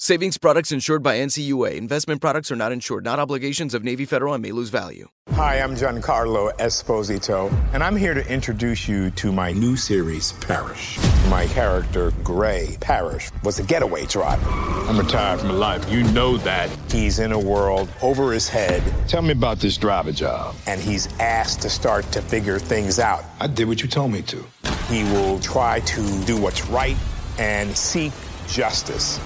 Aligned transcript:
Savings 0.00 0.38
products 0.38 0.70
insured 0.70 1.02
by 1.02 1.16
NCUA. 1.18 1.74
Investment 1.74 2.20
products 2.20 2.52
are 2.52 2.56
not 2.56 2.70
insured, 2.70 3.02
not 3.02 3.18
obligations 3.18 3.74
of 3.74 3.82
Navy 3.82 4.04
Federal 4.04 4.32
and 4.32 4.40
may 4.40 4.52
lose 4.52 4.68
value. 4.68 5.08
Hi, 5.30 5.60
I'm 5.60 5.74
Giancarlo 5.74 6.56
Esposito, 6.58 7.52
and 7.72 7.82
I'm 7.82 7.96
here 7.96 8.14
to 8.14 8.24
introduce 8.32 8.86
you 8.86 9.10
to 9.10 9.32
my 9.32 9.50
new 9.50 9.74
series, 9.76 10.34
Parish. 10.34 11.00
My 11.28 11.46
character, 11.46 12.12
Gray 12.22 12.76
Parish, 12.80 13.30
was 13.42 13.58
a 13.58 13.64
getaway 13.64 14.06
driver. 14.06 14.48
I'm 14.48 14.96
retired 15.00 15.40
from 15.40 15.50
a 15.50 15.54
life. 15.54 15.90
You 15.90 16.04
know 16.12 16.36
that. 16.38 16.70
He's 16.92 17.18
in 17.18 17.32
a 17.32 17.38
world 17.38 17.88
over 18.00 18.32
his 18.32 18.48
head, 18.48 18.80
Tell 19.08 19.22
me 19.22 19.32
about 19.32 19.58
this 19.58 19.76
driver 19.76 20.12
job. 20.12 20.54
and 20.68 20.80
he's 20.80 21.08
asked 21.18 21.60
to 21.62 21.70
start 21.70 22.04
to 22.12 22.22
figure 22.22 22.60
things 22.60 23.00
out. 23.00 23.24
I 23.40 23.48
did 23.48 23.66
what 23.66 23.82
you 23.82 23.88
told 23.88 24.12
me 24.12 24.22
to. 24.22 24.46
He 24.90 25.02
will 25.12 25.40
try 25.40 25.80
to 25.80 26.24
do 26.24 26.36
what's 26.40 26.64
right 26.68 26.96
and 27.40 27.76
seek 27.76 28.12
justice. 28.48 29.18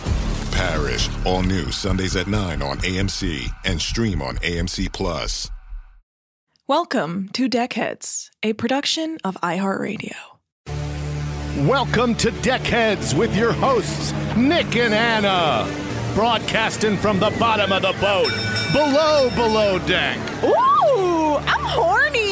Parish, 0.52 1.08
all 1.24 1.42
new 1.42 1.70
Sundays 1.72 2.16
at 2.16 2.26
9 2.26 2.60
on 2.60 2.78
AMC 2.78 3.48
and 3.64 3.80
stream 3.80 4.20
on 4.20 4.36
AMC 4.36 4.92
Plus. 4.92 5.50
Welcome 6.68 7.28
to 7.30 7.48
Deckheads, 7.48 8.30
a 8.42 8.52
production 8.52 9.18
of 9.24 9.36
iHeartRadio. 9.42 10.14
Welcome 11.66 12.14
to 12.16 12.30
Deckheads 12.30 13.16
with 13.16 13.36
your 13.36 13.52
hosts, 13.52 14.12
Nick 14.36 14.76
and 14.76 14.94
Anna. 14.94 15.68
Broadcasting 16.14 16.96
from 16.96 17.18
the 17.18 17.30
bottom 17.38 17.72
of 17.72 17.82
the 17.82 17.92
boat, 18.00 18.30
below, 18.72 19.28
below 19.34 19.78
deck. 19.86 20.18
Ooh, 20.44 21.36
I'm 21.36 21.64
horny. 21.64 22.31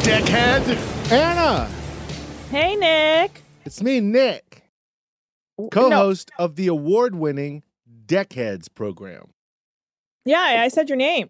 What? 0.00 0.08
Deckhead. 0.08 1.12
Anna, 1.12 1.68
Hey, 2.50 2.74
Nick. 2.74 3.42
it's 3.66 3.82
me, 3.82 4.00
Nick, 4.00 4.62
co-host 5.70 6.30
of 6.38 6.56
the 6.56 6.68
award-winning 6.68 7.62
Deckheads 8.06 8.74
program. 8.74 9.32
Yeah, 10.24 10.38
I 10.40 10.68
said 10.68 10.88
your 10.88 10.96
name. 10.96 11.28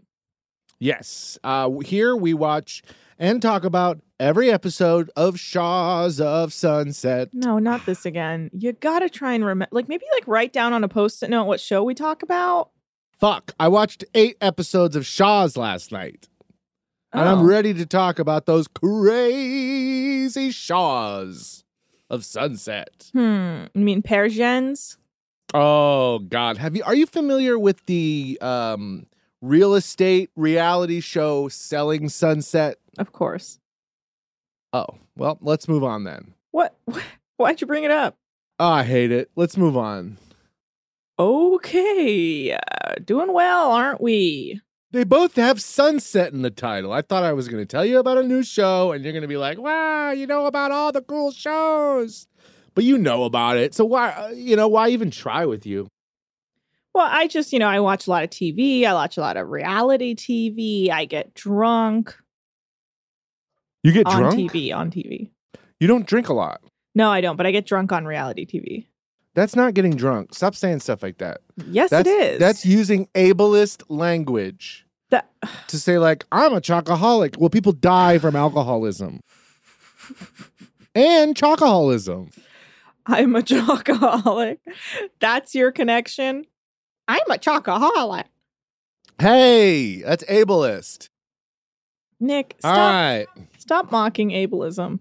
Yes, 0.78 1.36
uh, 1.42 1.68
here 1.80 2.14
we 2.14 2.32
watch 2.32 2.82
and 3.18 3.42
talk 3.42 3.64
about 3.64 4.02
every 4.20 4.52
episode 4.52 5.10
of 5.16 5.40
Shahs 5.40 6.20
of 6.20 6.52
Sunset. 6.52 7.30
No, 7.32 7.58
not 7.58 7.86
this 7.86 8.06
again. 8.06 8.50
You 8.52 8.72
gotta 8.72 9.08
try 9.10 9.32
and 9.34 9.44
remember. 9.44 9.68
Like 9.74 9.88
maybe 9.88 10.04
like 10.14 10.28
write 10.28 10.52
down 10.52 10.72
on 10.74 10.84
a 10.84 10.88
post-it 10.88 11.28
note 11.28 11.46
what 11.46 11.58
show 11.60 11.82
we 11.82 11.94
talk 11.94 12.22
about. 12.22 12.70
Fuck, 13.18 13.52
I 13.58 13.66
watched 13.66 14.04
eight 14.14 14.36
episodes 14.40 14.94
of 14.94 15.04
Shahs 15.04 15.56
last 15.56 15.90
night, 15.90 16.28
and 17.12 17.28
I'm 17.28 17.40
Oh. 17.40 17.44
ready 17.44 17.74
to 17.74 17.86
talk 17.86 18.18
about 18.18 18.46
those 18.46 18.68
crazy 18.68 20.50
Shahs 20.50 21.64
of 22.08 22.24
Sunset. 22.24 23.10
Hmm. 23.12 23.64
You 23.74 23.84
mean 23.84 24.02
Persians? 24.02 24.96
Oh 25.52 26.20
God, 26.20 26.58
have 26.58 26.76
you? 26.76 26.82
Are 26.84 26.94
you 26.94 27.06
familiar 27.06 27.58
with 27.58 27.84
the 27.86 28.38
um, 28.40 29.06
real 29.42 29.74
estate 29.74 30.30
reality 30.36 31.00
show 31.00 31.48
Selling 31.48 32.08
Sunset? 32.08 32.78
Of 32.98 33.12
course. 33.12 33.58
Oh, 34.72 34.86
well, 35.16 35.38
let's 35.40 35.66
move 35.66 35.82
on 35.82 36.04
then. 36.04 36.34
What? 36.52 36.76
Why'd 37.36 37.60
you 37.60 37.66
bring 37.66 37.82
it 37.84 37.90
up? 37.90 38.16
Oh, 38.60 38.68
I 38.68 38.84
hate 38.84 39.10
it. 39.10 39.30
Let's 39.34 39.56
move 39.56 39.76
on. 39.76 40.18
Okay, 41.18 42.52
uh, 42.52 42.94
doing 43.04 43.32
well, 43.32 43.72
aren't 43.72 44.00
we? 44.00 44.60
They 44.92 45.04
both 45.04 45.36
have 45.36 45.60
sunset 45.60 46.32
in 46.32 46.42
the 46.42 46.50
title. 46.50 46.92
I 46.92 47.02
thought 47.02 47.22
I 47.22 47.32
was 47.32 47.48
going 47.48 47.62
to 47.62 47.66
tell 47.66 47.84
you 47.84 47.98
about 47.98 48.18
a 48.18 48.24
new 48.24 48.42
show, 48.42 48.90
and 48.90 49.04
you're 49.04 49.12
going 49.12 49.22
to 49.22 49.28
be 49.28 49.36
like, 49.36 49.56
"Wow, 49.58 50.10
you 50.10 50.26
know 50.26 50.46
about 50.46 50.72
all 50.72 50.90
the 50.90 51.00
cool 51.00 51.30
shows," 51.30 52.26
but 52.74 52.82
you 52.82 52.98
know 52.98 53.22
about 53.24 53.56
it. 53.56 53.72
So 53.74 53.84
why, 53.84 54.10
uh, 54.10 54.28
you 54.30 54.56
know, 54.56 54.66
why 54.66 54.88
even 54.88 55.10
try 55.12 55.46
with 55.46 55.64
you? 55.64 55.86
Well, 56.92 57.06
I 57.08 57.28
just, 57.28 57.52
you 57.52 57.60
know, 57.60 57.68
I 57.68 57.78
watch 57.78 58.08
a 58.08 58.10
lot 58.10 58.24
of 58.24 58.30
TV. 58.30 58.84
I 58.84 58.92
watch 58.94 59.16
a 59.16 59.20
lot 59.20 59.36
of 59.36 59.48
reality 59.48 60.16
TV. 60.16 60.90
I 60.90 61.04
get 61.04 61.34
drunk 61.34 62.16
You 63.84 63.92
get 63.92 64.06
on 64.08 64.18
drunk. 64.18 64.34
TV. 64.40 64.74
On 64.74 64.90
TV. 64.90 65.30
You 65.78 65.86
don't 65.86 66.04
drink 66.04 66.28
a 66.28 66.34
lot. 66.34 66.60
No, 66.96 67.10
I 67.10 67.20
don't. 67.20 67.36
But 67.36 67.46
I 67.46 67.52
get 67.52 67.64
drunk 67.64 67.92
on 67.92 68.06
reality 68.06 68.44
TV. 68.44 68.86
That's 69.34 69.54
not 69.54 69.74
getting 69.74 69.94
drunk. 69.96 70.34
Stop 70.34 70.54
saying 70.56 70.80
stuff 70.80 71.02
like 71.02 71.18
that. 71.18 71.40
Yes, 71.68 71.90
That's 71.90 72.08
it 72.08 72.12
is. 72.34 72.38
that's 72.40 72.66
using 72.66 73.06
ableist 73.14 73.82
language. 73.88 74.86
That- 75.10 75.28
to 75.68 75.78
say 75.78 75.98
like 75.98 76.24
I'm 76.32 76.52
a 76.52 76.60
chocoholic. 76.60 77.36
Well, 77.38 77.50
people 77.50 77.72
die 77.72 78.18
from 78.18 78.34
alcoholism 78.36 79.20
and 80.94 81.36
chocoholism. 81.36 82.30
I'm 83.06 83.34
a 83.36 83.40
chocoholic. 83.42 84.58
That's 85.20 85.54
your 85.54 85.72
connection. 85.72 86.44
I'm 87.08 87.20
a 87.30 87.38
chocoholic. 87.38 88.24
Hey, 89.18 90.02
that's 90.02 90.24
ableist. 90.24 91.08
Nick, 92.20 92.56
All 92.62 92.72
stop, 92.74 92.78
right. 92.78 93.26
stop 93.58 93.90
mocking 93.90 94.30
ableism. 94.30 95.00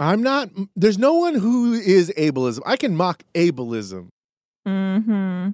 I'm 0.00 0.22
not. 0.22 0.48
There's 0.74 0.98
no 0.98 1.14
one 1.14 1.34
who 1.34 1.74
is 1.74 2.10
ableism. 2.16 2.60
I 2.64 2.76
can 2.76 2.96
mock 2.96 3.22
ableism. 3.34 4.08
Mm-hmm. 4.66 5.50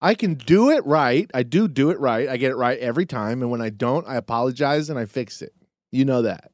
I 0.00 0.14
can 0.14 0.34
do 0.34 0.70
it 0.70 0.84
right. 0.84 1.30
I 1.34 1.42
do 1.42 1.68
do 1.68 1.90
it 1.90 2.00
right. 2.00 2.28
I 2.28 2.36
get 2.38 2.50
it 2.50 2.56
right 2.56 2.78
every 2.78 3.06
time. 3.06 3.42
And 3.42 3.50
when 3.50 3.60
I 3.60 3.68
don't, 3.70 4.08
I 4.08 4.16
apologize 4.16 4.90
and 4.90 4.98
I 4.98 5.04
fix 5.04 5.42
it. 5.42 5.52
You 5.92 6.04
know 6.04 6.22
that. 6.22 6.50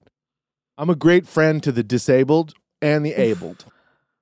I'm 0.76 0.90
a 0.90 0.96
great 0.96 1.26
friend 1.26 1.62
to 1.62 1.73
the 1.73 1.82
disabled 1.82 2.55
and 2.82 3.06
the 3.06 3.12
abled. 3.14 3.64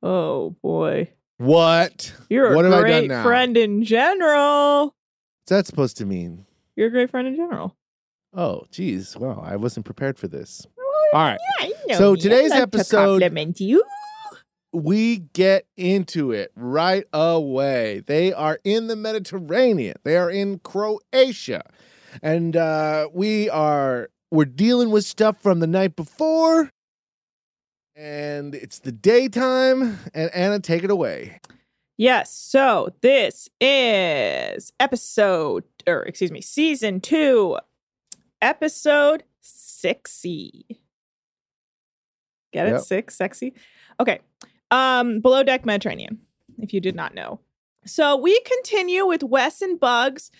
Oh 0.02 0.50
boy. 0.62 1.10
What? 1.38 2.14
You're 2.28 2.54
What 2.54 2.66
a 2.66 2.70
have 2.70 2.84
I 2.84 2.88
done 2.88 3.08
great 3.08 3.22
friend 3.22 3.56
in 3.56 3.82
general. 3.82 4.84
What's 4.84 5.48
that 5.48 5.66
supposed 5.66 5.96
to 5.98 6.06
mean? 6.06 6.46
You're 6.76 6.88
a 6.88 6.90
great 6.90 7.10
friend 7.10 7.26
in 7.26 7.36
general. 7.36 7.74
Oh, 8.34 8.64
geez. 8.70 9.16
Wow. 9.16 9.42
I 9.44 9.56
wasn't 9.56 9.86
prepared 9.86 10.18
for 10.18 10.28
this. 10.28 10.66
All 11.12 11.20
right. 11.22 11.38
yeah, 11.86 11.96
So 11.98 12.14
today's 12.16 12.50
to 12.52 12.58
episode- 12.58 13.20
compliment 13.20 13.60
you. 13.60 13.82
we 14.72 15.18
get 15.32 15.66
into 15.76 16.32
it 16.32 16.52
right 16.56 17.04
away. 17.12 18.02
They 18.06 18.32
are 18.32 18.58
in 18.64 18.88
the 18.88 18.96
Mediterranean, 18.96 19.96
they 20.04 20.16
are 20.16 20.30
in 20.30 20.58
Croatia. 20.58 21.62
and 22.22 22.56
uh, 22.56 23.08
we 23.12 23.48
are 23.50 24.10
we're 24.30 24.44
dealing 24.44 24.90
with 24.90 25.04
stuff 25.04 25.40
from 25.40 25.60
the 25.60 25.66
night 25.66 25.94
before, 25.96 26.70
and 27.94 28.54
it's 28.54 28.78
the 28.80 28.92
daytime. 28.92 29.98
And 30.14 30.30
Anna, 30.34 30.58
take 30.60 30.82
it 30.82 30.90
away. 30.90 31.40
Yes. 31.96 32.32
So 32.32 32.90
this 33.02 33.48
is 33.60 34.72
episode, 34.80 35.64
or 35.86 36.02
excuse 36.02 36.32
me, 36.32 36.40
season 36.40 37.00
two, 37.00 37.58
episode 38.42 39.22
sixty. 39.40 40.80
Get 42.56 42.68
it? 42.68 42.70
Yep. 42.72 42.80
Six, 42.80 43.16
sexy. 43.16 43.52
Okay. 44.00 44.20
Um, 44.70 45.20
below 45.20 45.42
deck 45.42 45.66
Mediterranean, 45.66 46.18
if 46.58 46.72
you 46.72 46.80
did 46.80 46.94
not 46.96 47.14
know. 47.14 47.40
So 47.84 48.16
we 48.16 48.40
continue 48.40 49.06
with 49.06 49.22
Wes 49.22 49.60
and 49.62 49.78
Bugs 49.78 50.30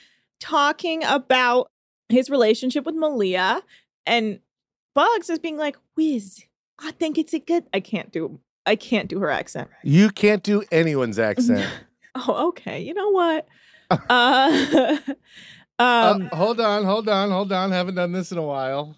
talking 0.41 1.05
about 1.05 1.71
his 2.09 2.31
relationship 2.31 2.85
with 2.87 2.95
Malia, 2.95 3.61
and 4.07 4.41
Bugs 4.95 5.29
is 5.29 5.39
being 5.39 5.57
like, 5.59 5.77
Wiz, 5.95 6.45
I 6.79 6.93
think 6.93 7.19
it's 7.19 7.35
a 7.35 7.39
good. 7.39 7.65
I 7.75 7.81
can't 7.81 8.11
do. 8.11 8.41
I 8.65 8.77
can't 8.77 9.09
do 9.09 9.21
her 9.21 9.31
accent. 9.31 9.69
You 9.85 10.09
can't 10.11 10.43
do 10.43 10.65
anyone's 10.73 11.19
accent. 11.31 11.71
Oh, 12.15 12.49
okay. 12.49 12.81
You 12.81 12.95
know 12.95 13.11
what? 13.11 13.47
uh, 13.91 14.97
um, 15.79 16.29
Uh, 16.33 16.35
hold 16.35 16.61
on, 16.61 16.85
hold 16.85 17.09
on, 17.09 17.31
hold 17.31 17.53
on. 17.53 17.71
Haven't 17.71 17.95
done 17.97 18.13
this 18.13 18.33
in 18.33 18.39
a 18.39 18.43
while. 18.43 18.97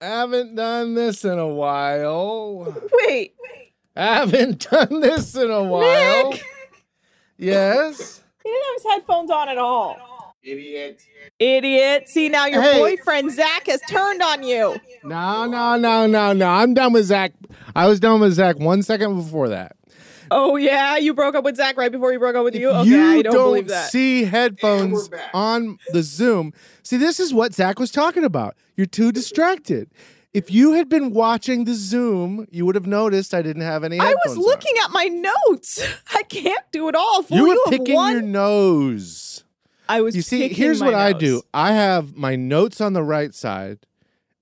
Haven't 0.00 0.54
done 0.54 0.94
this 0.94 1.24
in 1.24 1.38
a 1.38 1.48
while. 1.48 2.74
wait, 3.06 3.34
Haven't 3.96 4.68
done 4.70 5.00
this 5.00 5.34
in 5.34 5.50
a 5.50 5.62
while. 5.62 6.30
Nick, 6.30 6.42
Yes. 7.38 8.22
he 8.44 8.50
didn't 8.50 8.64
have 8.64 8.74
his 8.76 8.84
headphones 8.92 9.30
on 9.30 9.48
at 9.48 9.58
all. 9.58 10.34
Idiot. 10.42 11.00
Idiot. 11.38 12.08
See, 12.08 12.28
now 12.28 12.46
your 12.46 12.62
Hey. 12.62 12.78
boyfriend 12.78 13.32
Zach 13.32 13.66
has 13.66 13.80
turned 13.88 14.22
on 14.22 14.42
you. 14.42 14.76
No, 15.02 15.46
no, 15.46 15.76
no, 15.76 16.06
no, 16.06 16.32
no. 16.32 16.46
I'm 16.46 16.72
done 16.74 16.92
with 16.92 17.06
Zach. 17.06 17.32
I 17.74 17.86
was 17.88 17.98
done 17.98 18.20
with 18.20 18.34
Zach 18.34 18.58
one 18.58 18.82
second 18.82 19.16
before 19.16 19.48
that. 19.48 19.76
Oh, 20.30 20.56
yeah. 20.56 20.96
You 20.98 21.14
broke 21.14 21.34
up 21.34 21.44
with 21.44 21.56
Zach 21.56 21.76
right 21.76 21.90
before 21.90 22.12
he 22.12 22.18
broke 22.18 22.36
up 22.36 22.44
with 22.44 22.54
you? 22.54 22.68
Okay, 22.70 22.88
you 22.88 23.18
I 23.18 23.22
don't, 23.22 23.32
believe 23.32 23.68
that. 23.68 23.90
see 23.90 24.24
headphones 24.24 25.08
on 25.34 25.78
the 25.92 26.02
Zoom. 26.02 26.52
See, 26.82 26.96
this 26.96 27.18
is 27.18 27.32
what 27.34 27.54
Zach 27.54 27.78
was 27.78 27.90
talking 27.90 28.24
about. 28.24 28.56
You're 28.76 28.86
too 28.86 29.12
distracted. 29.12 29.90
If 30.34 30.50
you 30.50 30.72
had 30.74 30.88
been 30.90 31.12
watching 31.12 31.64
the 31.64 31.72
Zoom, 31.74 32.46
you 32.50 32.66
would 32.66 32.74
have 32.74 32.86
noticed 32.86 33.32
I 33.32 33.40
didn't 33.40 33.62
have 33.62 33.84
any 33.84 33.98
I 33.98 34.14
was 34.26 34.36
looking 34.36 34.74
at 34.84 34.90
my 34.90 35.04
notes. 35.04 35.82
I 36.14 36.22
can't 36.24 36.64
do 36.72 36.88
it 36.88 36.94
all. 36.94 37.16
on. 37.18 37.22
Fool, 37.24 37.38
You 37.38 37.46
were 37.48 37.70
picking 37.70 37.94
one- 37.94 38.12
your 38.12 38.20
nose. 38.22 39.44
I 39.88 40.00
was 40.02 40.16
You 40.16 40.22
see, 40.22 40.48
here's 40.48 40.82
what 40.82 40.94
I 40.94 41.12
do. 41.12 41.42
I 41.54 41.72
have 41.72 42.16
my 42.16 42.34
notes 42.36 42.80
on 42.80 42.92
the 42.92 43.04
right 43.04 43.32
side 43.32 43.78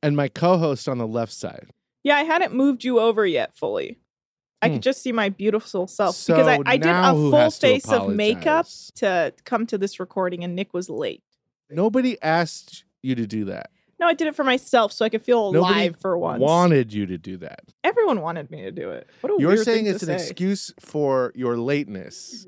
and 0.03 0.17
my 0.17 0.27
co-host 0.29 0.89
on 0.89 0.97
the 0.99 1.07
left 1.07 1.33
side. 1.33 1.69
Yeah, 2.03 2.17
I 2.17 2.23
hadn't 2.23 2.55
moved 2.55 2.83
you 2.83 2.99
over 2.99 3.27
yet 3.27 3.55
fully. 3.55 3.99
I 4.63 4.69
Hmm. 4.69 4.75
could 4.75 4.83
just 4.83 5.03
see 5.03 5.13
my 5.13 5.29
beautiful 5.29 5.87
self 5.87 6.17
because 6.27 6.47
I, 6.49 6.59
I 6.65 6.77
did 6.79 6.87
a 6.91 7.13
full 7.13 7.51
face 7.51 7.89
of 7.93 8.09
makeup 8.09 8.67
to 8.97 9.35
come 9.45 9.67
to 9.67 9.77
this 9.77 10.01
recording, 10.01 10.43
and 10.43 10.57
Nick 10.57 10.73
was 10.73 10.89
late. 10.89 11.23
Nobody 11.71 12.17
asked 12.23 12.85
you 13.03 13.15
to 13.15 13.27
do 13.27 13.45
that. 13.45 13.71
No, 14.01 14.07
I 14.07 14.15
did 14.15 14.27
it 14.29 14.35
for 14.35 14.45
myself 14.45 14.93
so 14.93 15.05
I 15.05 15.09
could 15.09 15.23
feel 15.23 15.49
alive 15.49 15.97
for 16.01 16.17
once. 16.19 16.41
wanted 16.41 16.93
you 16.93 17.07
to 17.07 17.19
do 17.19 17.37
that. 17.39 17.61
Everyone 17.85 18.21
wanted 18.21 18.51
me 18.51 18.63
to 18.63 18.71
do 18.71 18.91
it. 18.91 19.09
What 19.21 19.31
a 19.33 19.37
You're 19.39 19.51
weird 19.53 19.65
saying 19.65 19.85
thing 19.85 19.95
it's 19.95 20.05
to 20.05 20.13
an 20.13 20.19
say. 20.19 20.25
excuse 20.27 20.73
for 20.81 21.33
your 21.35 21.57
lateness. 21.57 22.47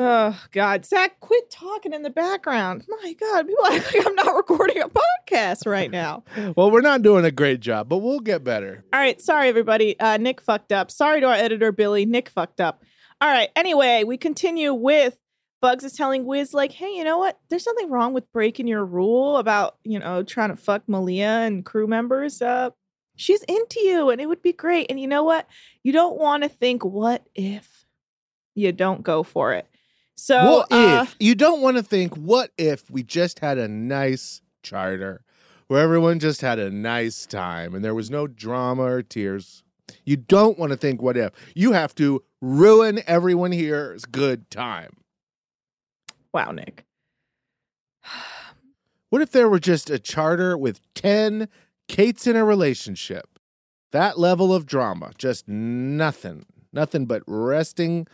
Oh 0.00 0.38
God, 0.52 0.84
Zach, 0.86 1.18
quit 1.18 1.50
talking 1.50 1.92
in 1.92 2.02
the 2.02 2.10
background. 2.10 2.84
My 2.88 3.12
God, 3.14 3.48
people 3.48 3.66
act 3.66 3.92
like 3.94 4.06
I'm 4.06 4.14
not 4.14 4.36
recording 4.36 4.80
a 4.80 4.88
podcast 4.88 5.66
right 5.66 5.90
now. 5.90 6.22
Well, 6.56 6.70
we're 6.70 6.80
not 6.82 7.02
doing 7.02 7.24
a 7.24 7.30
great 7.32 7.60
job, 7.60 7.88
but 7.88 7.98
we'll 7.98 8.20
get 8.20 8.44
better. 8.44 8.84
All 8.92 9.00
right, 9.00 9.20
sorry 9.20 9.48
everybody. 9.48 9.98
Uh, 9.98 10.16
Nick 10.16 10.40
fucked 10.40 10.70
up. 10.72 10.90
Sorry 10.90 11.20
to 11.20 11.26
our 11.26 11.34
editor 11.34 11.72
Billy. 11.72 12.06
Nick 12.06 12.28
fucked 12.28 12.60
up. 12.60 12.82
All 13.20 13.28
right. 13.28 13.48
Anyway, 13.56 14.04
we 14.04 14.16
continue 14.16 14.72
with 14.72 15.18
Bugs 15.60 15.84
is 15.84 15.92
telling 15.92 16.24
Wiz 16.24 16.54
like, 16.54 16.72
"Hey, 16.72 16.96
you 16.96 17.04
know 17.04 17.18
what? 17.18 17.38
There's 17.48 17.66
nothing 17.66 17.90
wrong 17.90 18.12
with 18.12 18.30
breaking 18.32 18.68
your 18.68 18.84
rule 18.84 19.38
about 19.38 19.76
you 19.84 19.98
know 19.98 20.22
trying 20.22 20.50
to 20.50 20.56
fuck 20.56 20.82
Malia 20.88 21.42
and 21.44 21.64
crew 21.64 21.86
members. 21.86 22.40
up. 22.42 22.76
she's 23.16 23.42
into 23.44 23.80
you, 23.80 24.10
and 24.10 24.20
it 24.20 24.26
would 24.26 24.42
be 24.42 24.52
great. 24.52 24.86
And 24.88 25.00
you 25.00 25.08
know 25.08 25.24
what? 25.24 25.48
You 25.82 25.92
don't 25.92 26.18
want 26.18 26.44
to 26.44 26.48
think, 26.48 26.84
what 26.84 27.24
if 27.34 27.86
you 28.54 28.70
don't 28.72 29.02
go 29.02 29.22
for 29.22 29.52
it? 29.52 29.66
So, 30.14 30.44
what 30.44 30.72
uh, 30.72 31.04
if 31.04 31.16
you 31.20 31.34
don't 31.34 31.60
want 31.60 31.76
to 31.76 31.82
think, 31.82 32.14
what 32.14 32.50
if 32.58 32.90
we 32.90 33.02
just 33.02 33.38
had 33.38 33.56
a 33.56 33.68
nice 33.68 34.42
charter 34.62 35.22
where 35.68 35.80
everyone 35.80 36.18
just 36.18 36.40
had 36.40 36.58
a 36.58 36.70
nice 36.70 37.24
time 37.24 37.74
and 37.74 37.84
there 37.84 37.94
was 37.94 38.10
no 38.10 38.26
drama 38.26 38.82
or 38.82 39.02
tears? 39.02 39.62
You 40.04 40.16
don't 40.16 40.58
want 40.58 40.70
to 40.70 40.76
think, 40.76 41.00
what 41.00 41.16
if? 41.16 41.32
You 41.54 41.72
have 41.72 41.94
to 41.96 42.24
ruin 42.40 43.00
everyone 43.06 43.52
here's 43.52 44.04
good 44.04 44.50
time. 44.50 44.96
Wow, 46.32 46.50
Nick. 46.50 46.84
What 49.10 49.22
if 49.22 49.32
there 49.32 49.48
were 49.48 49.58
just 49.58 49.88
a 49.88 49.98
charter 49.98 50.58
with 50.58 50.80
10 50.92 51.48
Kates 51.88 52.26
in 52.26 52.36
a 52.36 52.44
relationship? 52.44 53.38
That 53.92 54.18
level 54.18 54.54
of 54.54 54.66
drama, 54.66 55.12
just 55.16 55.48
nothing. 55.48 56.44
Nothing 56.74 57.06
but 57.06 57.22
resting. 57.26 58.06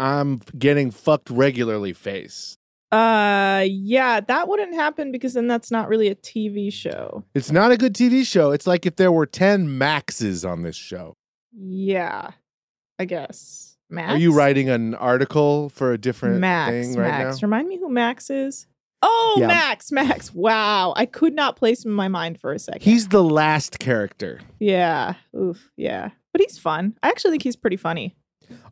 I'm 0.00 0.40
getting 0.58 0.90
fucked 0.90 1.28
regularly 1.28 1.92
face. 1.92 2.56
Uh, 2.90 3.64
yeah, 3.66 4.20
that 4.20 4.48
wouldn't 4.48 4.74
happen 4.74 5.12
because 5.12 5.34
then 5.34 5.48
that's 5.48 5.70
not 5.70 5.88
really 5.88 6.08
a 6.08 6.14
TV 6.14 6.72
show. 6.72 7.24
It's 7.34 7.50
not 7.50 7.72
a 7.72 7.76
good 7.76 7.92
TV 7.92 8.24
show. 8.24 8.50
It's 8.52 8.66
like 8.66 8.86
if 8.86 8.96
there 8.96 9.12
were 9.12 9.26
10 9.26 9.76
Maxes 9.76 10.44
on 10.44 10.62
this 10.62 10.76
show. 10.76 11.16
Yeah, 11.52 12.30
I 12.98 13.04
guess. 13.04 13.73
Max. 13.90 14.12
Are 14.14 14.18
you 14.18 14.32
writing 14.32 14.68
an 14.68 14.94
article 14.94 15.68
for 15.68 15.92
a 15.92 15.98
different 15.98 16.38
Max? 16.40 16.70
thing 16.70 16.96
right 16.96 17.08
Max. 17.24 17.42
now? 17.42 17.46
Remind 17.46 17.68
me 17.68 17.78
who 17.78 17.88
Max 17.88 18.30
is. 18.30 18.66
Oh, 19.02 19.36
Yeah. 19.38 19.48
Max. 19.48 19.92
Max. 19.92 20.32
Wow, 20.34 20.94
I 20.96 21.04
could 21.06 21.34
not 21.34 21.56
place 21.56 21.84
him 21.84 21.90
in 21.90 21.94
my 21.96 22.08
mind 22.08 22.40
for 22.40 22.52
a 22.52 22.58
second. 22.58 22.82
He's 22.82 23.08
the 23.08 23.22
last 23.22 23.78
character. 23.78 24.40
yeah. 24.58 25.14
Oof. 25.36 25.70
Yeah, 25.76 26.10
but 26.32 26.40
he's 26.40 26.58
fun. 26.58 26.96
I 27.02 27.08
actually 27.08 27.32
think 27.32 27.42
he's 27.42 27.56
pretty 27.56 27.76
funny. 27.76 28.16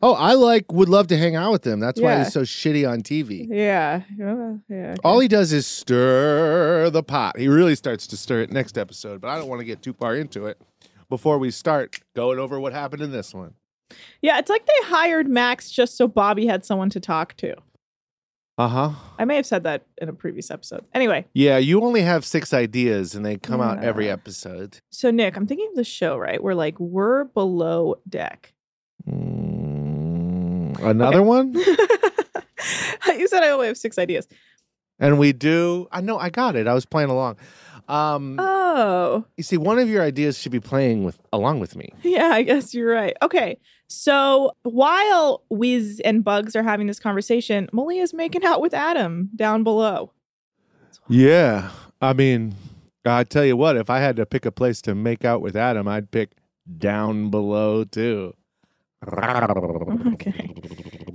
Oh, 0.02 0.12
I 0.14 0.34
like 0.34 0.70
would 0.70 0.88
love 0.90 1.06
to 1.08 1.16
hang 1.18 1.34
out 1.34 1.50
with 1.50 1.66
him. 1.66 1.80
That's 1.80 2.00
why 2.00 2.18
he's 2.18 2.32
so 2.32 2.42
shitty 2.42 2.88
on 2.88 3.00
TV. 3.02 3.46
Yeah. 3.50 4.02
Uh, 4.22 4.58
yeah. 4.68 4.94
All 5.02 5.18
he 5.18 5.28
does 5.28 5.50
is 5.52 5.66
stir 5.66 6.90
the 6.90 7.02
pot. 7.02 7.38
He 7.38 7.48
really 7.48 7.74
starts 7.74 8.06
to 8.08 8.16
stir 8.16 8.42
it 8.42 8.52
next 8.52 8.76
episode, 8.76 9.20
but 9.20 9.28
I 9.28 9.38
don't 9.38 9.48
want 9.48 9.60
to 9.60 9.64
get 9.64 9.80
too 9.82 9.92
far 9.94 10.14
into 10.14 10.46
it 10.46 10.60
before 11.08 11.38
we 11.38 11.50
start 11.50 12.00
going 12.14 12.38
over 12.38 12.60
what 12.60 12.72
happened 12.74 13.02
in 13.02 13.12
this 13.12 13.32
one. 13.34 13.54
Yeah, 14.20 14.38
it's 14.38 14.50
like 14.50 14.66
they 14.66 14.72
hired 14.84 15.28
Max 15.28 15.70
just 15.70 15.96
so 15.96 16.06
Bobby 16.08 16.46
had 16.46 16.64
someone 16.64 16.90
to 16.90 17.00
talk 17.00 17.34
to. 17.38 17.54
Uh 18.58 18.68
huh. 18.68 18.90
I 19.18 19.24
may 19.24 19.36
have 19.36 19.46
said 19.46 19.62
that 19.64 19.86
in 20.00 20.08
a 20.08 20.12
previous 20.12 20.50
episode. 20.50 20.84
Anyway, 20.94 21.24
Yeah, 21.32 21.56
you 21.56 21.82
only 21.82 22.02
have 22.02 22.24
six 22.26 22.52
ideas 22.52 23.14
and 23.14 23.24
they 23.24 23.36
come 23.38 23.60
out 23.62 23.82
every 23.82 24.10
episode. 24.10 24.78
so 24.90 25.10
Nick, 25.10 25.36
I'm 25.36 25.46
thinking 25.46 25.68
of 25.70 25.76
the 25.76 25.84
show, 25.84 26.16
right? 26.18 26.42
Where 26.42 26.54
like 26.54 26.78
we're 26.78 27.24
below 27.24 27.96
deck. 28.08 28.52
Mm, 29.08 30.78
another 30.82 31.22
one? 31.22 31.54
you 33.06 33.28
said 33.28 33.42
I 33.42 33.50
only 33.50 33.66
have 33.66 33.78
six 33.78 33.98
ideas. 33.98 34.28
And 34.98 35.18
we 35.18 35.32
do. 35.32 35.88
I 35.90 36.00
know, 36.00 36.18
I 36.18 36.30
got 36.30 36.54
it. 36.54 36.66
I 36.68 36.74
was 36.74 36.84
playing 36.86 37.10
along. 37.10 37.36
Um, 37.88 38.36
Oh, 38.38 39.24
you 39.36 39.42
see, 39.42 39.56
one 39.56 39.78
of 39.78 39.88
your 39.88 40.02
ideas 40.02 40.38
should 40.38 40.52
be 40.52 40.60
playing 40.60 41.04
with 41.04 41.18
along 41.32 41.60
with 41.60 41.74
me. 41.76 41.90
yeah, 42.02 42.30
I 42.32 42.42
guess 42.42 42.72
you're 42.74 42.90
right. 42.92 43.14
Okay. 43.22 43.58
So 43.92 44.52
while 44.62 45.44
Wiz 45.50 46.00
and 46.02 46.24
Bugs 46.24 46.56
are 46.56 46.62
having 46.62 46.86
this 46.86 46.98
conversation, 46.98 47.68
Malia's 47.74 48.14
making 48.14 48.42
out 48.42 48.62
with 48.62 48.72
Adam 48.72 49.28
down 49.36 49.64
below. 49.64 50.10
Yeah. 51.08 51.70
I 52.00 52.14
mean, 52.14 52.54
I 53.04 53.24
tell 53.24 53.44
you 53.44 53.54
what, 53.54 53.76
if 53.76 53.90
I 53.90 53.98
had 53.98 54.16
to 54.16 54.24
pick 54.24 54.46
a 54.46 54.50
place 54.50 54.80
to 54.82 54.94
make 54.94 55.26
out 55.26 55.42
with 55.42 55.56
Adam, 55.56 55.86
I'd 55.88 56.10
pick 56.10 56.32
down 56.78 57.28
below 57.28 57.84
too. 57.84 58.34
Okay. 60.14 60.54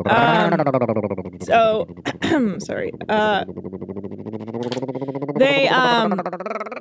Um, 0.06 1.38
so 1.42 1.88
sorry. 2.60 2.92
Uh, 3.10 3.46
they 5.38 5.68
um 5.70 6.22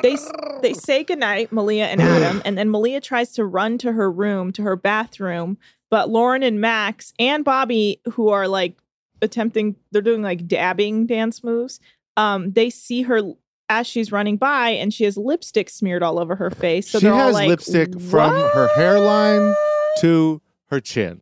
they 0.03 0.17
they 0.63 0.75
say 0.75 1.05
goodnight, 1.05 1.53
Malia 1.53 1.87
and 1.87 2.01
Adam, 2.03 2.43
and 2.45 2.59
then 2.59 2.69
Malia 2.69 3.01
tries 3.01 3.33
to 3.33 3.45
run 3.45 3.79
to 3.79 3.93
her 3.93 4.11
room, 4.11 4.53
to 4.53 4.63
her 4.63 4.77
bathroom, 4.77 5.59
but 5.91 6.09
Lauren 6.11 6.43
and 6.43 6.61
Max 6.61 7.13
and 7.19 7.45
Bobby, 7.45 8.01
who 8.13 8.29
are 8.29 8.49
like 8.49 8.77
attempting, 9.23 9.77
they're 9.93 10.03
doing 10.03 10.23
like 10.23 10.47
dabbing 10.47 11.07
dance 11.07 11.43
moves. 11.45 11.81
Um, 12.17 12.53
they 12.53 12.71
see 12.71 13.03
her 13.03 13.21
as 13.69 13.87
she's 13.87 14.13
running 14.13 14.37
by, 14.37 14.71
and 14.71 14.95
she 14.95 15.05
has 15.05 15.17
lipstick 15.17 15.69
smeared 15.69 16.03
all 16.03 16.19
over 16.19 16.37
her 16.37 16.51
face. 16.51 16.89
So 16.89 16.99
she 16.99 17.07
they're 17.07 17.15
all 17.15 17.21
has 17.27 17.35
like, 17.35 17.49
lipstick 17.49 18.01
from 18.01 18.33
her 18.33 18.69
hairline 18.77 19.55
to 20.01 20.41
her 20.71 20.81
chin. 20.81 21.21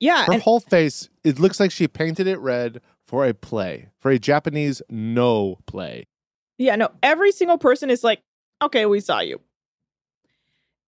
yeah, 0.00 0.24
Her 0.26 0.32
and 0.32 0.42
whole 0.42 0.60
face, 0.60 1.08
it 1.24 1.38
looks 1.38 1.60
like 1.60 1.70
she 1.70 1.86
painted 1.88 2.26
it 2.26 2.38
red 2.38 2.80
for 3.06 3.24
a 3.26 3.34
play, 3.34 3.88
for 3.98 4.10
a 4.10 4.18
Japanese 4.18 4.82
Noh 4.88 5.58
play. 5.66 6.06
Yeah, 6.58 6.76
no, 6.76 6.90
every 7.02 7.32
single 7.32 7.58
person 7.58 7.88
is 7.90 8.04
like, 8.04 8.22
okay, 8.62 8.86
we 8.86 9.00
saw 9.00 9.20
you. 9.20 9.40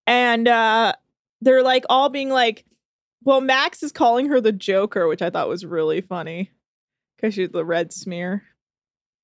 And 0.07 0.49
uh 0.49 0.95
they're 1.41 1.63
like 1.63 1.85
all 1.89 2.09
being 2.09 2.29
like, 2.31 2.65
well, 3.25 3.41
Max 3.41 3.83
is 3.83 3.93
calling 3.93 4.29
her 4.29 4.41
the 4.41 4.53
Joker, 4.53 5.09
which 5.09 5.23
I 5.23 5.31
thought 5.31 5.49
was 5.49 5.65
really 5.65 6.01
funny. 6.01 6.51
Because 7.17 7.35
she's 7.35 7.51
the 7.51 7.65
red 7.65 7.93
smear. 7.93 8.43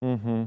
Mm-hmm. 0.05 0.45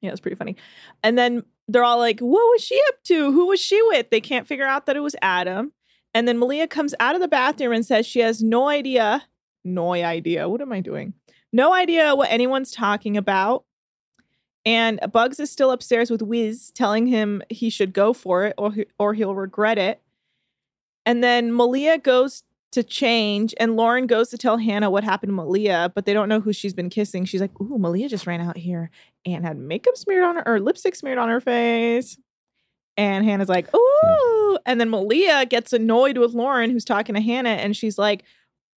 Yeah, 0.00 0.10
it's 0.10 0.20
pretty 0.20 0.36
funny. 0.36 0.56
And 1.02 1.18
then 1.18 1.42
they're 1.68 1.84
all 1.84 1.98
like, 1.98 2.20
what 2.20 2.50
was 2.50 2.62
she 2.62 2.80
up 2.88 3.02
to? 3.04 3.32
Who 3.32 3.46
was 3.46 3.60
she 3.60 3.80
with? 3.82 4.10
They 4.10 4.20
can't 4.20 4.46
figure 4.46 4.66
out 4.66 4.86
that 4.86 4.96
it 4.96 5.00
was 5.00 5.16
Adam. 5.22 5.72
And 6.14 6.28
then 6.28 6.38
Malia 6.38 6.68
comes 6.68 6.94
out 7.00 7.14
of 7.14 7.20
the 7.20 7.28
bathroom 7.28 7.72
and 7.72 7.86
says 7.86 8.06
she 8.06 8.20
has 8.20 8.42
no 8.42 8.68
idea. 8.68 9.24
No 9.64 9.92
idea. 9.94 10.48
What 10.48 10.60
am 10.60 10.72
I 10.72 10.80
doing? 10.80 11.14
No 11.52 11.72
idea 11.72 12.14
what 12.14 12.30
anyone's 12.30 12.70
talking 12.70 13.16
about. 13.16 13.64
And 14.64 15.00
Bugs 15.12 15.40
is 15.40 15.50
still 15.50 15.72
upstairs 15.72 16.10
with 16.10 16.22
Wiz 16.22 16.70
telling 16.72 17.06
him 17.06 17.42
he 17.50 17.68
should 17.68 17.92
go 17.92 18.12
for 18.12 18.44
it 18.44 18.54
or 18.56 18.72
he, 18.72 18.86
or 18.98 19.14
he'll 19.14 19.34
regret 19.34 19.78
it. 19.78 20.00
And 21.04 21.22
then 21.22 21.52
Malia 21.52 21.98
goes 21.98 22.44
to 22.72 22.82
change 22.82 23.54
and 23.60 23.76
Lauren 23.76 24.06
goes 24.06 24.30
to 24.30 24.38
tell 24.38 24.56
Hannah 24.56 24.90
what 24.90 25.04
happened 25.04 25.30
to 25.30 25.34
Malia, 25.34 25.92
but 25.94 26.06
they 26.06 26.14
don't 26.14 26.28
know 26.28 26.40
who 26.40 26.52
she's 26.52 26.74
been 26.74 26.90
kissing. 26.90 27.24
She's 27.24 27.40
like, 27.40 27.58
"Ooh, 27.60 27.78
Malia 27.78 28.08
just 28.08 28.26
ran 28.26 28.40
out 28.40 28.56
here 28.56 28.90
and 29.24 29.44
had 29.44 29.56
makeup 29.56 29.96
smeared 29.96 30.24
on 30.24 30.36
her 30.36 30.42
or 30.46 30.60
lipstick 30.60 30.94
smeared 30.94 31.18
on 31.18 31.28
her 31.28 31.40
face." 31.40 32.18
And 32.96 33.24
Hannah's 33.24 33.48
like, 33.48 33.68
"Ooh." 33.74 34.58
And 34.66 34.80
then 34.80 34.90
Malia 34.90 35.46
gets 35.46 35.72
annoyed 35.72 36.18
with 36.18 36.32
Lauren 36.32 36.70
who's 36.70 36.84
talking 36.84 37.14
to 37.14 37.20
Hannah 37.20 37.50
and 37.50 37.76
she's 37.76 37.98
like, 37.98 38.24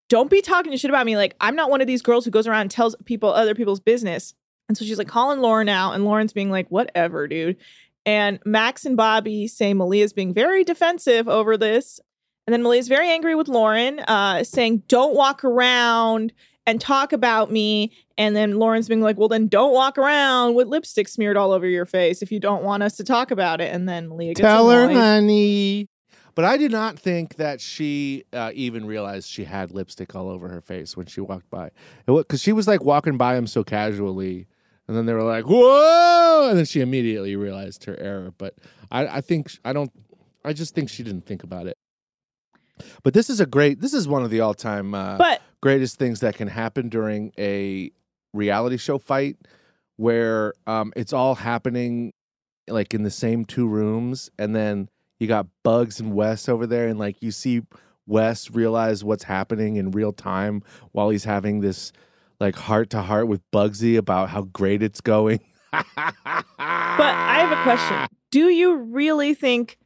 "Don't 0.09 0.29
be 0.29 0.41
talking 0.41 0.75
shit 0.77 0.91
about 0.91 1.05
me. 1.05 1.17
Like, 1.17 1.35
I'm 1.39 1.55
not 1.55 1.69
one 1.69 1.81
of 1.81 1.87
these 1.87 2.01
girls 2.01 2.25
who 2.25 2.31
goes 2.31 2.47
around 2.47 2.61
and 2.61 2.71
tells 2.71 2.95
people 3.05 3.29
other 3.29 3.55
people's 3.55 3.79
business." 3.79 4.33
And 4.67 4.77
so 4.77 4.83
she's 4.83 4.97
like 4.97 5.07
calling 5.07 5.39
Lauren 5.39 5.69
out, 5.69 5.93
and 5.93 6.05
Lauren's 6.05 6.33
being 6.33 6.49
like, 6.49 6.67
whatever, 6.69 7.27
dude. 7.27 7.57
And 8.05 8.39
Max 8.45 8.85
and 8.85 8.97
Bobby 8.97 9.47
say 9.47 9.73
Malia's 9.73 10.13
being 10.13 10.33
very 10.33 10.63
defensive 10.63 11.27
over 11.27 11.57
this. 11.57 11.99
And 12.47 12.53
then 12.53 12.61
Malia's 12.61 12.87
very 12.87 13.09
angry 13.09 13.33
with 13.33 13.47
Lauren, 13.47 13.99
uh, 14.01 14.43
saying, 14.43 14.83
don't 14.87 15.15
walk 15.15 15.43
around 15.43 16.31
and 16.67 16.79
talk 16.79 17.11
about 17.11 17.51
me. 17.51 17.91
And 18.17 18.35
then 18.35 18.59
Lauren's 18.59 18.87
being 18.87 19.01
like, 19.01 19.17
well, 19.17 19.27
then 19.27 19.47
don't 19.47 19.73
walk 19.73 19.97
around 19.97 20.55
with 20.55 20.67
lipstick 20.67 21.07
smeared 21.07 21.37
all 21.37 21.51
over 21.51 21.67
your 21.67 21.85
face 21.85 22.21
if 22.21 22.31
you 22.31 22.39
don't 22.39 22.63
want 22.63 22.83
us 22.83 22.97
to 22.97 23.03
talk 23.03 23.31
about 23.31 23.61
it. 23.61 23.73
And 23.73 23.89
then 23.89 24.09
Malia 24.09 24.33
gets 24.33 24.41
Tell 24.41 24.69
her, 24.69 24.91
honey. 24.91 25.87
But 26.35 26.45
I 26.45 26.57
did 26.57 26.71
not 26.71 26.99
think 26.99 27.35
that 27.35 27.61
she 27.61 28.25
uh, 28.33 28.51
even 28.53 28.85
realized 28.85 29.29
she 29.29 29.45
had 29.45 29.71
lipstick 29.71 30.15
all 30.15 30.29
over 30.29 30.49
her 30.49 30.61
face 30.61 30.97
when 30.97 31.05
she 31.05 31.21
walked 31.21 31.49
by. 31.49 31.71
Because 32.05 32.41
she 32.41 32.51
was 32.51 32.67
like 32.67 32.83
walking 32.83 33.17
by 33.17 33.37
him 33.37 33.47
so 33.47 33.63
casually. 33.63 34.47
And 34.87 34.95
then 34.95 35.05
they 35.05 35.13
were 35.13 35.23
like, 35.23 35.45
whoa. 35.45 36.47
And 36.49 36.57
then 36.57 36.65
she 36.65 36.81
immediately 36.81 37.35
realized 37.35 37.85
her 37.85 37.97
error. 37.99 38.33
But 38.37 38.55
I, 38.91 39.07
I 39.07 39.21
think, 39.21 39.51
I 39.63 39.73
don't, 39.73 39.91
I 40.43 40.53
just 40.53 40.75
think 40.75 40.89
she 40.89 41.03
didn't 41.03 41.25
think 41.25 41.43
about 41.43 41.67
it. 41.67 41.77
But 43.03 43.13
this 43.13 43.29
is 43.29 43.39
a 43.39 43.46
great, 43.46 43.82
this 43.82 43.94
is 43.94 44.08
one 44.08 44.24
of 44.24 44.29
the 44.29 44.39
all 44.41 44.53
time 44.53 44.94
uh, 44.94 45.17
But 45.17 45.41
greatest 45.62 45.98
things 45.98 46.20
that 46.20 46.36
can 46.36 46.48
happen 46.48 46.89
during 46.89 47.32
a 47.38 47.91
reality 48.34 48.77
show 48.77 48.98
fight 48.98 49.38
where 49.98 50.53
um, 50.67 50.91
it's 50.96 51.13
all 51.13 51.36
happening 51.36 52.12
like 52.67 52.94
in 52.94 53.03
the 53.03 53.12
same 53.12 53.46
two 53.46 53.67
rooms 53.67 54.29
and 54.38 54.55
then 54.55 54.89
you 55.20 55.27
got 55.27 55.48
bugs 55.63 56.00
and 56.00 56.13
wes 56.13 56.50
over 56.50 56.67
there 56.67 56.88
and 56.88 57.00
like 57.00 57.22
you 57.22 57.32
see 57.32 57.62
wes 58.08 58.51
realize 58.51 59.03
what's 59.03 59.24
happening 59.24 59.77
in 59.77 59.91
real 59.91 60.12
time 60.12 60.62
while 60.91 61.10
he's 61.10 61.24
having 61.24 61.62
this 61.62 61.94
like 62.39 62.55
heart 62.55 62.89
to 62.89 63.01
heart 63.01 63.27
with 63.27 63.39
bugsy 63.51 63.98
about 63.98 64.29
how 64.29 64.41
great 64.41 64.84
it's 64.84 65.00
going 65.00 65.39
But 66.98 67.13
I 67.13 67.39
have 67.39 67.51
a 67.51 67.63
question. 67.63 68.08
Do 68.32 68.50
you 68.50 68.75
really 68.75 69.34
think 69.34 69.77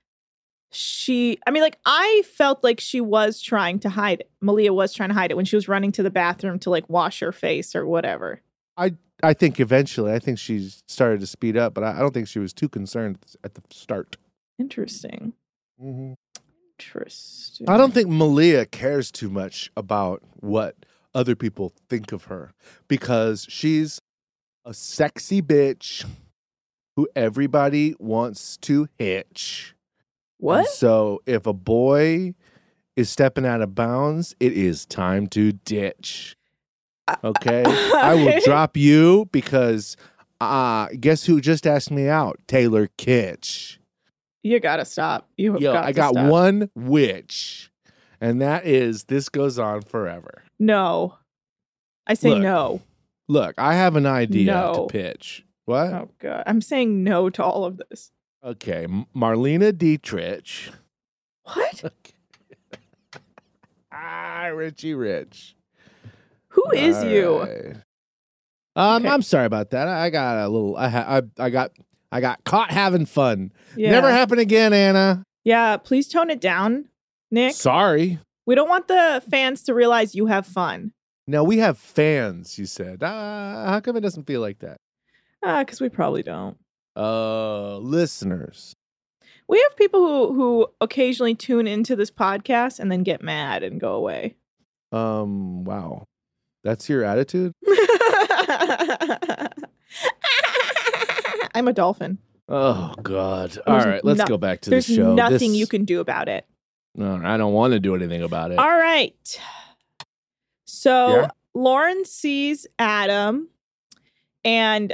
she 0.71 1.39
I 1.47 1.51
mean 1.51 1.63
like 1.63 1.77
I 1.85 2.23
felt 2.35 2.63
like 2.63 2.79
she 2.79 3.01
was 3.01 3.41
trying 3.41 3.79
to 3.79 3.89
hide 3.89 4.21
it. 4.21 4.31
Malia 4.41 4.73
was 4.73 4.93
trying 4.93 5.09
to 5.09 5.15
hide 5.15 5.31
it 5.31 5.35
when 5.35 5.45
she 5.45 5.55
was 5.55 5.67
running 5.67 5.91
to 5.93 6.03
the 6.03 6.11
bathroom 6.11 6.59
to 6.59 6.69
like 6.69 6.87
wash 6.89 7.19
her 7.21 7.31
face 7.31 7.75
or 7.75 7.85
whatever. 7.85 8.41
i 8.77 8.93
i 9.23 9.33
think 9.33 9.59
eventually 9.59 10.13
i 10.13 10.19
think 10.19 10.37
she 10.39 10.69
started 10.87 11.19
to 11.19 11.27
speed 11.27 11.57
up 11.57 11.73
but 11.73 11.83
i, 11.83 11.97
I 11.97 11.99
don't 11.99 12.13
think 12.13 12.27
she 12.27 12.39
was 12.39 12.53
too 12.53 12.69
concerned 12.69 13.17
at 13.43 13.55
the 13.55 13.61
start 13.71 14.15
Interesting. 14.59 15.33
mm-hmm. 15.81 16.13
Interesting. 16.77 17.67
I 17.69 17.75
don't 17.75 17.93
think 17.93 18.07
Malia 18.07 18.65
cares 18.65 19.11
too 19.11 19.29
much 19.29 19.69
about 19.75 20.21
what 20.37 20.75
other 21.13 21.35
people 21.35 21.73
think 21.89 22.11
of 22.13 22.25
her 22.25 22.53
because 22.87 23.45
she's 23.49 23.99
a 24.63 24.73
sexy 24.73 25.41
bitch 25.41 26.05
who 26.95 27.07
everybody 27.15 27.95
wants 27.99 28.55
to 28.57 28.87
hitch. 28.97 29.75
What? 30.39 30.59
And 30.59 30.67
so 30.69 31.21
if 31.25 31.45
a 31.45 31.53
boy 31.53 32.33
is 32.95 33.09
stepping 33.09 33.45
out 33.45 33.61
of 33.61 33.75
bounds, 33.75 34.35
it 34.39 34.53
is 34.53 34.85
time 34.85 35.27
to 35.27 35.51
ditch. 35.51 36.35
Okay? 37.23 37.63
I 37.95 38.15
will 38.15 38.39
drop 38.43 38.75
you 38.77 39.27
because 39.31 39.95
uh 40.41 40.87
guess 40.99 41.25
who 41.25 41.41
just 41.41 41.67
asked 41.67 41.91
me 41.91 42.07
out? 42.07 42.39
Taylor 42.47 42.87
Kitsch. 42.97 43.77
You 44.43 44.59
gotta 44.59 44.85
stop. 44.85 45.27
You 45.37 45.53
have 45.53 45.61
Yo, 45.61 45.73
got 45.73 45.85
I 45.85 45.91
got 45.91 46.13
stop. 46.13 46.27
one 46.31 46.69
witch, 46.75 47.71
and 48.21 48.41
that 48.41 48.65
is 48.65 49.03
this 49.05 49.27
goes 49.27 49.59
on 49.59 49.81
forever. 49.81 50.43
No. 50.59 51.15
I 52.07 52.13
say 52.13 52.29
Look. 52.29 52.41
no. 52.41 52.81
Look, 53.27 53.55
I 53.57 53.75
have 53.75 53.95
an 53.97 54.05
idea 54.05 54.53
No. 54.53 54.73
to 54.73 54.87
pitch. 54.93 55.45
What? 55.65 55.87
Oh 55.93 56.09
god. 56.19 56.43
I'm 56.47 56.61
saying 56.61 57.03
no 57.03 57.29
to 57.31 57.43
all 57.43 57.65
of 57.65 57.81
this. 57.89 58.11
Okay, 58.43 58.87
Marlene 59.15 59.77
Dietrich. 59.77 60.69
What? 61.43 61.83
ah, 63.91 64.45
Richie 64.53 64.93
Rich. 64.93 65.55
Who 66.49 66.63
is 66.73 66.95
All 66.97 67.05
you? 67.05 67.39
right. 67.39 67.75
Um, 68.75 69.03
Okay. 69.03 69.13
I'm 69.13 69.21
sorry 69.21 69.45
about 69.45 69.71
that. 69.71 69.87
I 69.87 70.09
got 70.09 70.37
a 70.37 70.47
little. 70.47 70.77
I 70.77 70.87
ha- 70.89 71.21
I, 71.37 71.45
I 71.45 71.49
got 71.49 71.71
I 72.11 72.21
got 72.21 72.43
caught 72.45 72.71
having 72.71 73.05
fun. 73.05 73.51
Yeah. 73.75 73.91
Never 73.91 74.09
happen 74.09 74.39
again, 74.39 74.71
Anna. 74.73 75.23
Yeah, 75.43 75.77
please 75.77 76.07
tone 76.07 76.29
it 76.29 76.39
down, 76.39 76.85
Nick. 77.31 77.53
Sorry. 77.55 78.19
We 78.45 78.55
don't 78.55 78.69
want 78.69 78.87
the 78.87 79.21
fans 79.29 79.63
to 79.63 79.73
realize 79.73 80.15
you 80.15 80.27
have 80.27 80.47
fun. 80.47 80.93
No, 81.27 81.43
we 81.43 81.57
have 81.59 81.77
fans. 81.77 82.57
You 82.57 82.65
said. 82.65 83.03
Uh, 83.03 83.65
how 83.67 83.79
come 83.81 83.97
it 83.97 84.01
doesn't 84.01 84.25
feel 84.27 84.41
like 84.41 84.59
that? 84.59 84.77
Ah, 85.43 85.63
because 85.63 85.81
we 85.81 85.89
probably 85.89 86.23
don't. 86.23 86.57
Uh, 86.95 87.77
listeners. 87.77 88.73
We 89.47 89.59
have 89.67 89.75
people 89.77 89.99
who 90.33 90.33
who 90.33 90.67
occasionally 90.81 91.33
tune 91.35 91.65
into 91.67 91.95
this 91.95 92.11
podcast 92.11 92.79
and 92.79 92.91
then 92.91 93.03
get 93.03 93.21
mad 93.23 93.63
and 93.63 93.79
go 93.79 93.93
away. 93.93 94.35
Um, 94.91 95.63
wow. 95.63 96.05
That's 96.63 96.89
your 96.89 97.03
attitude? 97.03 97.53
I'm 101.55 101.67
a 101.67 101.73
dolphin. 101.73 102.19
Oh 102.47 102.93
God! 103.01 103.57
All 103.67 103.73
There's 103.75 103.85
right, 103.85 104.03
let's 104.05 104.19
no- 104.19 104.25
go 104.25 104.37
back 104.37 104.61
to 104.61 104.69
the 104.71 104.81
show. 104.81 105.13
nothing 105.13 105.51
This- 105.51 105.59
you 105.59 105.67
can 105.67 105.85
do 105.85 105.99
about 105.99 106.27
it. 106.29 106.45
No, 106.95 107.21
I 107.23 107.37
don't 107.37 107.53
want 107.53 107.73
to 107.73 107.79
do 107.79 107.95
anything 107.95 108.23
about 108.23 108.51
it. 108.51 108.57
All 108.59 108.67
right. 108.77 109.39
So 110.65 111.21
Yeah. 111.21 111.27
Lauren 111.53 112.03
sees 112.05 112.65
Adam 112.79 113.49
and 114.43 114.93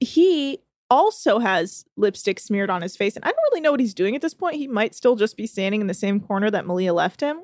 he 0.00 0.60
also 0.90 1.38
has 1.38 1.84
lipstick 1.96 2.40
smeared 2.40 2.70
on 2.70 2.82
his 2.82 2.96
face. 2.96 3.16
And 3.16 3.24
I 3.24 3.28
don't 3.28 3.42
really 3.50 3.60
know 3.60 3.70
what 3.70 3.80
he's 3.80 3.94
doing 3.94 4.16
at 4.16 4.22
this 4.22 4.34
point. 4.34 4.56
He 4.56 4.66
might 4.66 4.94
still 4.94 5.16
just 5.16 5.36
be 5.36 5.46
standing 5.46 5.80
in 5.80 5.86
the 5.86 5.94
same 5.94 6.20
corner 6.20 6.50
that 6.50 6.66
Malia 6.66 6.92
left 6.92 7.20
him. 7.20 7.40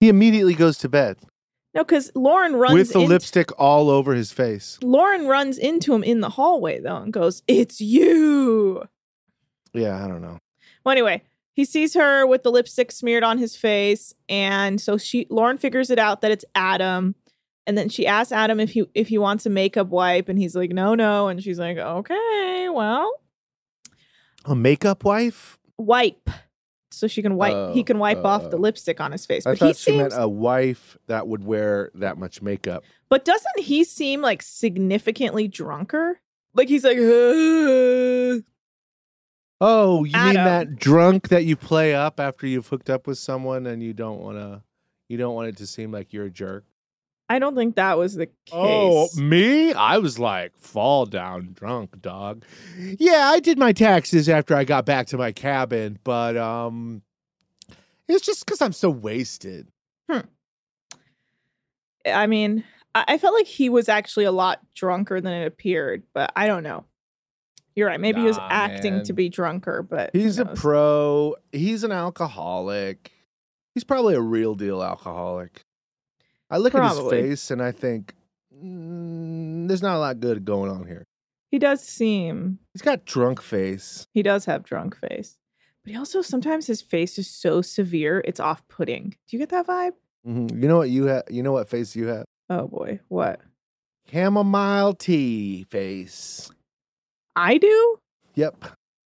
He 0.00 0.08
immediately 0.08 0.54
goes 0.54 0.78
to 0.78 0.88
bed 0.88 1.18
No, 1.74 1.84
because 1.84 2.10
Lauren 2.14 2.56
runs 2.56 2.74
with 2.74 2.92
the 2.92 3.00
in- 3.00 3.08
lipstick 3.08 3.50
all 3.60 3.88
over 3.90 4.14
his 4.14 4.32
face. 4.32 4.78
Lauren 4.82 5.26
runs 5.26 5.58
into 5.58 5.94
him 5.94 6.02
in 6.02 6.20
the 6.20 6.30
hallway 6.30 6.80
though 6.80 6.96
and 6.96 7.12
goes, 7.12 7.42
It's 7.46 7.80
you. 7.80 8.82
Yeah, 9.72 10.04
I 10.04 10.08
don't 10.08 10.22
know. 10.22 10.38
Well, 10.84 10.92
anyway, 10.92 11.22
he 11.52 11.64
sees 11.64 11.94
her 11.94 12.26
with 12.26 12.42
the 12.42 12.50
lipstick 12.50 12.90
smeared 12.90 13.22
on 13.22 13.38
his 13.38 13.56
face, 13.56 14.14
and 14.28 14.80
so 14.80 14.96
she 14.98 15.26
Lauren 15.30 15.58
figures 15.58 15.90
it 15.90 15.98
out 15.98 16.20
that 16.22 16.30
it's 16.30 16.44
Adam, 16.54 17.14
and 17.66 17.76
then 17.78 17.88
she 17.88 18.06
asks 18.06 18.32
Adam 18.32 18.58
if 18.60 18.70
he 18.72 18.84
if 18.94 19.08
he 19.08 19.18
wants 19.18 19.46
a 19.46 19.50
makeup 19.50 19.88
wipe, 19.88 20.28
and 20.28 20.38
he's 20.38 20.54
like, 20.56 20.70
no, 20.70 20.94
no, 20.94 21.28
and 21.28 21.42
she's 21.42 21.58
like, 21.58 21.78
okay, 21.78 22.68
well, 22.70 23.12
A 24.44 24.54
makeup 24.54 25.04
wife? 25.04 25.58
wipe, 25.78 26.28
so 26.90 27.06
she 27.08 27.22
can 27.22 27.34
wipe 27.36 27.74
he 27.74 27.80
Oh, 27.80 27.84
can 27.84 27.98
wipe 27.98 28.24
off 28.24 28.50
the 28.50 28.56
oh. 28.56 28.60
lipstick 28.60 29.00
on 29.00 29.12
his 29.12 29.26
face. 29.26 29.46
I 29.46 29.52
But 29.52 29.58
he 29.60 29.68
she 29.68 29.74
seems, 29.74 29.98
meant 29.98 30.12
a 30.16 30.28
wife 30.28 30.96
that 31.08 31.26
would 31.26 31.44
wear 31.44 31.90
that 31.94 32.18
much 32.18 32.42
makeup. 32.42 32.84
but 33.08 33.24
doesn't 33.24 33.60
he 33.60 33.84
seem 33.84 34.20
like 34.22 34.42
significantly 34.42 35.48
drunker? 35.48 36.20
Like 36.54 36.68
he's 36.68 36.84
like, 36.84 36.98
"Uh." 36.98 38.42
Oh, 39.64 40.02
you 40.04 40.12
mean 40.18 40.34
that 40.34 40.74
drunk 40.76 41.28
that 41.28 41.44
you 41.44 41.54
play 41.56 41.94
up 41.94 42.18
after 42.18 42.46
you've 42.48 42.66
hooked 42.66 42.90
up 42.90 43.06
with 43.06 43.16
someone 43.16 43.66
and 43.66 43.80
you 43.82 43.92
don't 43.92 44.18
want 44.20 44.36
to, 44.36 44.62
you 45.08 45.16
don't 45.16 45.34
want 45.36 45.48
it 45.48 45.56
to 45.58 45.66
seem 45.68 45.92
like 45.92 46.12
you're 46.12 46.24
a 46.26 46.30
jerk. 46.30 46.64
I 47.32 47.38
don't 47.38 47.54
think 47.54 47.76
that 47.76 47.96
was 47.96 48.14
the 48.14 48.26
case. 48.26 48.52
Oh, 48.52 49.08
me? 49.16 49.72
I 49.72 49.96
was 49.96 50.18
like, 50.18 50.54
fall 50.58 51.06
down 51.06 51.54
drunk, 51.54 52.02
dog. 52.02 52.44
Yeah, 52.76 53.30
I 53.32 53.40
did 53.40 53.58
my 53.58 53.72
taxes 53.72 54.28
after 54.28 54.54
I 54.54 54.64
got 54.64 54.84
back 54.84 55.06
to 55.08 55.16
my 55.16 55.32
cabin, 55.32 55.98
but 56.04 56.36
um 56.36 57.00
it's 58.06 58.26
just 58.26 58.44
because 58.44 58.60
I'm 58.60 58.74
so 58.74 58.90
wasted. 58.90 59.68
Hmm. 60.10 60.20
I 62.04 62.26
mean, 62.26 62.64
I-, 62.94 63.04
I 63.08 63.18
felt 63.18 63.34
like 63.34 63.46
he 63.46 63.70
was 63.70 63.88
actually 63.88 64.24
a 64.24 64.32
lot 64.32 64.60
drunker 64.74 65.18
than 65.22 65.32
it 65.32 65.46
appeared, 65.46 66.02
but 66.12 66.32
I 66.36 66.46
don't 66.46 66.62
know. 66.62 66.84
You're 67.74 67.88
right. 67.88 67.98
Maybe 67.98 68.20
he 68.20 68.26
was 68.26 68.38
acting 68.38 68.96
man. 68.96 69.04
to 69.04 69.14
be 69.14 69.30
drunker, 69.30 69.82
but 69.82 70.10
He's 70.12 70.38
a 70.38 70.44
pro. 70.44 71.34
He's 71.50 71.82
an 71.84 71.92
alcoholic. 71.92 73.10
He's 73.72 73.84
probably 73.84 74.14
a 74.14 74.20
real 74.20 74.54
deal 74.54 74.82
alcoholic. 74.82 75.64
I 76.52 76.58
look 76.58 76.74
at 76.74 76.88
his 76.88 77.10
face 77.10 77.50
and 77.50 77.62
I 77.62 77.72
think 77.72 78.14
mm, 78.54 79.66
there's 79.68 79.82
not 79.82 79.96
a 79.96 79.98
lot 79.98 80.20
good 80.20 80.44
going 80.44 80.70
on 80.70 80.86
here. 80.86 81.04
He 81.50 81.58
does 81.58 81.82
seem 81.82 82.58
He's 82.72 82.82
got 82.82 83.04
drunk 83.04 83.40
face. 83.42 84.06
he 84.12 84.22
does 84.22 84.44
have 84.46 84.62
drunk 84.62 84.96
face, 84.96 85.36
but 85.84 85.92
he 85.92 85.98
also 85.98 86.22
sometimes 86.22 86.66
his 86.66 86.80
face 86.82 87.18
is 87.18 87.28
so 87.28 87.60
severe 87.62 88.22
it's 88.24 88.40
off-putting. 88.40 89.10
Do 89.10 89.36
you 89.36 89.38
get 89.38 89.48
that 89.50 89.66
vibe? 89.66 89.92
Mhm. 90.26 90.50
You 90.62 90.68
know 90.68 90.78
what 90.78 90.90
you 90.90 91.04
have? 91.06 91.24
You 91.30 91.42
know 91.42 91.52
what 91.52 91.68
face 91.68 91.96
you 91.96 92.06
have? 92.06 92.24
Oh 92.50 92.68
boy, 92.68 93.00
what 93.08 93.40
Chamomile 94.10 94.94
tea 94.94 95.64
face. 95.70 96.50
I 97.34 97.56
do? 97.58 97.96
Yep. 98.34 98.64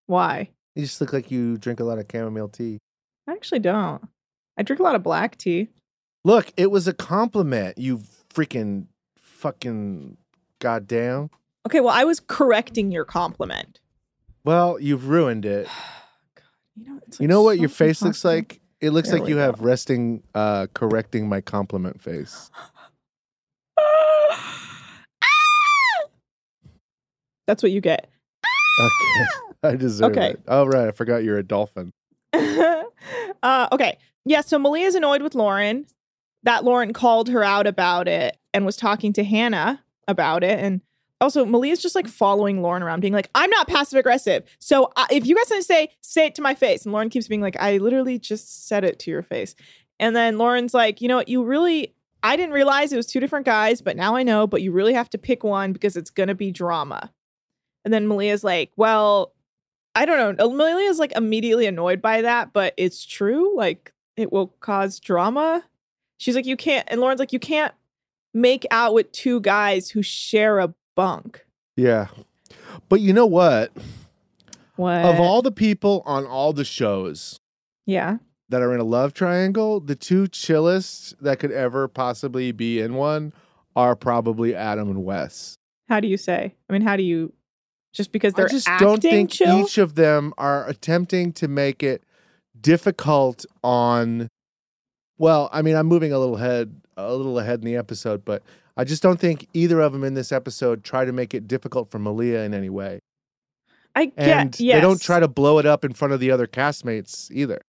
Why? 0.06 0.50
You 0.74 0.82
just 0.82 1.00
look 1.00 1.12
like 1.12 1.30
you 1.30 1.56
drink 1.58 1.80
a 1.80 1.84
lot 1.84 1.98
of 1.98 2.06
chamomile 2.10 2.48
tea. 2.48 2.78
I 3.28 3.32
actually 3.32 3.58
don't. 3.60 4.02
I 4.56 4.62
drink 4.62 4.80
a 4.80 4.82
lot 4.82 4.94
of 4.94 5.02
black 5.02 5.36
tea. 5.36 5.68
Look, 6.24 6.52
it 6.56 6.70
was 6.70 6.88
a 6.88 6.94
compliment. 6.94 7.76
You 7.78 8.02
freaking 8.32 8.86
fucking 9.18 10.16
goddamn. 10.58 11.30
Okay, 11.66 11.80
well, 11.80 11.94
I 11.94 12.04
was 12.04 12.20
correcting 12.20 12.90
your 12.90 13.04
compliment. 13.04 13.80
Well, 14.44 14.78
you've 14.80 15.08
ruined 15.08 15.44
it. 15.44 15.68
You 16.76 16.86
know, 16.92 17.00
You 17.20 17.28
know 17.28 17.42
what 17.42 17.60
your 17.60 17.68
face 17.68 18.02
looks 18.02 18.24
like? 18.24 18.60
It 18.80 18.90
looks 18.90 19.08
There 19.10 19.20
like 19.20 19.28
you 19.28 19.36
go. 19.36 19.40
have 19.42 19.60
resting, 19.60 20.24
uh, 20.34 20.66
correcting 20.74 21.28
my 21.28 21.40
compliment 21.40 22.02
face. 22.02 22.50
That's 27.46 27.62
what 27.62 27.70
you 27.70 27.80
get. 27.80 28.08
Okay, 28.80 29.24
I 29.62 29.76
deserve 29.76 30.12
Okay. 30.16 30.30
it. 30.30 30.40
Oh 30.48 30.66
right, 30.66 30.88
I 30.88 30.90
forgot 30.90 31.22
you're 31.22 31.38
a 31.38 31.44
dolphin. 31.44 31.92
uh, 32.32 33.68
okay. 33.70 33.96
Yeah, 34.24 34.40
so 34.40 34.58
Malia's 34.58 34.94
annoyed 34.96 35.22
with 35.22 35.34
Lauren. 35.36 35.86
That 36.44 36.64
Lauren 36.64 36.92
called 36.92 37.28
her 37.28 37.42
out 37.42 37.66
about 37.66 38.08
it 38.08 38.38
and 38.52 38.64
was 38.64 38.76
talking 38.76 39.12
to 39.14 39.24
Hannah 39.24 39.82
about 40.06 40.44
it. 40.44 40.58
And 40.58 40.80
also, 41.20 41.44
Malia's 41.44 41.80
just 41.80 41.94
like 41.94 42.08
following 42.08 42.60
Lauren 42.60 42.82
around, 42.82 43.00
being 43.00 43.12
like, 43.12 43.30
I'm 43.34 43.50
not 43.50 43.66
passive 43.66 43.98
aggressive. 43.98 44.44
So 44.58 44.92
uh, 44.96 45.06
if 45.10 45.26
you 45.26 45.34
guys 45.34 45.46
want 45.48 45.60
to 45.60 45.66
say, 45.66 45.88
say 46.00 46.26
it 46.26 46.34
to 46.34 46.42
my 46.42 46.54
face. 46.54 46.84
And 46.84 46.92
Lauren 46.92 47.08
keeps 47.08 47.28
being 47.28 47.40
like, 47.40 47.56
I 47.58 47.78
literally 47.78 48.18
just 48.18 48.68
said 48.68 48.84
it 48.84 48.98
to 49.00 49.10
your 49.10 49.22
face. 49.22 49.54
And 49.98 50.14
then 50.14 50.38
Lauren's 50.38 50.74
like, 50.74 51.00
you 51.00 51.08
know 51.08 51.16
what? 51.16 51.28
You 51.28 51.44
really, 51.44 51.94
I 52.22 52.36
didn't 52.36 52.52
realize 52.52 52.92
it 52.92 52.96
was 52.96 53.06
two 53.06 53.20
different 53.20 53.46
guys, 53.46 53.80
but 53.80 53.96
now 53.96 54.16
I 54.16 54.22
know, 54.22 54.46
but 54.46 54.60
you 54.60 54.72
really 54.72 54.94
have 54.94 55.08
to 55.10 55.18
pick 55.18 55.44
one 55.44 55.72
because 55.72 55.96
it's 55.96 56.10
going 56.10 56.28
to 56.28 56.34
be 56.34 56.50
drama. 56.50 57.10
And 57.84 57.94
then 57.94 58.06
Malia's 58.06 58.44
like, 58.44 58.72
well, 58.76 59.34
I 59.94 60.04
don't 60.04 60.36
know. 60.36 60.50
Amelia's 60.50 60.98
like 60.98 61.12
immediately 61.12 61.66
annoyed 61.66 62.02
by 62.02 62.22
that, 62.22 62.52
but 62.52 62.74
it's 62.76 63.04
true. 63.06 63.56
Like 63.56 63.92
it 64.16 64.32
will 64.32 64.48
cause 64.60 64.98
drama. 64.98 65.64
She's 66.18 66.34
like, 66.36 66.46
you 66.46 66.56
can't, 66.56 66.86
and 66.90 67.00
Lauren's 67.00 67.20
like, 67.20 67.32
you 67.32 67.38
can't 67.38 67.74
make 68.32 68.66
out 68.70 68.94
with 68.94 69.12
two 69.12 69.40
guys 69.40 69.90
who 69.90 70.02
share 70.02 70.58
a 70.58 70.74
bunk. 70.94 71.44
Yeah, 71.76 72.06
but 72.88 73.00
you 73.00 73.12
know 73.12 73.26
what? 73.26 73.72
What? 74.76 75.04
Of 75.04 75.20
all 75.20 75.42
the 75.42 75.52
people 75.52 76.02
on 76.04 76.26
all 76.26 76.52
the 76.52 76.64
shows 76.64 77.38
yeah. 77.86 78.18
that 78.48 78.60
are 78.60 78.74
in 78.74 78.80
a 78.80 78.84
love 78.84 79.14
triangle, 79.14 79.80
the 79.80 79.94
two 79.94 80.26
chillest 80.26 81.22
that 81.22 81.38
could 81.38 81.52
ever 81.52 81.86
possibly 81.86 82.50
be 82.52 82.80
in 82.80 82.94
one 82.94 83.32
are 83.76 83.94
probably 83.94 84.54
Adam 84.54 84.88
and 84.88 85.04
Wes. 85.04 85.56
How 85.88 86.00
do 86.00 86.08
you 86.08 86.16
say? 86.16 86.54
I 86.68 86.72
mean, 86.72 86.82
how 86.82 86.96
do 86.96 87.02
you? 87.02 87.32
Just 87.92 88.10
because 88.10 88.34
they're 88.34 88.46
I 88.46 88.48
just 88.48 88.68
acting 88.68 88.88
don't 88.88 89.00
think 89.00 89.30
chill. 89.30 89.60
each 89.60 89.78
of 89.78 89.94
them 89.94 90.34
are 90.36 90.68
attempting 90.68 91.32
to 91.34 91.46
make 91.46 91.82
it 91.82 92.02
difficult 92.60 93.46
on 93.62 94.28
well, 95.18 95.48
I 95.52 95.62
mean, 95.62 95.76
I'm 95.76 95.86
moving 95.86 96.12
a 96.12 96.18
little 96.18 96.36
ahead 96.36 96.80
a 96.96 97.14
little 97.14 97.38
ahead 97.38 97.60
in 97.60 97.64
the 97.64 97.76
episode, 97.76 98.24
but 98.24 98.42
I 98.76 98.84
just 98.84 99.02
don't 99.02 99.18
think 99.18 99.48
either 99.52 99.80
of 99.80 99.92
them 99.92 100.04
in 100.04 100.14
this 100.14 100.32
episode 100.32 100.84
try 100.84 101.04
to 101.04 101.12
make 101.12 101.34
it 101.34 101.46
difficult 101.48 101.90
for 101.90 101.98
Malia 101.98 102.40
in 102.40 102.54
any 102.54 102.70
way. 102.70 103.00
I 103.94 104.06
get. 104.06 104.18
And 104.18 104.60
yes. 104.60 104.76
they 104.76 104.80
don't 104.80 105.00
try 105.00 105.20
to 105.20 105.28
blow 105.28 105.58
it 105.58 105.66
up 105.66 105.84
in 105.84 105.92
front 105.92 106.14
of 106.14 106.20
the 106.20 106.30
other 106.30 106.46
castmates 106.46 107.30
either. 107.30 107.60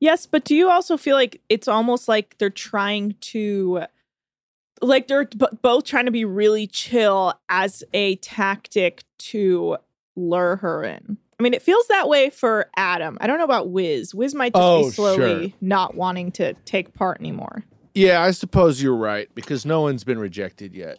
Yes, 0.00 0.26
but 0.26 0.44
do 0.44 0.56
you 0.56 0.68
also 0.68 0.96
feel 0.96 1.14
like 1.14 1.40
it's 1.48 1.68
almost 1.68 2.08
like 2.08 2.36
they're 2.38 2.50
trying 2.50 3.14
to, 3.20 3.84
like 4.80 5.06
they're 5.06 5.26
b- 5.26 5.46
both 5.60 5.84
trying 5.84 6.06
to 6.06 6.10
be 6.10 6.24
really 6.24 6.66
chill 6.66 7.34
as 7.48 7.84
a 7.92 8.16
tactic 8.16 9.04
to 9.18 9.76
lure 10.16 10.56
her 10.56 10.82
in? 10.82 11.18
I 11.42 11.44
mean, 11.44 11.54
it 11.54 11.62
feels 11.62 11.88
that 11.88 12.08
way 12.08 12.30
for 12.30 12.68
Adam. 12.76 13.18
I 13.20 13.26
don't 13.26 13.38
know 13.38 13.44
about 13.44 13.68
Wiz. 13.70 14.14
Wiz 14.14 14.32
might 14.32 14.52
just 14.54 14.62
Oh, 14.62 14.84
be 14.84 14.90
slowly 14.90 15.48
sure. 15.50 15.58
not 15.60 15.96
wanting 15.96 16.30
to 16.32 16.54
take 16.64 16.94
part 16.94 17.18
anymore. 17.18 17.64
Yeah, 17.94 18.22
I 18.22 18.30
suppose 18.30 18.80
you're 18.80 18.94
right 18.94 19.28
because 19.34 19.66
no 19.66 19.80
one's 19.80 20.04
been 20.04 20.20
rejected 20.20 20.72
yet. 20.72 20.98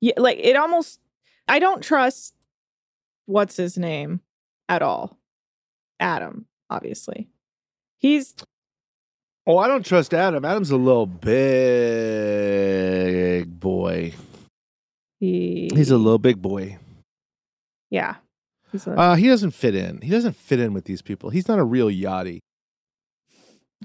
Yeah, 0.00 0.14
like 0.16 0.38
it 0.40 0.56
almost. 0.56 0.98
I 1.46 1.60
don't 1.60 1.80
trust. 1.82 2.34
What's 3.26 3.56
his 3.56 3.78
name 3.78 4.20
at 4.68 4.82
all? 4.82 5.16
Adam, 6.00 6.46
obviously. 6.68 7.28
He's 7.98 8.34
Oh, 9.46 9.58
I 9.58 9.68
don't 9.68 9.86
trust 9.86 10.12
Adam. 10.12 10.44
Adam's 10.44 10.70
a 10.70 10.76
little 10.76 11.06
big 12.58 13.58
boy. 13.60 14.12
he. 15.20 15.70
He's 15.72 15.90
a 15.90 15.96
little 15.96 16.18
big 16.18 16.42
boy. 16.42 16.78
Yeah. 17.90 18.16
Uh, 18.86 19.14
he 19.14 19.28
doesn't 19.28 19.52
fit 19.52 19.74
in. 19.74 20.00
He 20.02 20.10
doesn't 20.10 20.36
fit 20.36 20.60
in 20.60 20.72
with 20.74 20.84
these 20.84 21.02
people. 21.02 21.30
He's 21.30 21.48
not 21.48 21.58
a 21.58 21.64
real 21.64 21.88
yachty. 21.88 22.40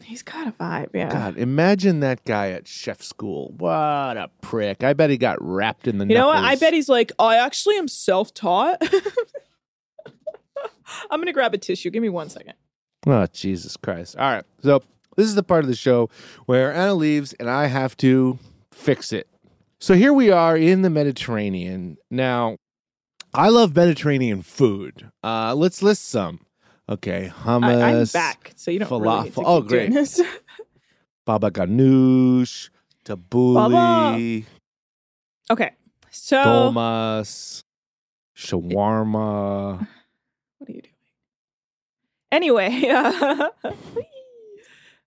he's 0.01 0.21
got 0.23 0.47
a 0.47 0.51
vibe. 0.51 0.89
Yeah. 0.93 1.09
God, 1.09 1.37
imagine 1.37 2.01
that 2.01 2.25
guy 2.25 2.49
at 2.49 2.67
chef 2.67 3.01
school. 3.01 3.53
What 3.57 4.17
a 4.17 4.29
prick. 4.41 4.83
I 4.83 4.93
bet 4.93 5.09
he 5.09 5.17
got 5.17 5.37
wrapped 5.41 5.87
in 5.87 5.97
the 5.99 6.05
You 6.05 6.15
know 6.15 6.27
what? 6.27 6.37
I 6.39 6.55
bet 6.55 6.73
he's 6.73 6.89
like, 6.89 7.11
I 7.19 7.37
actually 7.37 7.77
am 7.77 7.87
self 7.87 8.33
taught. 8.33 8.81
I'm 11.09 11.19
going 11.19 11.27
to 11.27 11.33
grab 11.33 11.53
a 11.53 11.57
tissue. 11.57 11.89
Give 11.89 12.01
me 12.01 12.09
one 12.09 12.29
second. 12.29 12.53
Oh, 13.07 13.25
Jesus 13.27 13.77
Christ. 13.77 14.15
All 14.17 14.31
right. 14.31 14.43
So, 14.61 14.81
this 15.15 15.27
is 15.27 15.35
the 15.35 15.43
part 15.43 15.63
of 15.63 15.69
the 15.69 15.75
show 15.75 16.09
where 16.45 16.73
Anna 16.73 16.93
leaves 16.93 17.33
and 17.33 17.49
I 17.49 17.67
have 17.67 17.95
to 17.97 18.39
fix 18.71 19.11
it. 19.13 19.27
So, 19.79 19.93
here 19.95 20.13
we 20.13 20.29
are 20.31 20.55
in 20.57 20.81
the 20.81 20.89
Mediterranean. 20.89 21.97
Now, 22.09 22.57
I 23.33 23.49
love 23.49 23.75
Mediterranean 23.75 24.41
food. 24.43 25.11
Uh, 25.23 25.55
let's 25.55 25.81
list 25.81 26.07
some. 26.09 26.45
Okay. 26.87 27.31
Hummus. 27.43 27.81
I, 27.81 27.99
I'm 27.99 28.05
back, 28.07 28.53
so 28.55 28.69
you 28.69 28.79
don't 28.79 28.89
really 28.91 29.29
to 29.29 29.35
falafel. 29.35 29.43
Oh, 29.45 29.61
keep 29.61 29.69
great. 29.69 30.19
Baba 31.25 31.49
ganoush, 31.49 32.69
tabbouleh, 33.05 34.43
okay. 35.49 35.71
So, 36.11 36.43
dolmas, 36.43 37.63
shawarma. 38.35 39.79
what 40.57 40.69
are 40.69 40.73
you 40.73 40.81
doing? 40.81 40.93
Anyway, 42.31 42.87
uh, 42.93 43.49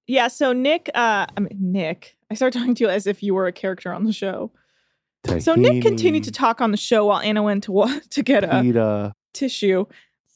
yeah, 0.06 0.28
so 0.28 0.52
Nick, 0.52 0.88
uh, 0.94 1.26
I 1.36 1.40
mean, 1.40 1.58
Nick, 1.60 2.16
I 2.30 2.34
started 2.34 2.58
talking 2.58 2.74
to 2.76 2.84
you 2.84 2.90
as 2.90 3.06
if 3.06 3.22
you 3.22 3.34
were 3.34 3.46
a 3.46 3.52
character 3.52 3.92
on 3.92 4.04
the 4.04 4.12
show. 4.12 4.52
So 5.40 5.54
Nick 5.54 5.82
continued 5.82 6.24
to 6.24 6.30
talk 6.30 6.60
on 6.60 6.70
the 6.70 6.76
show 6.76 7.06
while 7.06 7.20
Anna 7.20 7.42
went 7.42 7.64
to 7.64 7.72
wa- 7.72 8.00
to 8.10 8.22
get 8.22 8.44
a 8.44 8.62
pita. 8.62 9.12
tissue 9.32 9.86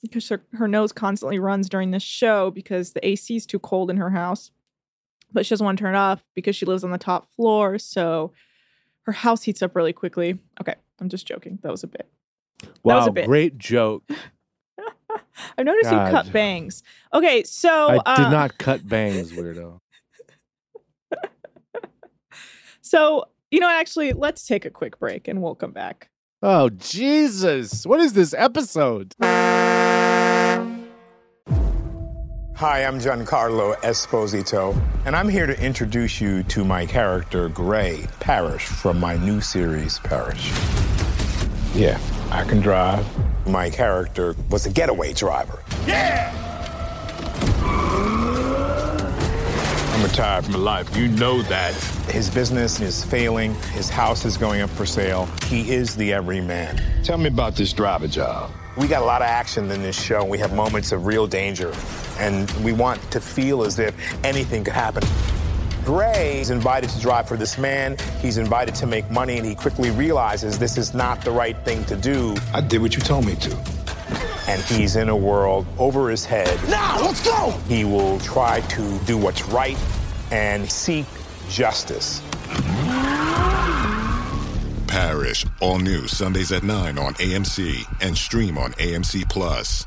because 0.03 0.29
her, 0.29 0.43
her 0.55 0.67
nose 0.69 0.93
constantly 0.93 1.39
runs 1.39 1.69
during 1.69 1.91
this 1.91 2.03
show 2.03 2.51
because 2.51 2.93
the 2.93 3.07
AC 3.07 3.37
is 3.37 3.47
too 3.47 3.59
cold 3.59 3.91
in 3.91 3.97
her 3.99 4.11
house. 4.11 4.51
But 5.33 5.47
she 5.47 5.51
doesn't 5.51 5.65
want 5.65 5.79
to 5.79 5.85
turn 5.85 5.95
it 5.95 5.99
off 5.99 6.25
because 6.35 6.57
she 6.57 6.67
lives 6.67 6.83
on 6.83 6.91
the 6.91 6.99
top 6.99 7.31
floor. 7.35 7.79
So 7.79 8.33
her 9.03 9.13
house 9.13 9.43
heats 9.43 9.63
up 9.63 9.77
really 9.77 9.93
quickly. 9.93 10.39
Okay, 10.61 10.75
I'm 11.01 11.09
just 11.09 11.27
joking. 11.27 11.59
That 11.63 11.71
was 11.71 11.85
a 11.85 11.87
bit. 11.87 12.09
Wow, 12.83 12.99
was 12.99 13.07
a 13.07 13.13
bit. 13.13 13.27
great 13.27 13.57
joke. 13.59 14.03
I've 15.57 15.65
noticed 15.65 15.91
God. 15.91 16.07
you 16.07 16.13
cut 16.13 16.33
bangs. 16.33 16.83
Okay, 17.15 17.45
so 17.45 18.01
I 18.05 18.17
did 18.17 18.27
uh, 18.27 18.31
not 18.31 18.59
cut 18.59 18.89
bangs, 18.89 19.33
weirdo. 19.33 19.79
So 22.83 23.29
you 23.51 23.61
know, 23.61 23.69
actually, 23.69 24.13
let's 24.13 24.47
take 24.47 24.65
a 24.65 24.71
quick 24.71 24.99
break 24.99 25.29
and 25.29 25.43
we'll 25.43 25.55
come 25.55 25.73
back. 25.73 26.09
Oh, 26.43 26.71
Jesus. 26.71 27.85
What 27.85 28.01
is 28.01 28.13
this 28.13 28.33
episode? 28.35 29.15
Hi, 32.57 32.85
I'm 32.85 33.01
Giancarlo 33.01 33.75
Esposito, 33.77 34.79
and 35.07 35.17
I'm 35.17 35.29
here 35.31 35.47
to 35.47 35.59
introduce 35.63 36.21
you 36.21 36.43
to 36.45 36.63
my 36.63 36.85
character, 36.85 37.49
Gray 37.49 38.05
Parish, 38.21 38.67
from 38.67 39.01
my 39.01 39.17
new 39.17 39.41
series, 39.41 39.99
Parish. 40.01 40.53
Yeah, 41.75 41.99
I 42.31 42.45
can 42.45 42.61
drive. 42.61 43.07
My 43.47 43.71
character 43.71 44.37
was 44.51 44.67
a 44.67 44.71
getaway 44.71 45.15
driver. 45.15 45.63
I'm 50.01 50.07
retired 50.07 50.47
from 50.47 50.55
life. 50.55 50.97
You 50.97 51.09
know 51.09 51.43
that. 51.43 51.75
His 52.09 52.31
business 52.31 52.81
is 52.81 53.05
failing, 53.05 53.55
his 53.73 53.91
house 53.91 54.25
is 54.25 54.39
going 54.39 54.63
up 54.63 54.71
for 54.71 54.87
sale. 54.87 55.29
He 55.45 55.71
is 55.71 55.95
the 55.95 56.15
everyman. 56.15 56.81
Tell 57.05 57.19
me 57.19 57.29
about 57.29 57.55
this 57.55 57.75
driver 57.75 58.09
job. 58.09 58.51
We 58.79 58.89
got 58.89 59.03
a 59.03 59.05
lot 59.05 59.21
of 59.21 59.29
action 59.29 59.71
in 59.71 59.83
this 59.83 60.01
show. 60.01 60.25
We 60.25 60.39
have 60.39 60.55
moments 60.55 60.93
of 60.93 61.05
real 61.05 61.27
danger, 61.27 61.75
and 62.19 62.51
we 62.65 62.73
want 62.73 62.99
to 63.11 63.21
feel 63.21 63.63
as 63.63 63.79
if 63.79 63.95
anything 64.25 64.65
could 64.65 64.73
happen. 64.73 65.03
Gray 65.85 66.41
is 66.41 66.49
invited 66.49 66.89
to 66.91 67.01
drive 67.01 67.29
for 67.29 67.37
this 67.37 67.59
man. 67.59 67.99
He's 68.23 68.39
invited 68.39 68.75
to 68.77 68.87
make 68.87 69.11
money, 69.11 69.37
and 69.37 69.47
he 69.47 69.55
quickly 69.55 69.91
realizes 69.91 70.59
this 70.59 70.79
is 70.79 70.95
not 70.95 71.21
the 71.27 71.31
right 71.31 71.59
thing 71.67 71.85
to 71.85 71.97
do. 71.97 72.35
I 72.55 72.63
did 72.63 72.81
what 72.81 72.97
you 72.97 73.03
told 73.03 73.27
me 73.27 73.35
to. 73.35 73.80
And 74.51 74.61
he's 74.63 74.97
in 74.97 75.09
a 75.09 75.17
world 75.17 75.65
over 75.79 76.11
his 76.11 76.25
head. 76.25 76.59
Now, 76.69 77.01
let's 77.01 77.25
go! 77.25 77.51
He 77.69 77.85
will 77.85 78.19
try 78.19 78.61
to 78.63 78.99
do 79.01 79.17
what's 79.17 79.47
right 79.47 79.79
and 80.33 80.69
seek 80.69 81.07
justice. 81.49 82.21
Parish, 84.89 85.47
all 85.61 85.79
new 85.79 86.09
Sundays 86.09 86.51
at 86.51 86.65
9 86.65 86.99
on 86.99 87.15
AMC 87.15 87.85
and 88.01 88.19
stream 88.19 88.59
on 88.59 88.73
AMC 88.73 89.29
Plus. 89.31 89.87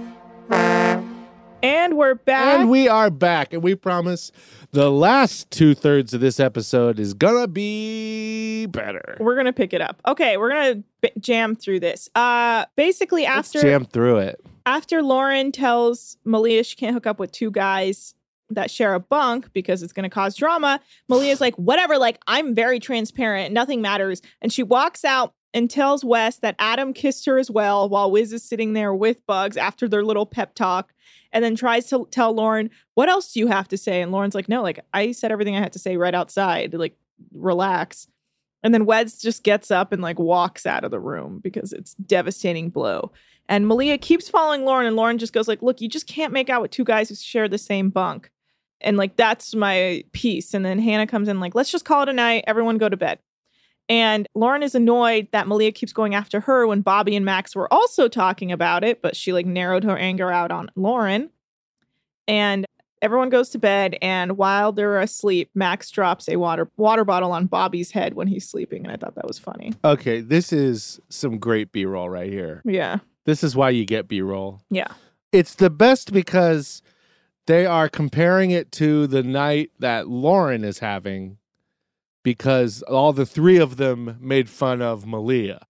And 1.63 1.97
we're 1.97 2.15
back. 2.15 2.59
And 2.59 2.69
we 2.69 2.87
are 2.87 3.09
back, 3.11 3.53
and 3.53 3.61
we 3.61 3.75
promise 3.75 4.31
the 4.71 4.89
last 4.91 5.51
two 5.51 5.75
thirds 5.75 6.13
of 6.13 6.21
this 6.21 6.39
episode 6.39 6.99
is 6.99 7.13
gonna 7.13 7.47
be 7.47 8.65
better. 8.67 9.17
We're 9.19 9.35
gonna 9.35 9.53
pick 9.53 9.73
it 9.73 9.81
up. 9.81 10.01
Okay, 10.07 10.37
we're 10.37 10.49
gonna 10.49 10.83
b- 11.01 11.11
jam 11.19 11.55
through 11.55 11.81
this. 11.81 12.09
Uh, 12.15 12.65
basically 12.75 13.23
Let's 13.23 13.55
after 13.55 13.61
jam 13.61 13.85
through 13.85 14.17
it. 14.17 14.43
after 14.65 15.03
Lauren 15.03 15.51
tells 15.51 16.17
Malia 16.25 16.63
she 16.63 16.75
can't 16.75 16.93
hook 16.93 17.05
up 17.05 17.19
with 17.19 17.31
two 17.31 17.51
guys 17.51 18.15
that 18.49 18.71
share 18.71 18.93
a 18.93 18.99
bunk 18.99 19.51
because 19.53 19.81
it's 19.83 19.93
going 19.93 20.03
to 20.03 20.09
cause 20.09 20.35
drama, 20.35 20.79
Malia's 21.07 21.39
like, 21.39 21.55
whatever, 21.57 21.97
like, 21.97 22.19
I'm 22.27 22.53
very 22.53 22.79
transparent. 22.79 23.53
Nothing 23.53 23.81
matters. 23.81 24.21
And 24.41 24.51
she 24.51 24.61
walks 24.61 25.05
out 25.05 25.33
and 25.53 25.69
tells 25.69 26.03
Wes 26.03 26.37
that 26.39 26.55
Adam 26.59 26.93
kissed 26.93 27.25
her 27.25 27.37
as 27.37 27.49
well 27.49 27.87
while 27.89 28.11
Wiz 28.11 28.31
is 28.33 28.43
sitting 28.43 28.73
there 28.73 28.93
with 28.93 29.25
Bugs 29.25 29.57
after 29.57 29.87
their 29.87 30.03
little 30.03 30.25
pep 30.25 30.53
talk. 30.53 30.93
And 31.33 31.43
then 31.43 31.55
tries 31.55 31.87
to 31.87 32.07
tell 32.11 32.33
Lauren, 32.33 32.69
what 32.95 33.09
else 33.09 33.31
do 33.31 33.39
you 33.39 33.47
have 33.47 33.67
to 33.69 33.77
say? 33.77 34.01
And 34.01 34.11
Lauren's 34.11 34.35
like, 34.35 34.49
no, 34.49 34.61
like, 34.61 34.79
I 34.93 35.13
said 35.13 35.31
everything 35.31 35.55
I 35.55 35.61
had 35.61 35.73
to 35.73 35.79
say 35.79 35.95
right 35.95 36.13
outside. 36.13 36.73
Like, 36.73 36.97
relax. 37.33 38.07
And 38.63 38.73
then 38.73 38.85
Weds 38.85 39.17
just 39.17 39.43
gets 39.43 39.71
up 39.71 39.91
and 39.91 40.01
like 40.01 40.19
walks 40.19 40.65
out 40.65 40.83
of 40.83 40.91
the 40.91 40.99
room 40.99 41.39
because 41.43 41.73
it's 41.73 41.95
devastating 41.95 42.69
blow. 42.69 43.11
And 43.49 43.67
Malia 43.67 43.97
keeps 43.97 44.29
following 44.29 44.65
Lauren, 44.65 44.87
and 44.87 44.95
Lauren 44.95 45.17
just 45.17 45.33
goes 45.33 45.47
like, 45.47 45.61
"Look, 45.61 45.81
you 45.81 45.89
just 45.89 46.07
can't 46.07 46.31
make 46.31 46.49
out 46.49 46.61
with 46.61 46.71
two 46.71 46.83
guys 46.83 47.09
who 47.09 47.15
share 47.15 47.49
the 47.49 47.57
same 47.57 47.89
bunk." 47.89 48.31
And 48.79 48.97
like 48.97 49.15
that's 49.15 49.55
my 49.55 50.03
piece. 50.11 50.53
And 50.53 50.63
then 50.63 50.79
Hannah 50.79 51.07
comes 51.07 51.27
in 51.27 51.39
like, 51.39 51.55
"Let's 51.55 51.71
just 51.71 51.85
call 51.85 52.03
it 52.03 52.09
a 52.09 52.13
night. 52.13 52.43
Everyone 52.47 52.77
go 52.77 52.87
to 52.87 52.97
bed." 52.97 53.19
And 53.91 54.25
Lauren 54.33 54.63
is 54.63 54.73
annoyed 54.73 55.27
that 55.33 55.49
Malia 55.49 55.73
keeps 55.73 55.91
going 55.91 56.15
after 56.15 56.39
her 56.39 56.65
when 56.65 56.79
Bobby 56.79 57.13
and 57.13 57.25
Max 57.25 57.53
were 57.55 57.71
also 57.73 58.07
talking 58.07 58.49
about 58.49 58.85
it, 58.85 59.01
but 59.01 59.17
she 59.17 59.33
like 59.33 59.45
narrowed 59.45 59.83
her 59.83 59.97
anger 59.97 60.31
out 60.31 60.49
on 60.49 60.71
Lauren. 60.77 61.29
And 62.25 62.65
everyone 63.01 63.29
goes 63.29 63.49
to 63.49 63.59
bed, 63.59 63.97
and 64.01 64.37
while 64.37 64.71
they're 64.71 64.99
asleep, 65.01 65.49
Max 65.53 65.91
drops 65.91 66.29
a 66.29 66.37
water 66.37 66.69
water 66.77 67.03
bottle 67.03 67.33
on 67.33 67.47
Bobby's 67.47 67.91
head 67.91 68.13
when 68.13 68.27
he's 68.27 68.47
sleeping, 68.49 68.83
and 68.85 68.93
I 68.93 68.95
thought 68.95 69.15
that 69.15 69.27
was 69.27 69.37
funny. 69.37 69.73
Okay, 69.83 70.21
this 70.21 70.53
is 70.53 71.01
some 71.09 71.37
great 71.37 71.73
B 71.73 71.83
roll 71.85 72.09
right 72.09 72.31
here. 72.31 72.61
Yeah, 72.63 72.99
This 73.25 73.43
is 73.43 73.57
why 73.57 73.71
you 73.71 73.83
get 73.85 74.07
B 74.07 74.21
roll. 74.21 74.61
yeah. 74.69 74.93
It's 75.33 75.55
the 75.55 75.69
best 75.69 76.13
because 76.13 76.81
they 77.47 77.65
are 77.65 77.89
comparing 77.89 78.51
it 78.51 78.71
to 78.73 79.07
the 79.07 79.23
night 79.23 79.71
that 79.79 80.07
Lauren 80.07 80.63
is 80.63 80.79
having 80.79 81.37
because 82.23 82.81
all 82.83 83.13
the 83.13 83.25
three 83.25 83.57
of 83.57 83.77
them 83.77 84.17
made 84.19 84.49
fun 84.49 84.81
of 84.81 85.05
Malia. 85.05 85.65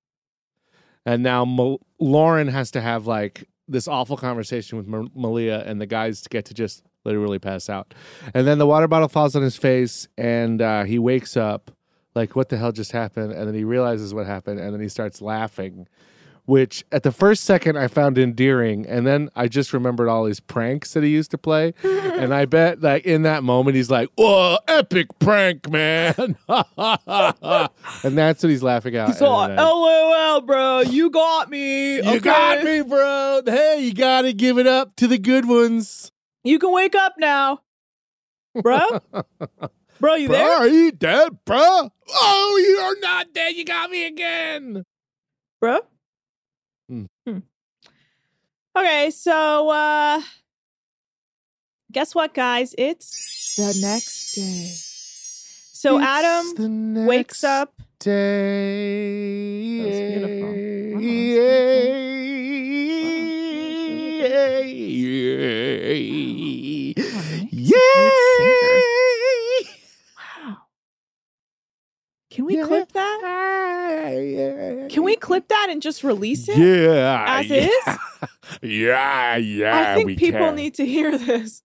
And 1.06 1.24
now 1.24 1.80
Lauren 2.00 2.48
has 2.48 2.72
to 2.72 2.82
have 2.82 3.08
like 3.08 3.48
this 3.68 3.88
awful 3.88 4.18
conversation 4.18 4.78
with 4.78 4.88
Ma- 4.88 5.08
Malia, 5.16 5.64
and 5.66 5.80
the 5.82 5.86
guys 5.86 6.28
get 6.28 6.46
to 6.46 6.54
just 6.54 6.84
literally 7.06 7.40
pass 7.40 7.70
out. 7.70 7.94
And 8.34 8.46
then 8.46 8.58
the 8.58 8.68
water 8.68 8.88
bottle 8.88 9.08
falls 9.08 9.36
on 9.36 9.42
his 9.42 9.56
face, 9.56 10.08
and 10.18 10.62
uh, 10.62 10.84
he 10.84 11.00
wakes 11.00 11.36
up 11.36 11.72
like, 12.14 12.36
what 12.36 12.50
the 12.50 12.58
hell 12.58 12.72
just 12.72 12.92
happened? 12.92 13.32
And 13.32 13.48
then 13.48 13.56
he 13.56 13.64
realizes 13.64 14.14
what 14.14 14.26
happened, 14.26 14.60
and 14.60 14.74
then 14.74 14.82
he 14.82 14.90
starts 14.90 15.22
laughing 15.22 15.88
which 16.46 16.84
at 16.92 17.04
the 17.04 17.12
first 17.12 17.44
second 17.44 17.78
I 17.78 17.88
found 17.88 18.18
endearing, 18.18 18.86
and 18.86 19.06
then 19.06 19.30
I 19.36 19.48
just 19.48 19.74
remembered 19.74 20.10
all 20.10 20.26
his 20.26 20.40
pranks 20.40 20.94
that 20.94 21.04
he 21.04 21.10
used 21.10 21.32
to 21.32 21.38
play, 21.38 21.74
and 21.84 22.34
I 22.34 22.46
bet 22.46 22.82
like 22.82 23.06
in 23.06 23.22
that 23.24 23.44
moment 23.44 23.76
he's 23.76 23.90
like, 23.92 24.10
"Whoa, 24.16 24.58
epic 24.68 25.08
prank, 25.20 25.70
man!" 25.70 26.36
and 26.50 28.18
that's 28.18 28.44
what 28.44 28.50
he's 28.50 28.64
laughing 28.64 28.96
at. 28.96 29.16
So, 29.16 29.26
LOL, 29.30 30.42
bro, 30.42 30.82
you 30.82 31.10
got 31.10 31.50
me. 31.50 31.98
you 32.02 32.20
got 32.20 32.64
me, 32.64 32.82
bro. 32.82 33.42
Hey, 33.46 33.82
you 33.82 33.94
gotta 33.94 34.34
give 34.34 34.58
it 34.58 34.68
up 34.68 34.96
to 34.98 35.08
the 35.08 35.18
good 35.18 35.48
ones, 35.48 36.12
You 36.44 36.60
can 36.60 36.72
wake 36.72 36.96
up 36.96 37.14
now, 37.18 37.60
bro. 38.62 38.80
bro, 40.00 40.16
you 40.16 40.28
bro. 40.28 40.38
there? 40.38 40.58
Are 40.58 40.68
you 40.68 40.92
dead, 40.92 41.38
bro? 41.46 41.92
Oh, 42.14 42.66
you 42.68 42.78
are 42.84 42.96
not 43.02 43.34
dead. 43.34 43.56
You 43.56 43.64
got 43.66 43.90
me 43.90 44.06
again. 44.06 44.84
bro. 45.60 45.80
Hmm. 46.92 47.06
Hmm. 47.26 47.38
Okay, 48.76 49.12
so 49.12 49.70
uh 49.70 50.22
guess 51.90 52.14
what, 52.14 52.34
guys? 52.34 52.76
It's 52.78 53.56
the 53.56 53.80
next 53.80 54.36
day. 54.36 54.74
So 55.72 55.98
It's 56.00 56.06
Adam 56.06 57.06
wakes 57.08 57.46
up. 57.46 57.74
day. 58.00 59.80
Just 76.02 76.04
release 76.04 76.48
it? 76.50 76.58
Yeah. 76.58 77.26
As 77.28 77.48
yeah. 77.48 77.68
is? 77.68 77.98
Yeah, 78.62 79.38
yeah. 79.38 79.92
I 79.92 79.96
think 79.96 80.06
we 80.08 80.16
people 80.16 80.40
can. 80.42 80.56
need 80.56 80.74
to 80.76 80.86
hear 80.86 81.18
this. 81.18 81.64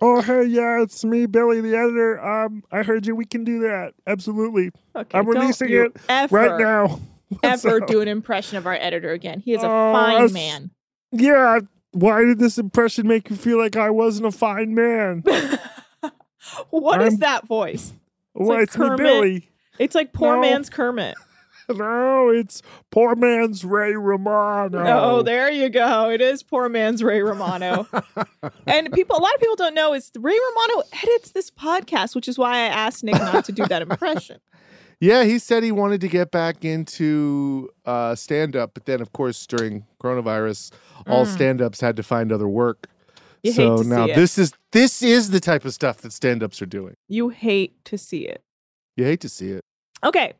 Oh, 0.00 0.20
hey, 0.22 0.44
yeah, 0.44 0.80
it's 0.82 1.04
me, 1.04 1.26
Billy, 1.26 1.60
the 1.60 1.74
editor. 1.76 2.20
Um, 2.24 2.62
I 2.70 2.82
heard 2.84 3.06
you. 3.06 3.16
We 3.16 3.24
can 3.24 3.42
do 3.44 3.60
that. 3.62 3.94
Absolutely. 4.06 4.70
Okay, 4.94 5.18
I'm 5.18 5.26
releasing 5.28 5.70
it 5.70 5.96
ever, 6.08 6.36
right 6.36 6.60
now. 6.60 7.00
What's 7.40 7.64
Ever 7.64 7.82
up? 7.82 7.88
do 7.88 8.00
an 8.00 8.08
impression 8.08 8.58
of 8.58 8.66
our 8.66 8.74
editor 8.74 9.10
again? 9.12 9.40
He 9.40 9.54
is 9.54 9.62
a 9.62 9.66
Oh, 9.66 9.92
fine 9.92 10.12
that's- 10.14 10.32
man. 10.32 10.70
Yeah. 11.12 11.60
Why 11.92 12.22
did 12.24 12.38
this 12.38 12.56
impression 12.58 13.08
make 13.08 13.28
you 13.30 13.36
feel 13.36 13.58
like 13.58 13.76
I 13.76 13.90
wasn't 13.90 14.26
a 14.26 14.32
fine 14.32 14.74
man? 14.74 15.24
What 16.70 17.02
is 17.02 17.14
I'm- 17.14 17.20
that 17.20 17.46
voice? 17.46 17.92
Well, 18.34 18.48
like 18.48 18.62
it's 18.64 18.78
me, 18.78 18.86
Kermit. 18.86 18.98
Billy. 18.98 19.48
It's 19.78 19.94
like 19.94 20.12
poor 20.12 20.36
No. 20.36 20.40
man's 20.40 20.70
Kermit. 20.70 21.16
No, 21.78 22.28
it's 22.30 22.62
poor 22.90 23.14
man's 23.14 23.64
Ray 23.64 23.94
Romano. 23.94 24.84
Oh, 24.86 25.22
there 25.22 25.50
you 25.50 25.68
go. 25.68 26.10
It 26.10 26.20
is 26.20 26.42
poor 26.42 26.68
man's 26.68 27.02
Ray 27.02 27.22
Romano. 27.22 27.86
and 28.66 28.92
people, 28.92 29.16
a 29.16 29.20
lot 29.22 29.34
of 29.34 29.40
people 29.40 29.56
don't 29.56 29.74
know 29.74 29.94
is 29.94 30.10
Ray 30.18 30.36
Romano 30.38 30.82
edits 31.02 31.30
this 31.32 31.50
podcast, 31.50 32.14
which 32.14 32.28
is 32.28 32.38
why 32.38 32.56
I 32.56 32.66
asked 32.66 33.02
Nick 33.04 33.14
not 33.14 33.44
to 33.46 33.52
do 33.52 33.66
that 33.66 33.82
impression. 33.82 34.38
Yeah, 35.02 35.24
he 35.24 35.38
said 35.38 35.62
he 35.62 35.72
wanted 35.72 36.02
to 36.02 36.08
get 36.08 36.30
back 36.30 36.62
into 36.62 37.70
uh, 37.86 38.14
stand 38.14 38.54
up, 38.54 38.72
but 38.74 38.84
then, 38.84 39.00
of 39.00 39.14
course, 39.14 39.46
during 39.46 39.86
coronavirus, 39.98 40.72
all 41.06 41.24
Mm. 41.24 41.32
stand 41.32 41.62
ups 41.62 41.80
had 41.80 41.96
to 41.96 42.02
find 42.02 42.30
other 42.30 42.46
work. 42.46 42.86
You 43.42 43.52
hate 43.52 43.56
so 43.56 43.76
to 43.78 43.84
see 43.84 43.88
now 43.88 44.04
it. 44.04 44.14
this 44.14 44.36
is 44.36 44.52
this 44.72 45.02
is 45.02 45.30
the 45.30 45.40
type 45.40 45.64
of 45.64 45.72
stuff 45.72 46.02
that 46.02 46.12
stand 46.12 46.42
ups 46.42 46.60
are 46.60 46.66
doing. 46.66 46.96
You 47.08 47.30
hate 47.30 47.82
to 47.86 47.96
see 47.96 48.26
it. 48.26 48.42
You 48.94 49.04
hate 49.06 49.20
to 49.22 49.30
see 49.30 49.52
it. 49.52 49.62
Okay. 50.04 50.34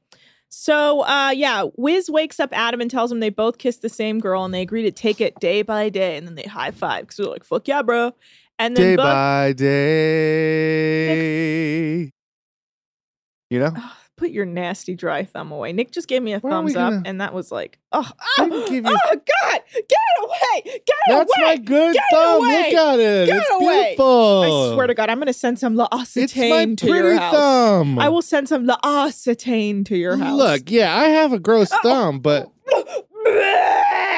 So, 0.51 1.03
uh, 1.03 1.31
yeah, 1.31 1.67
Wiz 1.77 2.11
wakes 2.11 2.41
up 2.41 2.51
Adam 2.53 2.81
and 2.81 2.91
tells 2.91 3.13
him 3.13 3.21
they 3.21 3.31
both 3.31 3.59
kissed 3.59 3.83
the 3.83 3.89
same 3.89 4.19
girl 4.19 4.45
and 4.45 4.53
they 4.53 4.63
agree 4.63 4.83
to 4.83 4.91
take 4.91 5.21
it 5.21 5.39
day 5.39 5.63
by 5.63 5.89
day. 5.89 6.17
And 6.17 6.27
then 6.27 6.35
they 6.35 6.43
high 6.43 6.73
five 6.73 7.03
because 7.03 7.19
they're 7.19 7.27
like, 7.27 7.45
fuck 7.45 7.69
yeah, 7.69 7.83
bro. 7.83 8.13
And 8.59 8.77
then 8.77 8.91
Day 8.91 8.97
Bug- 8.97 9.05
by 9.05 9.53
day. 9.53 10.51
You 13.49 13.61
know? 13.61 13.77
Put 14.21 14.31
your 14.31 14.45
nasty 14.45 14.95
dry 14.95 15.25
thumb 15.25 15.51
away. 15.51 15.73
Nick 15.73 15.93
just 15.93 16.07
gave 16.07 16.23
me 16.23 16.35
a 16.35 16.39
Why 16.41 16.51
thumbs 16.51 16.77
up, 16.77 16.91
gonna- 16.93 17.03
and 17.07 17.21
that 17.23 17.33
was 17.33 17.51
like, 17.51 17.79
oh, 17.91 18.09
oh, 18.39 18.67
give 18.69 18.85
you- 18.85 18.91
oh 18.95 19.15
God, 19.15 19.61
get 19.73 19.83
it 19.89 20.25
away, 20.25 20.63
get 20.65 20.75
it 20.77 20.85
That's 21.09 21.33
away. 21.39 21.45
my 21.47 21.57
good 21.57 21.95
Get 21.95 22.05
thumb. 22.13 22.41
Look 22.43 22.51
at 22.51 22.99
it. 23.01 23.27
Get 23.27 23.37
it's 23.39 23.51
it 23.51 23.55
away. 23.63 23.83
beautiful. 23.97 24.43
I 24.71 24.75
swear 24.75 24.87
to 24.89 24.95
God, 24.95 25.09
I'm 25.09 25.19
gonna 25.19 25.33
send 25.33 25.59
some 25.59 25.75
L'Occitane 25.75 26.77
to 26.77 26.87
your 26.87 27.01
pretty 27.03 27.17
house. 27.19 27.35
thumb. 27.35 27.99
I 27.99 28.11
will 28.11 28.21
send 28.23 28.49
some 28.49 28.67
L'Occitane 28.67 29.87
to 29.87 29.97
your 29.97 30.19
house. 30.19 30.37
Look, 30.39 30.71
yeah, 30.71 30.95
I 30.95 31.05
have 31.09 31.33
a 31.33 31.39
gross 31.39 31.71
oh. 31.73 31.79
thumb, 31.83 32.21
but 32.21 32.53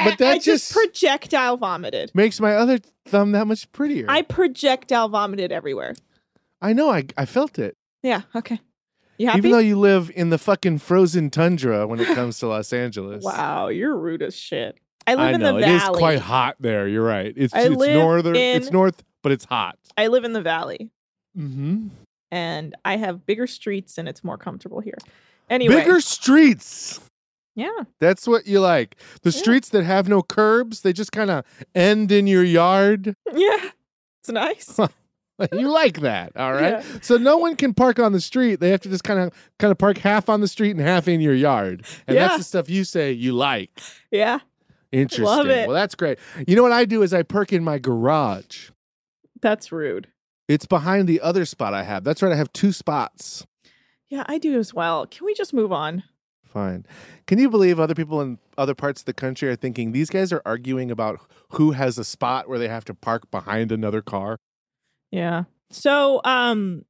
but 0.05 0.17
that 0.17 0.41
just, 0.41 0.45
just- 0.45 0.73
projectile 0.73 1.55
vomited. 1.57 2.11
makes 2.13 2.39
my 2.41 2.55
other 2.55 2.79
thumb 3.05 3.31
that 3.31 3.47
much 3.47 3.71
prettier. 3.71 4.05
I 4.09 4.21
projectile 4.21 5.07
vomited 5.07 5.51
everywhere. 5.53 5.93
I 6.61 6.73
know. 6.73 6.89
I 6.91 7.05
I 7.17 7.25
felt 7.25 7.57
it. 7.57 7.77
Yeah. 8.01 8.23
Okay. 8.35 8.59
You 9.17 9.27
happy? 9.27 9.37
Even 9.39 9.51
though 9.51 9.57
you 9.59 9.77
live 9.77 10.11
in 10.15 10.29
the 10.29 10.37
fucking 10.37 10.79
frozen 10.79 11.29
tundra 11.29 11.85
when 11.87 11.99
it 11.99 12.13
comes 12.15 12.39
to 12.39 12.47
Los 12.47 12.73
Angeles. 12.73 13.23
wow, 13.23 13.67
you're 13.67 13.95
rude 13.97 14.21
as 14.21 14.35
shit. 14.35 14.77
I 15.05 15.15
live 15.15 15.19
I 15.27 15.31
in 15.33 15.41
know 15.41 15.53
the 15.55 15.59
valley. 15.61 15.73
it 15.73 15.83
is 15.83 15.89
quite 15.89 16.19
hot 16.19 16.55
there. 16.59 16.87
You're 16.87 17.03
right. 17.05 17.33
It's 17.35 17.53
I 17.53 17.63
it's 17.63 17.75
northern. 17.77 18.35
It's 18.35 18.71
north, 18.71 19.03
but 19.21 19.31
it's 19.31 19.45
hot. 19.45 19.77
I 19.97 20.07
live 20.07 20.23
in 20.23 20.33
the 20.33 20.41
valley. 20.41 20.89
Mm-hmm. 21.37 21.87
and 22.31 22.75
I 22.85 22.97
have 22.97 23.25
bigger 23.25 23.47
streets 23.47 23.97
and 23.97 24.07
it's 24.07 24.23
more 24.23 24.37
comfortable 24.37 24.81
here. 24.81 24.97
Anyway, 25.49 25.75
Bigger 25.75 25.99
streets. 25.99 26.99
yeah, 27.55 27.69
That's 27.99 28.27
what 28.27 28.45
you 28.47 28.59
like. 28.59 28.95
The 29.23 29.31
streets 29.31 29.69
that 29.69 29.83
have 29.83 30.07
no 30.07 30.21
curbs, 30.21 30.81
they 30.81 30.93
just 30.93 31.11
kind 31.11 31.29
of 31.31 31.43
end 31.75 32.11
in 32.11 32.27
your 32.27 32.43
yard. 32.43 33.15
yeah, 33.33 33.69
it's 34.21 34.29
nice. 34.29 34.79
you 35.53 35.69
like 35.69 36.01
that, 36.01 36.31
all 36.35 36.53
right? 36.53 36.73
Yeah. 36.73 36.83
So 37.01 37.17
no 37.17 37.37
one 37.37 37.55
can 37.55 37.73
park 37.73 37.99
on 37.99 38.11
the 38.11 38.21
street. 38.21 38.59
They 38.59 38.69
have 38.69 38.81
to 38.81 38.89
just 38.89 39.03
kind 39.03 39.19
of 39.19 39.33
kind 39.59 39.71
of 39.71 39.77
park 39.77 39.97
half 39.97 40.29
on 40.29 40.41
the 40.41 40.47
street 40.47 40.71
and 40.71 40.79
half 40.81 41.07
in 41.07 41.21
your 41.21 41.33
yard. 41.33 41.85
And 42.07 42.15
Yeah. 42.15 42.27
that's 42.27 42.37
the 42.37 42.43
stuff 42.43 42.69
you 42.69 42.83
say 42.83 43.11
you 43.11 43.33
like. 43.33 43.71
yeah, 44.11 44.39
Interesting. 44.91 45.25
Love 45.25 45.47
it. 45.47 45.67
Well, 45.67 45.75
that's 45.75 45.95
great. 45.95 46.19
You 46.47 46.55
know 46.55 46.61
what 46.63 46.71
I 46.71 46.85
do 46.85 47.01
is 47.01 47.13
I 47.13 47.23
park 47.23 47.51
in 47.51 47.63
my 47.63 47.79
garage. 47.79 48.69
that's 49.41 49.71
rude. 49.71 50.07
It's 50.47 50.65
behind 50.65 51.07
the 51.07 51.19
other 51.21 51.45
spot 51.45 51.73
I 51.73 51.83
have. 51.83 52.03
That's 52.03 52.21
right. 52.21 52.31
I 52.31 52.35
have 52.35 52.51
two 52.53 52.71
spots. 52.71 53.45
Yeah, 54.09 54.23
I 54.27 54.37
do 54.37 54.59
as 54.59 54.73
well. 54.73 55.07
Can 55.07 55.25
we 55.25 55.33
just 55.33 55.53
move 55.53 55.71
on? 55.71 56.03
Fine. 56.45 56.85
Can 57.25 57.39
you 57.39 57.49
believe 57.49 57.79
other 57.79 57.95
people 57.95 58.21
in 58.21 58.37
other 58.57 58.75
parts 58.75 59.01
of 59.01 59.05
the 59.05 59.13
country 59.13 59.49
are 59.49 59.55
thinking 59.55 59.91
these 59.91 60.09
guys 60.11 60.31
are 60.31 60.41
arguing 60.45 60.91
about 60.91 61.19
who 61.53 61.71
has 61.71 61.97
a 61.97 62.03
spot 62.03 62.47
where 62.47 62.59
they 62.59 62.67
have 62.67 62.85
to 62.85 62.93
park 62.93 63.31
behind 63.31 63.71
another 63.71 64.01
car? 64.03 64.37
Yeah. 65.13 65.43
So, 65.69 66.21
um, 66.25 66.85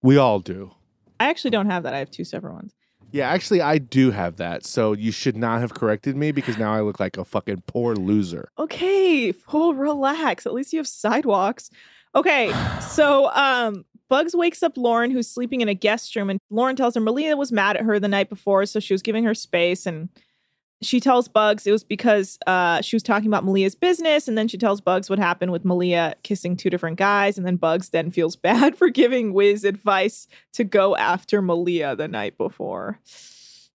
We 0.00 0.16
all 0.16 0.38
do. 0.38 0.70
I 1.18 1.28
actually 1.28 1.50
don't 1.50 1.66
have 1.66 1.82
that. 1.82 1.92
I 1.92 1.98
have 1.98 2.10
two 2.10 2.24
separate 2.24 2.54
ones. 2.54 2.72
Yeah, 3.10 3.28
actually, 3.28 3.60
I 3.60 3.78
do 3.78 4.10
have 4.12 4.36
that. 4.36 4.64
So 4.64 4.92
you 4.92 5.10
should 5.12 5.36
not 5.36 5.60
have 5.60 5.74
corrected 5.74 6.16
me 6.16 6.30
because 6.32 6.56
now 6.56 6.72
I 6.72 6.80
look 6.82 6.98
like 7.00 7.16
a 7.16 7.24
fucking 7.24 7.64
poor 7.66 7.94
loser. 7.94 8.48
Okay, 8.58 9.32
full 9.32 9.74
relax. 9.74 10.46
At 10.46 10.52
least 10.54 10.72
you 10.72 10.78
have 10.78 10.86
sidewalks. 10.86 11.70
Okay, 12.14 12.52
so 12.80 13.30
um 13.34 13.84
Bugs 14.08 14.36
wakes 14.36 14.62
up 14.62 14.76
Lauren, 14.76 15.10
who's 15.10 15.28
sleeping 15.28 15.60
in 15.60 15.68
a 15.68 15.74
guest 15.74 16.14
room, 16.14 16.30
and 16.30 16.38
Lauren 16.50 16.76
tells 16.76 16.94
her 16.94 17.00
Malia 17.00 17.36
was 17.36 17.50
mad 17.50 17.76
at 17.76 17.84
her 17.84 17.98
the 17.98 18.06
night 18.08 18.28
before, 18.28 18.66
so 18.66 18.78
she 18.78 18.94
was 18.94 19.02
giving 19.02 19.24
her 19.24 19.34
space. 19.34 19.86
And 19.86 20.08
she 20.82 21.00
tells 21.00 21.28
Bugs 21.28 21.66
it 21.66 21.72
was 21.72 21.84
because 21.84 22.38
uh, 22.46 22.80
she 22.82 22.96
was 22.96 23.02
talking 23.02 23.28
about 23.28 23.44
Malia's 23.44 23.74
business, 23.74 24.28
and 24.28 24.36
then 24.36 24.48
she 24.48 24.58
tells 24.58 24.80
Bugs 24.80 25.08
what 25.08 25.18
happened 25.18 25.52
with 25.52 25.64
Malia 25.64 26.14
kissing 26.22 26.56
two 26.56 26.70
different 26.70 26.98
guys, 26.98 27.38
and 27.38 27.46
then 27.46 27.56
Bugs 27.56 27.90
then 27.90 28.10
feels 28.10 28.36
bad 28.50 28.76
for 28.76 28.88
giving 28.88 29.32
Wiz 29.32 29.64
advice 29.64 30.26
to 30.52 30.64
go 30.64 30.96
after 30.96 31.40
Malia 31.40 31.96
the 31.96 32.08
night 32.08 32.36
before. 32.36 33.00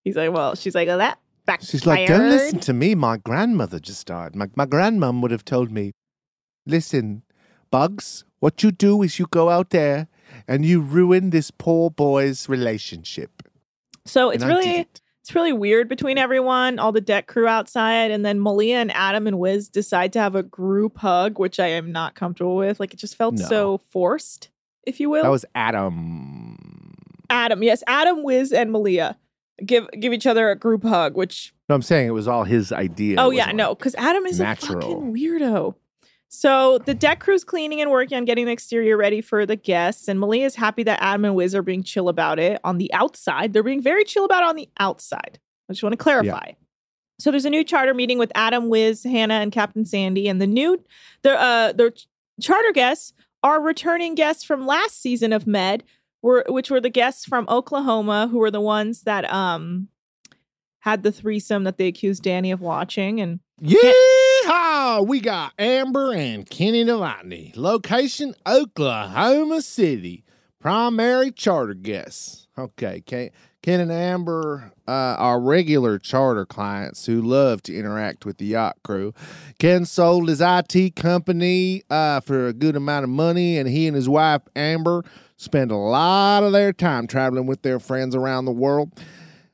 He's 0.04 0.16
like, 0.16 0.32
well, 0.32 0.56
she's 0.56 0.76
like, 0.76 0.88
oh, 0.88 0.98
that 0.98 1.20
backfired. 1.46 1.70
She's 1.70 1.86
like, 1.86 2.08
don't 2.08 2.30
listen 2.30 2.60
to 2.62 2.74
me. 2.74 2.96
My 2.96 3.18
grandmother 3.18 3.80
just 3.80 4.08
died. 4.08 4.36
My, 4.36 4.48
my 4.56 4.66
grandmom 4.66 5.22
would 5.22 5.32
have 5.32 5.46
told 5.46 5.72
me, 5.72 5.94
listen, 6.66 7.24
Bugs, 7.72 8.24
what 8.40 8.64
you 8.64 8.72
do 8.72 9.02
is 9.04 9.20
you 9.20 9.28
go 9.30 9.50
out 9.50 9.72
there 9.72 10.08
and 10.48 10.66
you 10.66 10.80
ruin 10.80 11.32
this 11.32 11.52
poor 11.52 11.90
boy's 11.90 12.48
relationship. 12.48 13.44
So 14.06 14.30
it's 14.30 14.44
And 14.44 14.54
really. 14.54 14.88
It's 15.22 15.36
really 15.36 15.54
weird 15.54 15.88
between 15.90 16.18
everyone, 16.18 16.80
all 16.80 16.92
the 16.92 17.02
deck 17.02 17.28
crew 17.28 17.48
outside, 17.48 18.10
and 18.12 18.26
then 18.26 18.40
Malia 18.40 18.78
and 18.78 18.92
Adam 18.96 19.28
and 19.28 19.38
Wiz 19.40 19.70
decide 19.70 20.14
to 20.14 20.20
have 20.20 20.36
a 20.36 20.44
group 20.44 20.98
hug, 20.98 21.40
which 21.40 21.60
I 21.60 21.68
am 21.68 21.92
not 21.92 22.16
comfortable 22.16 22.56
with. 22.56 22.80
Like 22.80 22.94
it 22.94 22.98
just 22.98 23.16
felt 23.16 23.36
No. 23.36 23.46
so 23.46 23.78
forced, 23.90 24.50
if 24.86 25.00
you 25.00 25.10
will. 25.10 25.24
That 25.24 25.30
was 25.30 25.46
Adam. 25.56 26.96
Adam, 27.30 27.62
yes, 27.64 27.84
Adam, 27.86 28.24
Wiz, 28.24 28.52
and 28.52 28.72
Malia 28.72 29.18
give 29.66 29.88
give 30.00 30.14
each 30.14 30.26
other 30.26 30.50
a 30.50 30.56
group 30.56 30.84
hug, 30.84 31.16
which 31.16 31.54
No, 31.68 31.76
I'm 31.76 31.82
saying 31.82 32.08
it 32.08 32.12
was 32.12 32.28
all 32.28 32.44
his 32.46 32.72
idea. 32.72 33.18
oh 33.20 33.30
yeah, 33.30 33.44
wasn't 33.44 33.58
no, 33.58 33.76
because 33.76 33.96
Adam 33.96 34.26
is 34.26 34.40
natural. 34.40 34.78
a 34.78 34.82
fucking 34.82 35.14
weirdo. 35.14 35.76
So 36.30 36.78
the 36.78 36.94
deck 36.94 37.20
crew's 37.20 37.44
cleaning 37.44 37.82
and 37.82 37.90
working 37.90 38.16
on 38.16 38.24
getting 38.24 38.46
the 38.46 38.52
exterior 38.52 38.96
ready 38.96 39.20
for 39.20 39.48
the 39.48 39.56
guests, 39.56 40.08
and 40.08 40.20
Malia 40.20 40.46
is 40.46 40.56
happy 40.56 40.84
that 40.84 41.02
Adam 41.02 41.26
and 41.26 41.36
Wiz 41.36 41.56
are 41.56 41.64
being 41.64 41.82
chill 41.82 42.08
about 42.08 42.38
it. 42.38 42.62
On 42.64 42.78
the 42.78 42.94
outside, 42.94 43.52
they're 43.52 43.64
being 43.64 43.82
very 43.82 44.04
chill 44.04 44.26
about 44.26 44.44
it 44.44 44.50
on 44.50 44.56
the 44.56 44.70
outside. 44.80 45.40
I 45.68 45.74
just 45.74 45.82
want 45.82 45.94
to 45.94 45.98
clarify. 45.98 46.52
So 47.20 47.32
there's 47.32 47.46
a 47.46 47.50
new 47.50 47.64
charter 47.64 47.96
meeting 47.96 48.20
with 48.20 48.32
Adam, 48.36 48.70
Wiz, 48.70 49.04
Hannah, 49.04 49.36
and 49.36 49.52
Captain 49.52 49.86
Sandy, 49.86 50.28
and 50.30 50.40
the 50.40 50.48
new 50.48 50.84
their 51.24 51.38
uh 51.38 51.74
their 51.74 51.92
charter 52.40 52.72
guests 52.74 53.14
are 53.42 53.60
returning 53.60 54.14
guests 54.14 54.44
from 54.44 54.68
last 54.68 55.02
season 55.02 55.34
of 55.34 55.48
Med, 55.48 55.84
were 56.22 56.46
which 56.48 56.70
were 56.70 56.80
the 56.80 56.90
guests 56.90 57.26
from 57.26 57.46
Oklahoma 57.50 58.28
who 58.28 58.38
were 58.38 58.52
the 58.52 58.62
ones 58.62 59.02
that 59.02 59.30
um 59.34 59.88
had 60.82 61.02
the 61.02 61.12
threesome 61.12 61.64
that 61.66 61.78
they 61.78 61.88
accused 61.88 62.24
Danny 62.24 62.52
of 62.52 62.62
watching 62.62 63.20
and 63.20 63.40
Yeehaw! 63.62 65.06
We 65.06 65.20
got 65.20 65.52
Amber 65.60 66.14
and 66.14 66.50
Kenny 66.50 66.86
Delaney. 66.86 67.52
Location 67.58 68.34
Oklahoma 68.48 69.62
City. 69.62 70.24
Primary 70.62 71.32
charter 71.32 71.74
guests. 71.74 72.48
Okay, 72.58 73.02
Ken, 73.02 73.32
Ken 73.62 73.82
and 73.82 73.92
Amber 73.92 74.72
uh, 74.88 74.92
are 74.92 75.42
regular 75.42 76.00
charter 76.00 76.46
clients 76.46 77.06
who 77.06 77.22
love 77.22 77.62
to 77.64 77.76
interact 77.76 78.26
with 78.26 78.38
the 78.38 78.46
yacht 78.46 78.78
crew. 78.84 79.14
Ken 79.58 79.86
sold 79.86 80.30
his 80.30 80.42
IT 80.42 80.96
company 80.96 81.84
uh, 81.90 82.22
for 82.22 82.48
a 82.48 82.54
good 82.54 82.78
amount 82.78 83.04
of 83.04 83.10
money, 83.10 83.58
and 83.58 83.68
he 83.68 83.88
and 83.88 83.96
his 83.96 84.08
wife 84.08 84.42
Amber 84.56 85.04
spend 85.36 85.72
a 85.72 85.76
lot 85.76 86.44
of 86.44 86.54
their 86.54 86.72
time 86.72 87.08
traveling 87.08 87.46
with 87.46 87.62
their 87.62 87.80
friends 87.80 88.16
around 88.16 88.46
the 88.46 88.52
world. 88.52 88.92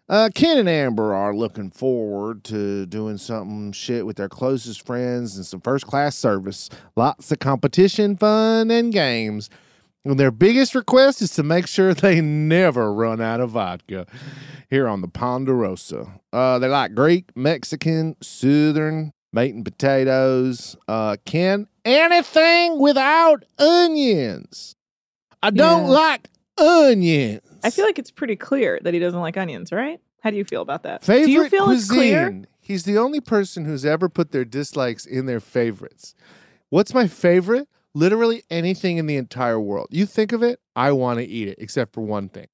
Uh, 0.07 0.29
Ken 0.35 0.57
and 0.59 0.69
Amber 0.69 1.15
are 1.15 1.35
looking 1.35 1.71
forward 1.71 2.43
to 2.45 2.85
doing 2.85 3.17
something 3.17 3.71
shit 3.71 4.05
with 4.05 4.17
their 4.17 4.29
closest 4.29 4.85
friends 4.85 5.35
and 5.35 5.45
some 5.45 5.61
first 5.61 5.87
class 5.87 6.15
service. 6.15 6.69
Lots 6.95 7.31
of 7.31 7.39
competition, 7.39 8.15
fun, 8.15 8.69
and 8.69 8.93
games. 8.93 9.49
And 10.03 10.19
their 10.19 10.29
biggest 10.29 10.75
request 10.75 11.23
is 11.23 11.31
to 11.31 11.43
make 11.43 11.65
sure 11.67 11.93
they 11.95 12.21
never 12.21 12.93
run 12.93 13.19
out 13.19 13.39
of 13.41 13.51
vodka 13.51 14.05
here 14.69 14.87
on 14.87 15.01
the 15.01 15.07
Ponderosa. 15.07 16.19
Uh, 16.31 16.59
they 16.59 16.67
like 16.67 16.93
Greek, 16.93 17.35
Mexican, 17.35 18.15
Southern, 18.21 19.11
meat 19.33 19.55
and 19.55 19.65
potatoes. 19.65 20.75
Uh, 20.87 21.17
Ken, 21.25 21.67
anything 21.83 22.79
without 22.79 23.43
onions. 23.57 24.75
I 25.41 25.49
don't 25.49 25.85
Yeah. 25.85 25.89
like 25.89 26.29
onions. 26.59 27.41
I 27.65 27.69
feel 27.69 27.85
like 27.85 27.99
it's 27.99 28.11
pretty 28.11 28.35
clear 28.35 28.79
that 28.83 28.93
he 28.93 28.99
doesn't 28.99 29.19
like 29.19 29.37
onions, 29.37 29.71
right? 29.71 29.99
How 30.21 30.29
do 30.29 30.37
you 30.37 30.45
feel 30.45 30.61
about 30.61 30.83
that? 30.83 31.03
Favorite 31.03 31.25
do 31.25 31.31
you 31.31 31.49
feel 31.49 31.65
cuisine. 31.65 31.77
it's 31.77 31.89
clear? 31.89 32.41
He's 32.59 32.83
the 32.83 32.97
only 32.97 33.21
person 33.21 33.65
who's 33.65 33.85
ever 33.85 34.09
put 34.09 34.31
their 34.31 34.45
dislikes 34.45 35.05
in 35.05 35.25
their 35.25 35.39
favorites. 35.39 36.15
What's 36.69 36.93
my 36.93 37.07
favorite? 37.07 37.67
Literally 37.93 38.43
anything 38.49 38.97
in 38.97 39.05
the 39.05 39.17
entire 39.17 39.59
world. 39.59 39.87
You 39.91 40.05
think 40.05 40.31
of 40.31 40.43
it, 40.43 40.59
I 40.75 40.91
want 40.91 41.19
to 41.19 41.25
eat 41.25 41.47
it, 41.47 41.57
except 41.59 41.93
for 41.93 42.01
one 42.01 42.27
thing. 42.29 42.47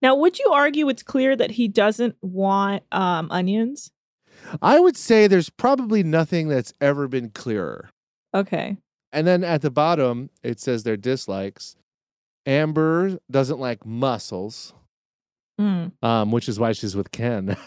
Now, 0.00 0.14
would 0.14 0.38
you 0.38 0.50
argue 0.52 0.88
it's 0.88 1.02
clear 1.02 1.36
that 1.36 1.52
he 1.52 1.68
doesn't 1.68 2.16
want 2.22 2.84
um, 2.92 3.30
onions? 3.30 3.90
I 4.62 4.80
would 4.80 4.96
say 4.96 5.26
there's 5.26 5.50
probably 5.50 6.02
nothing 6.02 6.48
that's 6.48 6.72
ever 6.80 7.08
been 7.08 7.30
clearer. 7.30 7.90
Okay. 8.34 8.76
And 9.12 9.26
then 9.26 9.44
at 9.44 9.62
the 9.62 9.70
bottom, 9.70 10.30
it 10.42 10.60
says 10.60 10.82
their 10.82 10.96
dislikes. 10.96 11.76
Amber 12.48 13.18
doesn't 13.30 13.60
like 13.60 13.84
mussels, 13.86 14.72
Mm. 15.60 15.92
um, 16.02 16.30
which 16.32 16.48
is 16.48 16.58
why 16.58 16.72
she's 16.72 16.96
with 16.96 17.10
Ken. 17.12 17.56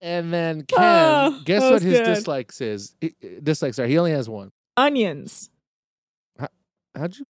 And 0.00 0.34
then 0.34 0.64
Ken, 0.66 0.78
Oh, 0.78 1.40
guess 1.46 1.62
what 1.62 1.80
his 1.80 1.96
good. 1.98 2.04
dislikes 2.04 2.60
is? 2.60 2.94
He- 3.00 3.14
dislikes 3.42 3.78
are. 3.78 3.86
He 3.86 3.96
only 3.96 4.10
has 4.10 4.28
one. 4.28 4.52
Onions. 4.76 5.48
How'd 6.94 7.16
you? 7.16 7.24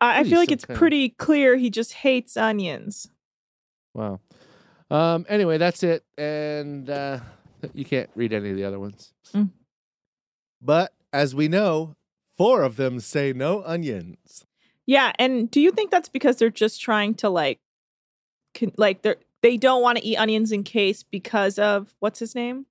I, 0.00 0.06
I 0.06 0.08
What 0.08 0.16
are 0.16 0.24
you, 0.24 0.30
feel 0.30 0.38
like 0.40 0.50
it's 0.52 0.64
kind 0.64 0.78
pretty 0.78 1.10
clear 1.10 1.56
he 1.56 1.68
just 1.68 1.92
hates 1.92 2.36
onions. 2.38 3.10
Wow. 3.94 4.20
Um. 4.90 5.26
Anyway, 5.28 5.58
that's 5.58 5.82
it, 5.82 6.02
and 6.16 6.88
uh, 6.88 7.20
you 7.74 7.84
can't 7.84 8.08
read 8.16 8.32
any 8.32 8.50
of 8.50 8.56
the 8.56 8.64
other 8.64 8.78
ones. 8.80 9.12
Mm. 9.34 9.50
But 10.62 10.92
as 11.12 11.34
we 11.34 11.46
know, 11.48 11.94
four 12.40 12.62
of 12.62 12.76
them 12.76 13.00
say 13.00 13.34
no 13.34 13.62
onions. 13.66 14.46
Yeah, 14.86 15.12
and 15.18 15.50
do 15.50 15.60
you 15.60 15.70
think 15.70 15.90
that's 15.90 16.08
because 16.08 16.36
they're 16.36 16.48
just 16.48 16.80
trying 16.80 17.14
to 17.16 17.28
like, 17.28 17.60
con- 18.54 18.72
like 18.78 19.02
they're 19.02 19.16
they 19.42 19.58
don't 19.58 19.82
want 19.82 19.98
to 19.98 20.04
eat 20.04 20.16
onions 20.16 20.50
in 20.50 20.64
case 20.64 21.02
because 21.02 21.58
of 21.58 21.94
what's 21.98 22.18
his 22.18 22.34
name? 22.34 22.64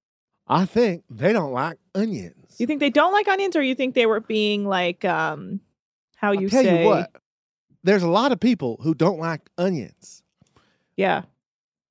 I 0.47 0.65
think 0.65 1.03
they 1.07 1.33
don't 1.33 1.51
like 1.51 1.77
onions. 1.93 2.55
You 2.57 2.65
think 2.65 2.79
they 2.79 2.89
don't 2.89 3.13
like 3.13 3.27
onions, 3.27 3.55
or 3.55 3.61
you 3.61 3.75
think 3.75 3.93
they 3.93 4.07
were 4.07 4.19
being 4.19 4.65
like, 4.65 5.05
um, 5.05 5.59
how 6.15 6.31
you 6.31 6.49
Tell 6.49 6.63
say? 6.63 6.81
you 6.81 6.87
what, 6.87 7.11
there's 7.83 8.03
a 8.03 8.09
lot 8.09 8.31
of 8.31 8.39
people 8.39 8.79
who 8.81 8.95
don't 8.95 9.19
like 9.19 9.49
onions. 9.57 10.23
Yeah, 10.97 11.23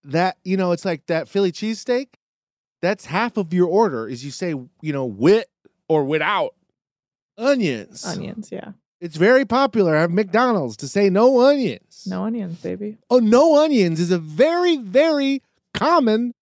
That 0.03 0.37
you 0.45 0.57
know, 0.57 0.73
it's 0.73 0.85
like 0.85 1.07
that 1.07 1.29
Philly 1.29 1.53
cheesesteak. 1.53 2.09
That's 2.83 3.07
half 3.07 3.37
of 3.37 3.55
your 3.55 3.69
order. 3.69 4.09
Is 4.09 4.25
you 4.25 4.33
say 4.33 4.49
you 4.83 4.93
know 4.93 5.07
with 5.07 5.47
or 5.89 6.05
without 6.05 6.55
onions. 7.39 8.05
onions. 8.05 8.51
Yeah, 8.53 8.73
It's 9.01 9.17
very 9.17 9.45
popular 9.45 9.95
at 9.95 10.11
McDonald's 10.11 10.77
to 10.79 10.89
say 10.89 11.09
no 11.09 11.41
onions. 11.41 12.05
no 12.07 12.25
onions, 12.25 12.61
baby. 12.61 12.99
Oh, 13.09 13.19
no 13.21 13.63
onions 13.63 14.01
is 14.01 14.11
a 14.11 14.19
very, 14.19 14.77
very 14.77 15.43
common 15.75 16.35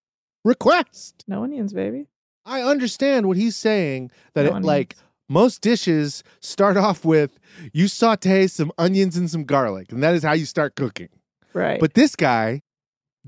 request. 0.43 1.23
No 1.27 1.43
onions, 1.43 1.73
baby. 1.73 2.07
I 2.45 2.61
understand 2.61 3.27
what 3.27 3.37
he's 3.37 3.55
saying 3.55 4.09
that 4.33 4.45
No 4.45 4.55
it, 4.57 4.63
like 4.63 4.95
most 5.29 5.61
dishes 5.61 6.23
start 6.39 6.77
off 6.77 7.03
with 7.03 7.37
you 7.73 7.87
saute 7.89 8.47
some 8.47 8.71
onions 8.77 9.17
and 9.17 9.29
some 9.29 9.43
garlic, 9.43 9.91
and 9.91 10.01
that 10.01 10.15
is 10.15 10.23
how 10.23 10.33
you 10.33 10.45
start 10.45 10.75
cooking. 10.75 11.09
Right. 11.53 11.79
But 11.79 11.93
this 11.93 12.15
guy 12.15 12.61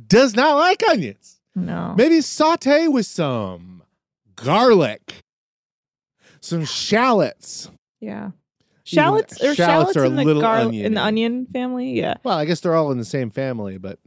does 0.08 0.36
not 0.36 0.56
like 0.56 0.82
onions. 0.90 1.42
no. 1.56 1.94
Maybe 1.98 2.22
saute 2.22 2.88
with 2.88 3.06
some 3.06 3.84
garlic, 4.38 5.24
some 6.42 6.66
shallots. 6.66 7.70
Yeah. 8.00 8.32
Shallots 8.84 9.34
or 9.44 9.54
shallots 9.54 9.58
shallots, 9.94 9.98
are 9.98 10.04
a 10.04 10.08
in 10.08 10.16
the 10.16 10.24
little 10.24 10.42
gar- 10.42 10.72
in 10.74 10.94
the 10.96 11.02
onion 11.02 11.46
family. 11.54 11.92
Yeah. 11.92 12.16
Well, 12.24 12.38
I 12.38 12.46
guess 12.46 12.60
they're 12.62 12.76
all 12.76 12.92
in 12.92 12.98
the 12.98 13.06
same 13.06 13.30
family, 13.30 13.78
but 13.78 14.00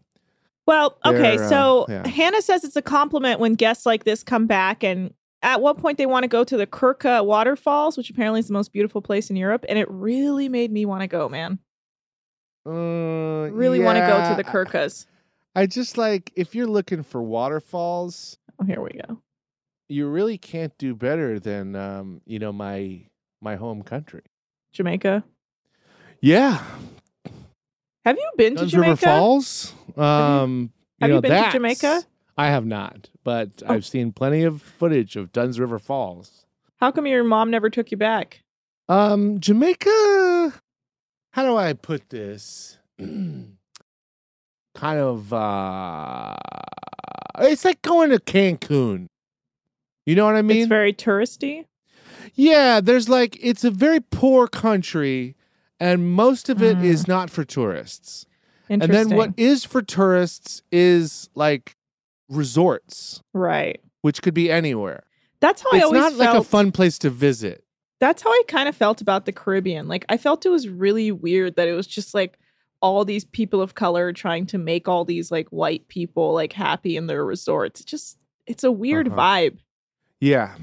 Well, 0.67 0.99
okay, 1.05 1.37
uh, 1.37 1.49
so 1.49 1.87
yeah. 1.89 2.07
Hannah 2.09 2.43
says 2.43 2.65
it's 2.65 2.75
a 2.77 2.83
compliment 2.83 3.39
when 3.39 3.55
guests 3.55 3.87
like 3.87 4.03
this 4.05 4.23
come 4.25 4.47
back 4.47 4.83
and 4.83 5.15
at 5.43 5.61
what 5.61 5.79
point 5.79 5.99
they 5.99 6.07
want 6.07 6.25
to 6.25 6.29
go 6.29 6.43
to 6.45 6.57
the 6.57 6.67
Krka 6.67 7.25
waterfalls, 7.25 7.97
which 7.97 8.11
apparently 8.11 8.41
is 8.41 8.47
the 8.49 8.53
most 8.53 8.73
beautiful 8.73 9.03
place 9.03 9.29
in 9.31 9.37
Europe, 9.37 9.65
and 9.69 9.79
it 9.79 9.89
really 9.91 10.49
made 10.49 10.73
me 10.73 10.85
want 10.85 11.03
to 11.03 11.09
go, 11.09 11.29
man. 11.29 11.59
uh, 12.67 12.71
Really 12.71 13.81
want 13.81 13.99
to 13.99 14.07
go 14.07 14.29
to 14.31 14.35
the 14.37 14.45
Krkas. 14.45 15.07
I 15.55 15.67
just 15.67 15.99
like 15.99 16.33
if 16.35 16.55
you're 16.55 16.67
looking 16.67 17.03
for 17.03 17.23
waterfalls, 17.23 18.39
Oh, 18.61 18.65
here 18.65 18.81
we 18.81 18.91
go. 18.91 19.19
You 19.93 20.09
really 20.09 20.39
can't 20.39 20.77
do 20.79 20.95
better 20.95 21.39
than 21.39 21.77
um, 21.77 22.23
you 22.25 22.39
know, 22.39 22.53
my 22.53 23.03
my 23.41 23.57
home 23.57 23.83
country. 23.83 24.23
Jamaica. 24.73 25.25
Yeah. 26.21 26.63
Have 28.05 28.17
you 28.17 28.31
been 28.37 28.57
to 28.57 28.67
Jamaica? 28.67 28.91
River 28.91 29.07
Falls. 29.07 29.75
Um 29.97 30.73
have 31.01 31.11
you 31.11 31.17
know, 31.17 31.21
been 31.21 31.45
to 31.45 31.51
Jamaica? 31.51 32.05
I 32.39 32.47
have 32.47 32.65
not, 32.65 33.11
but 33.25 33.63
Oh. 33.67 33.75
I've 33.75 33.85
seen 33.85 34.13
plenty 34.13 34.45
of 34.45 34.63
footage 34.63 35.17
of 35.17 35.33
Dunn's 35.33 35.61
River 35.61 35.79
Falls. 35.79 36.47
How 36.79 36.91
come 36.91 37.07
your 37.07 37.25
mom 37.25 37.51
never 37.51 37.69
took 37.69 37.91
you 37.91 37.97
back? 37.97 38.43
Um 38.89 39.41
Jamaica 39.41 40.55
how 41.33 41.45
do 41.45 41.57
I 41.57 41.73
put 41.73 42.11
this? 42.11 42.79
kind 42.99 43.57
of 45.01 45.33
uh 45.33 46.35
it's 47.41 47.65
like 47.65 47.83
going 47.83 48.11
to 48.11 48.19
Cancun. 48.19 49.09
You 50.07 50.15
know 50.17 50.25
what 50.25 50.35
I 50.37 50.43
mean? 50.43 50.59
it's 50.59 50.67
very 50.69 50.93
touristy. 50.93 51.67
Yeah, 52.35 52.81
there's 52.81 53.09
like 53.09 53.37
it's 53.41 53.65
a 53.65 53.71
very 53.71 54.01
poor 54.01 54.47
country 54.49 55.37
and 55.79 56.13
most 56.13 56.49
of 56.49 56.63
it 56.63 56.79
is 56.83 57.07
not 57.09 57.29
for 57.31 57.45
tourists. 57.45 58.25
And 58.69 58.81
then 58.83 59.11
what 59.17 59.35
is 59.37 59.65
for 59.65 59.83
tourists 59.83 60.63
is 60.73 61.29
like 61.35 61.77
resorts, 62.29 63.21
Right. 63.35 63.81
which 64.01 64.23
could 64.23 64.35
be 64.35 64.51
anywhere. 64.51 65.05
That's 65.41 65.63
how 65.63 65.69
I 65.73 65.77
it's 65.79 65.85
always 65.87 66.01
not 66.01 66.13
felt. 66.13 66.35
like 66.35 66.41
a 66.41 66.45
fun 66.45 66.73
place 66.73 66.99
to 67.01 67.11
visit. 67.11 67.65
that's 68.01 68.23
how 68.23 68.31
I 68.31 68.43
kind 68.49 68.69
of 68.69 68.75
felt 68.77 69.01
about 69.01 69.27
the 69.27 69.33
Caribbean. 69.33 69.87
Like 69.89 70.05
I 70.09 70.17
felt 70.17 70.47
it 70.47 70.49
was 70.51 70.69
really 70.69 71.13
weird 71.13 71.57
that 71.57 71.69
it 71.69 71.73
was 71.75 71.87
just 71.87 72.15
like 72.15 72.39
all 72.81 73.05
these 73.05 73.25
people 73.25 73.61
of 73.61 73.75
color 73.75 74.13
trying 74.13 74.47
to 74.47 74.59
make 74.59 74.89
all 74.89 75.05
these 75.05 75.31
like 75.31 75.49
white 75.51 75.87
people 75.89 76.33
like 76.33 76.53
happy 76.53 76.97
in 76.97 77.07
their 77.07 77.25
resorts. 77.25 77.81
It 77.81 77.87
just 77.87 78.19
it's 78.47 78.65
a 78.65 78.73
weird 78.73 79.09
Uh-huh. 79.09 79.17
vibe. 79.17 79.59
Yeah. 80.23 80.55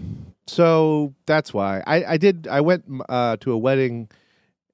So 0.48 1.14
that's 1.26 1.54
why 1.54 1.84
I, 1.86 2.04
I 2.14 2.18
did 2.18 2.48
I 2.50 2.62
went 2.62 2.86
uh, 3.10 3.36
to 3.42 3.52
a 3.52 3.58
wedding 3.58 4.10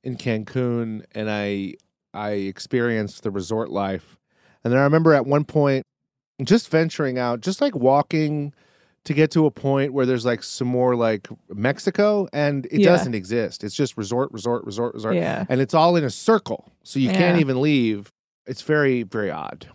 in 0.03 0.15
Cancun 0.15 1.03
and 1.13 1.29
I 1.29 1.73
I 2.13 2.29
experienced 2.31 3.23
the 3.23 3.31
resort 3.31 3.71
life. 3.71 4.15
And 4.63 4.71
then 4.71 4.79
I 4.79 4.83
remember 4.83 5.13
at 5.13 5.25
one 5.25 5.43
point 5.43 5.83
just 6.43 6.69
venturing 6.69 7.17
out, 7.17 7.41
just 7.41 7.61
like 7.61 7.75
walking 7.75 8.53
to 9.05 9.13
get 9.15 9.31
to 9.31 9.45
a 9.47 9.51
point 9.51 9.91
where 9.91 10.05
there's 10.05 10.23
like 10.25 10.43
some 10.43 10.67
more 10.67 10.95
like 10.95 11.27
Mexico 11.49 12.27
and 12.31 12.67
it 12.67 12.81
Yeah. 12.81 12.91
doesn't 12.91 13.15
exist. 13.15 13.63
It's 13.63 13.75
just 13.75 13.97
resort, 13.97 14.31
resort, 14.31 14.65
resort, 14.65 14.93
resort. 14.93 15.15
Yeah. 15.15 15.45
And 15.49 15.61
it's 15.61 15.73
all 15.73 15.95
in 15.95 16.03
a 16.03 16.09
circle. 16.11 16.71
So 16.83 16.99
you 16.99 17.09
can't 17.09 17.39
even 17.39 17.59
leave. 17.59 18.11
It's 18.45 18.61
very, 18.61 19.01
very 19.03 19.31
odd. 19.31 19.67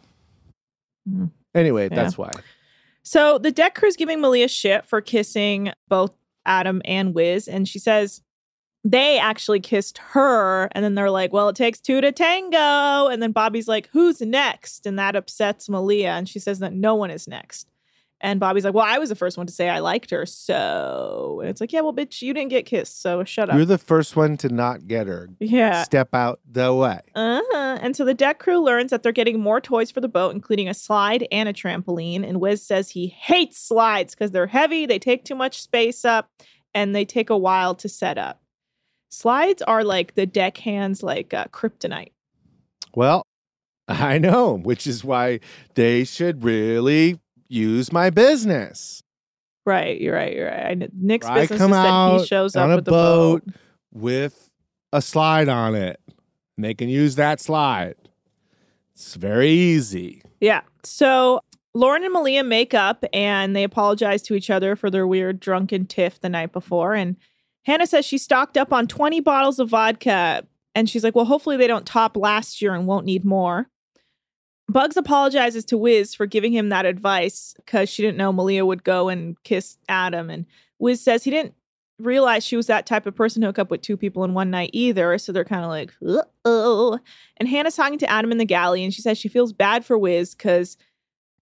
Mhm. 1.08 1.30
Anyway, 1.54 1.88
Yeah. 1.90 1.96
that's 1.96 2.16
why. 2.16 2.30
So 3.02 3.38
the 3.38 3.50
deck 3.50 3.74
crew's 3.74 3.96
giving 3.96 4.20
Malia 4.20 4.48
shit 4.48 4.84
for 4.86 5.00
kissing 5.00 5.72
both 5.88 6.12
Adam 6.46 6.82
and 6.84 7.14
Wiz, 7.14 7.48
and 7.48 7.68
she 7.68 7.78
says 7.78 8.22
they 8.82 9.18
actually 9.18 9.60
kissed 9.60 9.98
her, 9.98 10.68
and 10.72 10.84
then 10.84 10.94
they're 10.94 11.10
like, 11.10 11.32
"Well, 11.32 11.50
it 11.50 11.56
takes 11.56 11.80
two 11.80 12.00
to 12.00 12.12
tango," 12.12 13.08
and 13.08 13.22
then 13.22 13.32
Bobby's 13.32 13.68
like, 13.68 13.88
"Who's 13.92 14.20
next?" 14.20 14.86
and 14.86 14.98
that 14.98 15.16
upsets 15.16 15.68
Malia, 15.68 16.10
and 16.10 16.28
she 16.28 16.38
says 16.38 16.60
that 16.60 16.72
no 16.72 16.94
one 16.94 17.10
is 17.10 17.28
next. 17.28 17.68
And 18.22 18.38
Bobby's 18.38 18.64
like, 18.64 18.74
"Well, 18.74 18.84
I 18.86 18.98
was 18.98 19.08
the 19.08 19.14
first 19.14 19.38
one 19.38 19.46
to 19.46 19.52
say 19.52 19.68
I 19.68 19.78
liked 19.78 20.10
her, 20.10 20.26
so." 20.26 21.38
And 21.40 21.48
it's 21.48 21.60
like, 21.60 21.72
"Yeah, 21.72 21.80
well, 21.80 21.94
bitch, 21.94 22.20
you 22.20 22.34
didn't 22.34 22.50
get 22.50 22.66
kissed, 22.66 23.00
so 23.00 23.24
shut 23.24 23.48
up." 23.48 23.56
You're 23.56 23.64
the 23.64 23.78
first 23.78 24.14
one 24.14 24.36
to 24.38 24.48
not 24.48 24.86
get 24.86 25.06
her. 25.06 25.30
yeah. 25.40 25.82
Step 25.84 26.14
out 26.14 26.40
the 26.50 26.74
way. 26.74 27.00
Uh-huh. 27.14 27.78
And 27.80 27.96
so 27.96 28.04
the 28.04 28.14
deck 28.14 28.38
crew 28.38 28.58
learns 28.60 28.90
that 28.90 29.02
they're 29.02 29.12
getting 29.12 29.40
more 29.40 29.60
toys 29.60 29.90
for 29.90 30.00
the 30.00 30.08
boat, 30.08 30.34
including 30.34 30.68
a 30.68 30.74
slide 30.74 31.26
and 31.32 31.48
a 31.48 31.52
trampoline. 31.52 32.28
And 32.28 32.40
Wiz 32.40 32.62
says 32.62 32.90
he 32.90 33.06
hates 33.06 33.58
slides 33.58 34.14
because 34.14 34.32
they're 34.32 34.46
heavy, 34.48 34.84
they 34.84 34.98
take 34.98 35.24
too 35.24 35.34
much 35.34 35.62
space 35.62 36.04
up, 36.04 36.28
and 36.74 36.94
they 36.94 37.04
take 37.04 37.30
a 37.30 37.38
while 37.38 37.74
to 37.76 37.88
set 37.88 38.18
up. 38.18 38.42
Slides 39.08 39.62
are 39.62 39.82
like 39.82 40.14
the 40.14 40.26
deck 40.26 40.58
hands, 40.58 41.02
like 41.02 41.32
uh, 41.34 41.46
kryptonite. 41.46 42.12
Well, 42.94 43.24
I 43.88 44.18
know, 44.18 44.58
which 44.58 44.86
is 44.86 45.02
why 45.02 45.40
they 45.74 46.04
should 46.04 46.44
really 46.44 47.18
use 47.50 47.92
my 47.92 48.08
business. 48.10 49.02
Right, 49.66 50.00
you're 50.00 50.14
right, 50.14 50.34
you're 50.34 50.46
right. 50.46 50.82
I 50.82 50.88
Nick's 50.94 51.26
I 51.26 51.40
business 51.40 51.58
come 51.58 51.72
is 51.72 51.76
that 51.76 51.86
out 51.86 52.18
he 52.20 52.26
shows 52.26 52.56
on 52.56 52.70
up 52.70 52.72
a 52.72 52.76
with 52.76 52.84
the 52.86 52.90
boat. 52.90 53.44
boat 53.44 53.54
with 53.92 54.50
a 54.92 55.02
slide 55.02 55.48
on 55.48 55.74
it. 55.74 56.00
And 56.56 56.64
they 56.64 56.74
can 56.74 56.88
use 56.88 57.16
that 57.16 57.40
slide. 57.40 57.96
It's 58.94 59.14
very 59.14 59.50
easy. 59.50 60.22
Yeah. 60.40 60.62
So 60.84 61.40
Lauren 61.74 62.04
and 62.04 62.12
Malia 62.12 62.42
make 62.44 62.74
up 62.74 63.04
and 63.12 63.54
they 63.54 63.64
apologize 63.64 64.22
to 64.22 64.34
each 64.34 64.50
other 64.50 64.76
for 64.76 64.90
their 64.90 65.06
weird 65.06 65.40
drunken 65.40 65.86
tiff 65.86 66.20
the 66.20 66.28
night 66.28 66.52
before. 66.52 66.94
And 66.94 67.16
Hannah 67.64 67.86
says 67.86 68.04
she 68.04 68.18
stocked 68.18 68.56
up 68.56 68.72
on 68.72 68.86
20 68.86 69.20
bottles 69.20 69.58
of 69.58 69.68
vodka. 69.70 70.46
And 70.74 70.88
she's 70.88 71.04
like, 71.04 71.14
well, 71.14 71.24
hopefully 71.24 71.56
they 71.56 71.66
don't 71.66 71.86
top 71.86 72.16
last 72.16 72.62
year 72.62 72.74
and 72.74 72.86
won't 72.86 73.06
need 73.06 73.24
more. 73.24 73.68
Bugs 74.70 74.96
apologizes 74.96 75.64
to 75.66 75.78
Wiz 75.78 76.14
for 76.14 76.26
giving 76.26 76.52
him 76.52 76.68
that 76.68 76.86
advice 76.86 77.54
because 77.56 77.88
she 77.88 78.02
didn't 78.02 78.18
know 78.18 78.32
Malia 78.32 78.64
would 78.64 78.84
go 78.84 79.08
and 79.08 79.40
kiss 79.42 79.78
Adam. 79.88 80.30
And 80.30 80.46
Wiz 80.78 81.00
says 81.00 81.24
he 81.24 81.30
didn't 81.30 81.54
realize 81.98 82.44
she 82.44 82.56
was 82.56 82.68
that 82.68 82.86
type 82.86 83.04
of 83.04 83.16
person 83.16 83.40
to 83.40 83.48
hook 83.48 83.58
up 83.58 83.70
with 83.70 83.82
two 83.82 83.96
people 83.96 84.22
in 84.22 84.32
one 84.32 84.50
night 84.50 84.70
either. 84.72 85.18
So 85.18 85.32
they're 85.32 85.44
kind 85.44 85.64
of 85.64 85.70
like, 85.70 85.92
oh. 86.44 87.00
And 87.36 87.48
Hannah's 87.48 87.74
talking 87.74 87.98
to 87.98 88.10
Adam 88.10 88.30
in 88.30 88.38
the 88.38 88.44
galley, 88.44 88.84
and 88.84 88.94
she 88.94 89.02
says 89.02 89.18
she 89.18 89.28
feels 89.28 89.52
bad 89.52 89.84
for 89.84 89.98
Wiz 89.98 90.34
because 90.34 90.76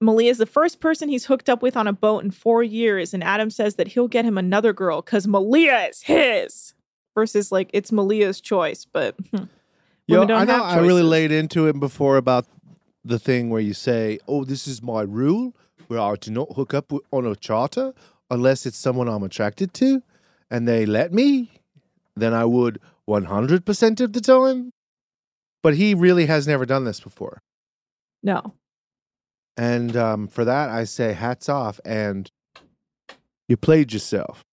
Malia 0.01 0.31
is 0.31 0.39
the 0.39 0.47
first 0.47 0.81
person 0.81 1.11
he's 1.11 1.27
hooked 1.27 1.51
up 1.51 1.61
with 1.61 1.77
on 1.77 1.87
a 1.87 1.93
boat 1.93 2.25
in 2.25 2.31
four 2.31 2.63
years. 2.63 3.13
And 3.13 3.23
Adam 3.23 3.51
says 3.51 3.75
that 3.75 3.89
he'll 3.89 4.09
get 4.09 4.25
him 4.25 4.39
another 4.39 4.73
girl 4.73 5.03
because 5.03 5.27
Malia 5.27 5.89
is 5.91 6.03
his 6.03 6.75
versus 7.15 7.53
like 7.53 7.69
it's 7.75 7.93
Malia's 7.93 8.41
choice. 8.41 8.87
But 8.87 9.17
hmm, 9.35 9.45
Yo, 10.07 10.23
I 10.23 10.45
know 10.45 10.63
I 10.63 10.79
really 10.79 11.03
laid 11.03 11.31
into 11.31 11.67
it 11.67 11.79
before 11.79 12.17
about 12.17 12.47
the 13.09 13.19
thing 13.19 13.51
where 13.51 13.61
you 13.61 13.75
say, 13.75 14.19
"Oh, 14.29 14.45
this 14.45 14.67
is 14.69 14.83
my 14.83 15.03
rule, 15.03 15.55
where 15.89 16.01
I 16.01 16.15
do 16.17 16.31
not 16.31 16.53
hook 16.55 16.75
up 16.75 16.93
on 17.11 17.27
a 17.27 17.35
charter 17.37 17.93
unless 18.31 18.67
it's 18.67 18.77
someone 18.77 19.09
I'm 19.09 19.23
attracted 19.23 19.73
to, 19.75 20.03
and 20.51 20.67
they 20.69 20.87
let 20.87 21.13
me." 21.13 21.51
Then 22.17 22.35
I 22.35 22.45
would 22.45 22.81
100% 23.09 24.01
of 24.01 24.13
the 24.13 24.21
time. 24.21 24.73
But 25.63 25.75
he 25.75 25.95
really 25.95 26.27
has 26.27 26.47
never 26.47 26.65
done 26.65 26.85
this 26.85 27.01
before, 27.01 27.43
No. 28.23 28.55
and 29.57 29.97
um, 29.97 30.29
for 30.29 30.45
that 30.45 30.69
I 30.71 30.85
say 30.85 31.13
hats 31.15 31.49
off. 31.49 31.81
And 31.85 32.31
you 33.49 33.57
played 33.57 33.93
yourself, 33.93 34.45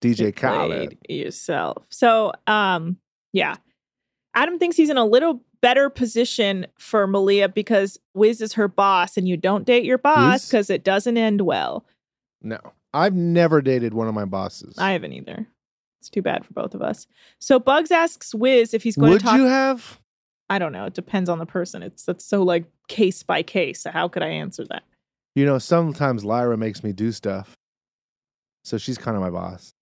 DJ 0.00 0.34
Khaled. 0.34 0.98
played 1.06 1.18
yourself. 1.24 1.84
So, 1.90 2.32
um, 2.46 2.98
yeah, 3.32 3.56
Adam 4.34 4.58
thinks 4.60 4.76
he's 4.76 4.88
in 4.90 4.98
a 4.98 5.04
little 5.04 5.42
better 5.62 5.88
position 5.88 6.66
for 6.76 7.06
Malia 7.06 7.48
because 7.48 7.98
Wiz 8.12 8.42
is 8.42 8.54
her 8.54 8.68
boss, 8.68 9.16
and 9.16 9.26
you 9.26 9.36
don't 9.38 9.64
date 9.64 9.84
your 9.84 9.98
boss 9.98 10.46
because 10.46 10.68
it 10.68 10.84
doesn't 10.84 11.16
end 11.16 11.40
well. 11.40 11.86
No, 12.42 12.58
I've 12.92 13.14
never 13.14 13.62
dated 13.62 13.94
one 13.94 14.08
of 14.08 14.14
my 14.14 14.26
bosses. 14.26 14.76
I 14.76 14.92
haven't 14.92 15.12
either. 15.12 15.46
It's 16.00 16.10
too 16.10 16.22
bad 16.22 16.44
for 16.44 16.52
both 16.52 16.74
of 16.74 16.82
us. 16.82 17.06
So 17.38 17.60
Bugs 17.60 17.92
asks 17.92 18.34
Wiz 18.34 18.74
if 18.74 18.82
he's 18.82 18.96
going 18.96 19.12
Would 19.12 19.20
to 19.20 19.24
talk. 19.24 19.34
Would 19.34 19.42
you 19.42 19.46
have? 19.46 20.00
I 20.50 20.58
don't 20.58 20.72
know. 20.72 20.84
It 20.84 20.94
depends 20.94 21.30
on 21.30 21.38
the 21.38 21.46
person. 21.46 21.82
It's 21.82 22.04
that's 22.04 22.24
so 22.24 22.42
like 22.42 22.64
case 22.88 23.22
by 23.22 23.42
case. 23.42 23.80
So 23.80 23.90
how 23.90 24.08
could 24.08 24.22
I 24.22 24.28
answer 24.28 24.64
that? 24.68 24.82
You 25.34 25.46
know, 25.46 25.58
sometimes 25.58 26.24
Lyra 26.24 26.58
makes 26.58 26.82
me 26.82 26.92
do 26.92 27.12
stuff. 27.12 27.56
So 28.64 28.76
she's 28.78 28.98
kind 28.98 29.16
of 29.16 29.22
my 29.22 29.30
boss. 29.30 29.72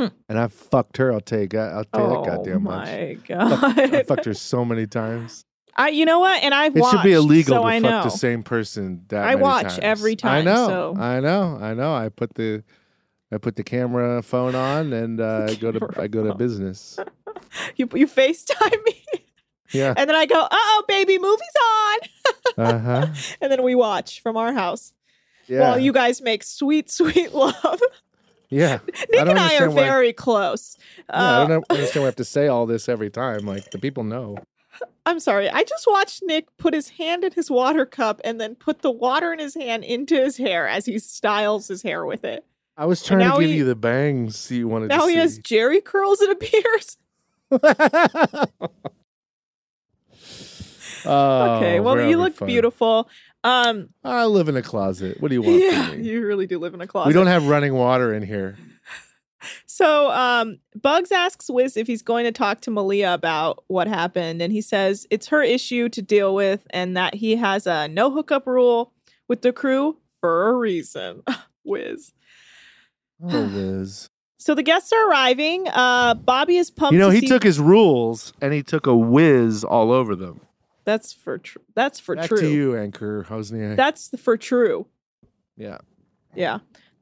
Hmm. 0.00 0.14
And 0.28 0.38
I've 0.38 0.52
fucked 0.52 0.96
her, 0.98 1.12
I'll 1.12 1.20
tell 1.20 1.40
you, 1.40 1.46
God- 1.46 1.72
I'll 1.72 1.84
tell 1.84 2.10
you 2.10 2.16
oh 2.18 2.24
that 2.24 2.36
goddamn 2.36 2.62
much. 2.62 2.88
Oh 2.88 2.92
my 2.92 3.14
god! 3.26 3.78
I 3.94 4.02
fucked 4.04 4.24
her 4.24 4.34
so 4.34 4.64
many 4.64 4.86
times. 4.86 5.44
I, 5.76 5.88
you 5.90 6.04
know 6.04 6.18
what? 6.20 6.42
And 6.42 6.52
I've 6.54 6.76
It 6.76 6.80
watched. 6.80 6.96
should 6.96 7.02
be 7.04 7.12
illegal 7.12 7.56
so 7.56 7.62
to 7.62 7.66
I 7.68 7.80
fuck 7.80 7.90
know. 7.90 8.02
the 8.04 8.08
same 8.10 8.42
person 8.42 9.04
that 9.08 9.24
I 9.26 9.34
watch 9.36 9.64
times. 9.64 9.78
every 9.82 10.12
I 10.12 10.14
time, 10.16 10.44
know. 10.44 10.66
so- 10.68 10.94
I 11.00 11.20
know. 11.20 11.58
I 11.60 11.74
know. 11.74 11.94
I 11.94 12.08
put 12.08 12.34
the 12.34 12.62
I 13.32 13.38
put 13.38 13.56
the 13.56 13.62
camera 13.62 14.22
phone 14.22 14.54
on 14.54 14.92
and 14.92 15.20
uh, 15.30 15.46
I 15.48 15.54
go 15.54 15.70
to 15.72 15.88
I 16.00 16.08
go 16.08 16.24
to 16.26 16.34
business. 16.34 16.98
You 17.76 17.88
you 17.94 18.06
Facetime 18.06 18.84
me, 18.84 19.02
Yeah. 19.72 19.92
and 19.96 20.08
then 20.08 20.14
I 20.16 20.26
go, 20.26 20.40
"Uh 20.40 20.48
oh, 20.52 20.84
baby, 20.86 21.18
movie's 21.18 21.56
on," 21.64 21.98
Uh-huh. 22.74 23.06
and 23.40 23.50
then 23.50 23.62
we 23.64 23.74
watch 23.74 24.20
from 24.22 24.36
our 24.36 24.52
house 24.52 24.92
Yeah. 25.48 25.60
while 25.62 25.78
you 25.78 25.92
guys 25.92 26.20
make 26.20 26.44
sweet, 26.44 26.90
sweet 26.90 27.32
love. 27.32 27.80
Yeah. 28.50 28.78
Nick 29.10 29.20
and 29.20 29.30
I 29.30 29.32
are 29.32 29.38
understand 29.38 29.74
why- 29.74 29.82
very 29.82 30.12
close. 30.12 30.76
Yeah, 30.98 31.04
I 31.10 31.42
Uh, 31.42 31.46
don't 31.46 31.64
understand 31.70 32.02
why 32.02 32.06
I 32.06 32.06
have 32.06 32.16
to 32.16 32.24
say 32.24 32.48
all 32.48 32.66
this 32.66 32.88
every 32.88 33.10
time. 33.10 33.46
Like 33.46 33.70
the 33.70 33.78
people 33.78 34.04
know. 34.04 34.36
I'm 35.06 35.20
sorry. 35.20 35.48
I 35.48 35.62
just 35.64 35.86
watched 35.86 36.22
Nick 36.24 36.46
put 36.58 36.74
his 36.74 36.90
hand 36.90 37.24
in 37.24 37.32
his 37.32 37.50
water 37.50 37.84
cup 37.86 38.20
and 38.24 38.40
then 38.40 38.54
put 38.54 38.82
the 38.82 38.90
water 38.90 39.32
in 39.32 39.38
his 39.38 39.54
hand 39.54 39.84
into 39.84 40.14
his 40.14 40.36
hair 40.36 40.66
as 40.68 40.86
he 40.86 40.98
styles 40.98 41.68
his 41.68 41.82
hair 41.82 42.04
with 42.04 42.24
it. 42.24 42.44
I 42.76 42.86
was 42.86 43.02
trying 43.02 43.30
to 43.30 43.38
give 43.40 43.50
he- 43.50 43.56
you 43.58 43.64
the 43.64 43.74
bangs 43.74 44.50
you 44.50 44.68
wanted 44.68 44.88
Now 44.88 45.06
he 45.06 45.14
see. 45.14 45.18
has 45.20 45.38
Jheri 45.40 45.82
curls, 45.84 46.20
it 46.20 46.30
appears. 46.30 46.96
Oh, 51.06 51.56
okay. 51.56 51.80
Well, 51.80 51.98
you 52.06 52.18
look 52.18 52.34
fun. 52.34 52.46
beautiful. 52.46 53.08
Um, 53.42 53.90
I 54.04 54.26
live 54.26 54.48
in 54.48 54.56
a 54.56 54.62
closet. 54.62 55.20
What 55.20 55.28
do 55.28 55.34
you 55.34 55.42
want 55.42 55.62
yeah, 55.62 55.88
from 55.88 56.02
me? 56.02 56.08
you 56.08 56.26
really 56.26 56.46
do 56.46 56.58
live 56.58 56.74
in 56.74 56.80
a 56.80 56.86
closet. 56.86 57.08
We 57.08 57.14
don't 57.14 57.26
have 57.26 57.48
running 57.48 57.74
water 57.74 58.12
in 58.14 58.22
here. 58.22 58.56
So, 59.64 60.10
um, 60.10 60.58
Bugs 60.74 61.10
asks 61.10 61.48
Wiz 61.48 61.78
if 61.78 61.86
he's 61.86 62.02
going 62.02 62.26
to 62.26 62.32
talk 62.32 62.60
to 62.60 62.70
Malia 62.70 63.14
about 63.14 63.64
what 63.68 63.88
happened, 63.88 64.42
and 64.42 64.52
he 64.52 64.60
says 64.60 65.06
it's 65.10 65.28
her 65.28 65.42
issue 65.42 65.88
to 65.88 66.02
deal 66.02 66.34
with, 66.34 66.66
and 66.68 66.94
that 66.94 67.14
he 67.14 67.36
has 67.36 67.66
a 67.66 67.88
no 67.88 68.10
hookup 68.10 68.46
rule 68.46 68.92
with 69.28 69.40
the 69.40 69.50
crew 69.50 69.96
for 70.20 70.48
a 70.48 70.52
reason. 70.52 71.22
Wiz. 71.64 72.12
Oh, 73.22 73.28
Liz. 73.28 74.08
So 74.38 74.54
the 74.54 74.62
guests 74.62 74.90
are 74.90 75.10
arriving. 75.10 75.68
Uh, 75.68 76.14
Bobby 76.14 76.56
is 76.56 76.70
pumped. 76.70 76.94
You 76.94 76.98
know, 76.98 77.10
he 77.10 77.20
see- 77.20 77.28
took 77.28 77.42
his 77.42 77.60
rules 77.60 78.32
and 78.40 78.54
he 78.54 78.62
took 78.62 78.86
a 78.86 78.96
whiz 78.96 79.64
all 79.64 79.92
over 79.92 80.16
them. 80.16 80.40
That's 80.90 81.12
for 81.12 81.38
true. 81.38 81.62
That's 81.76 82.00
for 82.00 82.16
Back 82.16 82.26
true. 82.28 82.40
to 82.40 82.50
you, 82.50 82.76
Anchor 82.76 83.24
Hosniak. 83.28 83.76
That's 83.76 84.08
the- 84.08 84.18
for 84.18 84.36
true. 84.36 84.86
yeah. 85.56 85.78
Yeah. 86.34 86.58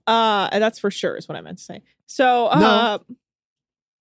Uh, 0.06 0.48
and 0.52 0.62
that's 0.62 0.78
for 0.78 0.90
sure 0.90 1.16
is 1.16 1.26
what 1.28 1.36
I 1.36 1.40
meant 1.40 1.56
to 1.58 1.64
say. 1.64 1.82
So, 2.06 2.46
uh, 2.48 2.98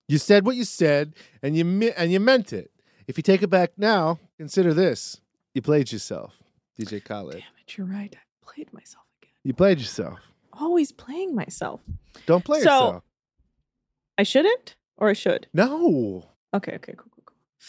You 0.08 0.18
said 0.18 0.44
what 0.46 0.56
you 0.56 0.64
said, 0.64 1.14
and 1.42 1.56
you 1.56 1.64
me- 1.64 1.92
and 1.92 2.12
you 2.12 2.20
meant 2.20 2.52
it. 2.52 2.70
If 3.06 3.16
you 3.18 3.22
take 3.22 3.42
it 3.42 3.48
back 3.48 3.72
now, 3.78 4.18
consider 4.36 4.72
this: 4.74 5.20
you 5.54 5.62
played 5.62 5.90
yourself, 5.92 6.34
DJ 6.78 7.00
Khaled. 7.02 7.32
damn 7.34 7.42
it, 7.62 7.76
you're 7.76 7.86
right. 7.86 8.14
I 8.14 8.20
played 8.46 8.70
myself 8.72 9.04
again. 9.22 9.32
You 9.44 9.52
played 9.54 9.78
yourself. 9.80 10.18
Always 10.52 10.92
playing 10.92 11.34
myself. 11.34 11.80
Don't 12.26 12.44
play 12.44 12.60
So- 12.60 12.64
yourself. 12.64 13.04
I 14.18 14.22
shouldn't, 14.24 14.76
or 14.98 15.08
I 15.08 15.14
should. 15.14 15.46
No. 15.54 16.24
Okay. 16.54 16.74
Okay. 16.76 16.94
Cool. 16.96 17.17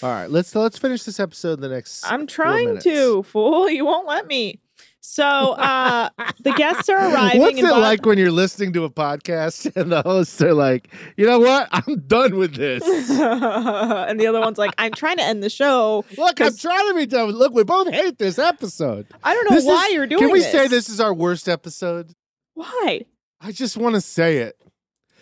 All 0.02 0.10
right, 0.10 0.30
let's 0.30 0.54
let's 0.56 0.78
finish 0.78 1.04
this 1.04 1.20
episode 1.20 1.54
in 1.54 1.62
the 1.62 1.70
next. 1.70 2.04
I'm 2.10 2.26
trying 2.28 2.78
to, 2.80 3.24
fool. 3.24 3.70
You 3.70 3.86
won't 3.86 4.08
let 4.08 4.28
me. 4.28 4.60
So, 5.02 5.24
uh, 5.26 6.10
the 6.42 6.52
guests 6.52 6.88
are 6.90 6.98
arriving. 7.14 7.42
What's 7.42 7.58
it 7.58 7.64
Bob- 7.64 7.82
like 7.82 8.06
when 8.06 8.18
you're 8.18 8.32
listening 8.32 8.74
to 8.74 8.84
a 8.84 8.90
podcast 8.90 9.76
and 9.82 9.92
the 9.92 10.02
hosts 10.04 10.42
are 10.42 10.54
like, 10.54 10.94
you 11.18 11.26
know 11.26 11.40
what? 11.40 11.68
I'm 11.72 12.02
done 12.06 12.36
with 12.38 12.54
this. 12.56 12.84
and 13.10 14.20
the 14.20 14.28
other 14.28 14.40
one's 14.40 14.58
like, 14.58 14.72
I'm 14.78 14.92
trying 14.92 15.18
to 15.18 15.24
end 15.24 15.42
the 15.42 15.50
show. 15.50 16.06
Look, 16.18 16.40
I'm 16.40 16.56
trying 16.56 16.88
to 16.90 16.94
be 16.96 17.06
done. 17.08 17.28
with- 17.28 17.38
Look, 17.38 17.54
we 17.54 17.64
both 17.64 17.90
hate 17.92 18.18
this 18.20 18.38
episode. 18.38 19.08
I 19.24 19.34
don't 19.34 19.50
know 19.50 19.56
This 19.56 19.66
why 19.66 19.86
is- 19.88 19.94
you're 19.94 20.08
doing 20.08 20.20
Can 20.22 20.32
we 20.32 20.40
this. 20.40 20.52
say 20.52 20.68
this 20.68 20.90
is 20.90 21.00
our 21.02 21.14
worst 21.14 21.50
episode? 21.50 22.14
Why? 22.54 23.02
I 23.42 23.52
just 23.52 23.78
want 23.78 23.96
to 23.96 24.02
say 24.02 24.38
it. 24.40 24.62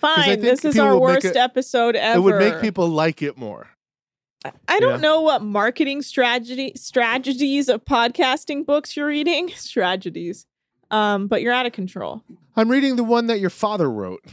Fine. 0.01 0.41
This 0.41 0.65
is 0.65 0.78
our 0.78 0.97
worst 0.99 1.36
episode 1.36 1.95
ever. 1.95 2.18
It 2.18 2.22
would 2.22 2.38
make 2.39 2.61
people 2.61 2.88
like 2.89 3.22
it 3.22 3.38
more. 3.38 3.70
I 4.68 4.80
don't 4.80 4.92
Yeah. 4.96 4.98
know 4.98 5.22
what 5.22 5.42
marketing 5.42 6.02
strategy 6.04 6.72
strategies 6.76 7.70
of 7.70 7.84
podcasting 7.86 8.66
books 8.66 8.96
you're 8.96 9.08
reading. 9.08 9.50
Strategies. 9.56 10.46
Um, 10.92 11.28
but 11.28 11.42
you're 11.42 11.54
out 11.54 11.66
of 11.66 11.74
control. 11.74 12.24
I'm 12.56 12.70
reading 12.70 12.96
the 12.96 13.04
one 13.04 13.28
that 13.28 13.40
your 13.40 13.50
father 13.50 13.90
wrote, 13.92 14.24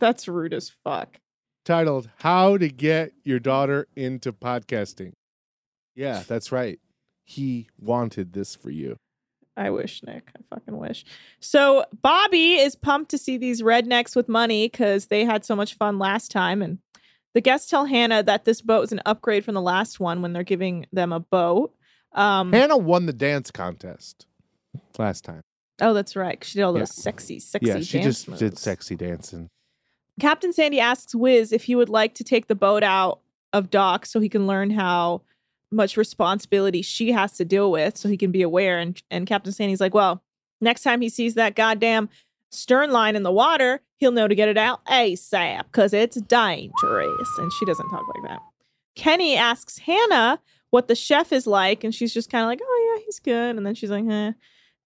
That's 0.00 0.28
rude 0.28 0.52
as 0.52 0.70
fuck. 0.84 1.18
titled 1.64 2.10
"How 2.18 2.58
to 2.58 2.68
Get 2.68 3.12
Your 3.22 3.38
Daughter 3.38 3.86
into 3.96 4.32
Podcasting." 4.32 5.12
Yeah, 5.96 6.22
that's 6.26 6.52
right. 6.52 6.78
He 7.24 7.68
wanted 7.80 8.32
this 8.34 8.54
for 8.54 8.70
you. 8.70 8.96
I 9.56 9.70
wish, 9.70 10.02
Nick. 10.02 10.30
I 10.36 10.40
fucking 10.54 10.76
wish. 10.76 11.04
So 11.40 11.84
Bobby 12.02 12.54
is 12.56 12.74
pumped 12.76 13.10
to 13.12 13.18
see 13.18 13.38
these 13.38 13.62
rednecks 13.62 14.14
with 14.16 14.28
money 14.28 14.66
because 14.66 15.06
they 15.06 15.24
had 15.24 15.44
so 15.44 15.54
much 15.56 15.74
fun 15.74 15.98
last 15.98 16.30
time. 16.32 16.60
And 16.60 16.80
the 17.34 17.40
guests 17.40 17.68
tell 17.68 17.84
Hannah 17.84 18.22
that 18.22 18.44
this 18.44 18.60
boat 18.62 18.84
is 18.84 18.92
an 18.92 19.00
upgrade 19.04 19.44
from 19.44 19.54
the 19.54 19.60
last 19.60 20.00
one 20.00 20.22
when 20.22 20.32
they're 20.32 20.42
giving 20.44 20.86
them 20.92 21.12
a 21.12 21.20
boat. 21.20 21.74
Um, 22.12 22.52
Hannah 22.52 22.76
won 22.78 23.06
the 23.06 23.12
dance 23.12 23.50
contest 23.50 24.26
last 24.98 25.24
time. 25.24 25.42
oh, 25.80 25.92
that's 25.92 26.14
right. 26.14 26.42
She 26.44 26.58
did 26.58 26.62
all 26.62 26.72
Yeah. 26.74 26.80
those 26.80 26.94
sexy, 26.94 27.40
sexy 27.40 27.66
yeah, 27.68 27.80
she 27.80 28.00
just 28.00 28.32
did 28.36 28.56
sexy 28.58 28.94
dancing. 28.96 29.48
Captain 30.20 30.52
Sandy 30.52 30.78
asks 30.78 31.12
Wiz 31.14 31.52
if 31.52 31.64
he 31.64 31.74
would 31.74 31.88
like 31.88 32.14
to 32.14 32.24
take 32.24 32.46
the 32.46 32.54
boat 32.54 32.84
out 32.84 33.18
of 33.52 33.68
dock 33.70 34.06
so 34.06 34.20
he 34.20 34.28
can 34.28 34.46
learn 34.46 34.70
how 34.70 35.22
much 35.72 35.96
responsibility 35.96 36.82
she 36.82 37.10
has 37.10 37.32
to 37.32 37.44
deal 37.44 37.72
with 37.72 37.96
so 37.96 38.08
he 38.08 38.16
can 38.16 38.30
be 38.30 38.42
aware. 38.42 38.78
And, 38.78 39.02
and 39.10 39.26
Captain 39.26 39.52
Sandy's 39.52 39.80
like, 39.80 39.92
well, 39.94 40.22
next 40.60 40.82
time 40.82 41.00
he 41.00 41.08
sees 41.08 41.34
that 41.34 41.56
goddamn 41.56 42.08
stern 42.54 42.90
line 42.90 43.16
in 43.16 43.22
the 43.22 43.32
water, 43.32 43.80
he'll 43.96 44.12
know 44.12 44.28
to 44.28 44.34
get 44.34 44.48
it 44.48 44.58
out 44.58 44.84
ASAP 44.86 45.64
because 45.64 45.92
it's 45.92 46.20
dangerous. 46.22 47.28
And 47.38 47.52
she 47.52 47.64
doesn't 47.66 47.88
talk 47.90 48.06
like 48.14 48.30
that. 48.30 48.40
Kenny 48.96 49.36
asks 49.36 49.78
Hannah 49.78 50.40
what 50.70 50.88
the 50.88 50.94
chef 50.94 51.32
is 51.32 51.46
like, 51.46 51.84
and 51.84 51.94
she's 51.94 52.14
just 52.14 52.30
kind 52.30 52.42
of 52.42 52.48
like, 52.48 52.60
oh, 52.62 52.94
yeah, 52.96 53.04
he's 53.04 53.18
good. 53.18 53.56
And 53.56 53.64
then 53.66 53.74
she's 53.74 53.90
like, 53.90 54.04
eh. 54.06 54.32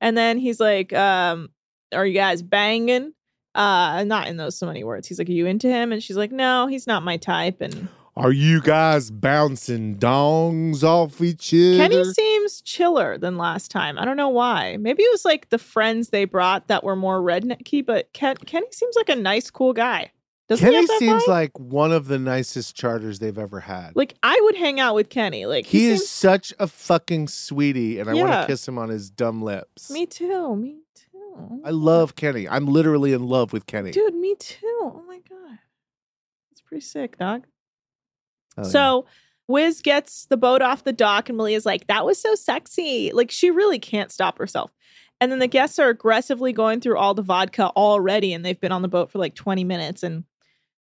And 0.01 0.17
then 0.17 0.39
he's 0.39 0.61
like, 0.61 0.93
um, 0.93 1.51
are 1.93 2.07
you 2.07 2.15
guys 2.15 2.43
banging? 2.43 3.13
Uh, 3.55 4.05
not 4.05 4.29
in 4.29 4.37
those 4.37 4.57
so 4.57 4.67
many 4.67 4.85
words. 4.85 5.09
He's 5.09 5.19
like, 5.19 5.29
Are 5.29 5.33
you 5.33 5.47
into 5.47 5.69
him? 5.69 5.91
And 5.91 6.03
she's 6.03 6.17
like, 6.17 6.31
No, 6.31 6.67
he's 6.67 6.87
not 6.87 7.03
my 7.03 7.17
type. 7.17 7.61
And 7.61 7.89
Are 8.19 8.33
you 8.33 8.61
guys 8.61 9.13
bouncing 9.13 9.97
dongs 9.97 10.83
off 10.83 11.21
each 11.21 11.55
other? 11.55 11.77
Kenny 11.77 12.05
seems 12.05 12.61
chiller 12.63 13.17
than 13.17 13.39
last 13.39 13.71
time. 13.71 13.97
I 13.97 14.05
don't 14.05 14.17
know 14.17 14.29
why. 14.29 14.77
Maybe 14.77 15.05
it 15.05 15.13
was 15.13 15.25
like 15.25 15.51
the 15.51 15.59
friends 15.59 16.09
they 16.09 16.25
brought 16.25 16.67
that 16.67 16.83
were 16.83 16.97
more 16.97 17.21
rednecky, 17.21 17.87
but 17.87 18.13
Ken- 18.13 18.37
Kenny 18.37 18.67
seems 18.73 18.97
like 18.97 19.09
a 19.09 19.15
nice, 19.15 19.51
cool 19.51 19.73
guy. 19.73 20.11
Doesn't 20.49 20.67
he 20.67 20.73
Kenny 20.73 20.87
seems 20.99 21.23
vibe? 21.25 21.29
like 21.29 21.59
one 21.61 21.93
of 21.93 22.09
the 22.09 22.19
nicest 22.19 22.75
charters 22.75 23.21
they've 23.21 23.39
ever 23.39 23.61
had. 23.61 23.95
like 23.95 24.15
I 24.23 24.37
would 24.43 24.57
hang 24.57 24.81
out 24.81 24.97
with 24.97 25.11
Kenny. 25.11 25.47
Like 25.47 25.67
he, 25.67 25.81
he, 25.81 25.87
is 25.91 26.01
seems, 26.01 26.11
such 26.11 26.55
a 26.59 26.67
fucking 26.67 27.29
sweetie, 27.29 28.01
and 28.01 28.11
I 28.11 28.15
want 28.15 28.33
to 28.33 28.47
kiss 28.47 28.67
him 28.67 28.79
on 28.79 28.89
his 28.89 29.11
dumb 29.11 29.43
lips. 29.43 29.91
me 29.91 30.07
too. 30.07 30.57
Me 30.57 30.81
too. 30.95 31.61
I 31.65 31.71
love 31.71 32.17
Kenny. 32.17 32.49
I'm 32.49 32.67
literally 32.67 33.13
in 33.13 33.29
love 33.29 33.53
with 33.53 33.67
Kenny. 33.67 33.93
Dude, 33.93 34.15
me 34.15 34.35
too. 34.37 34.67
Oh 34.81 35.05
my 35.07 35.21
god. 35.29 35.59
It's 36.51 36.63
pretty 36.63 36.81
sick, 36.81 37.19
dog. 37.19 37.45
Oh, 38.59 38.63
yeah. 38.63 38.69
so 38.69 39.07
Wiz 39.47 39.81
gets 39.81 40.27
the 40.27 40.37
boat 40.37 40.61
off 40.61 40.85
the 40.85 40.93
dock, 40.93 41.29
and 41.29 41.39
Malia's 41.39 41.67
like, 41.67 41.87
that 41.87 42.05
was 42.05 42.21
so 42.21 42.35
sexy. 42.35 43.11
Like, 43.13 43.31
she 43.31 43.51
really 43.51 43.79
can't 43.79 44.13
stop 44.13 44.39
herself. 44.39 44.73
And 45.21 45.33
then 45.33 45.39
the 45.39 45.47
guests 45.49 45.79
are 45.79 45.89
aggressively 45.89 46.53
going 46.53 46.81
through 46.81 46.99
all 46.99 47.15
the 47.15 47.23
vodka 47.23 47.71
already, 47.71 48.33
and 48.33 48.45
they've 48.45 48.61
been 48.61 48.73
on 48.73 48.83
the 48.83 48.89
boat 48.89 49.11
for 49.11 49.19
like 49.19 49.35
20 49.35 49.65
minutes. 49.65 50.03
And 50.03 50.25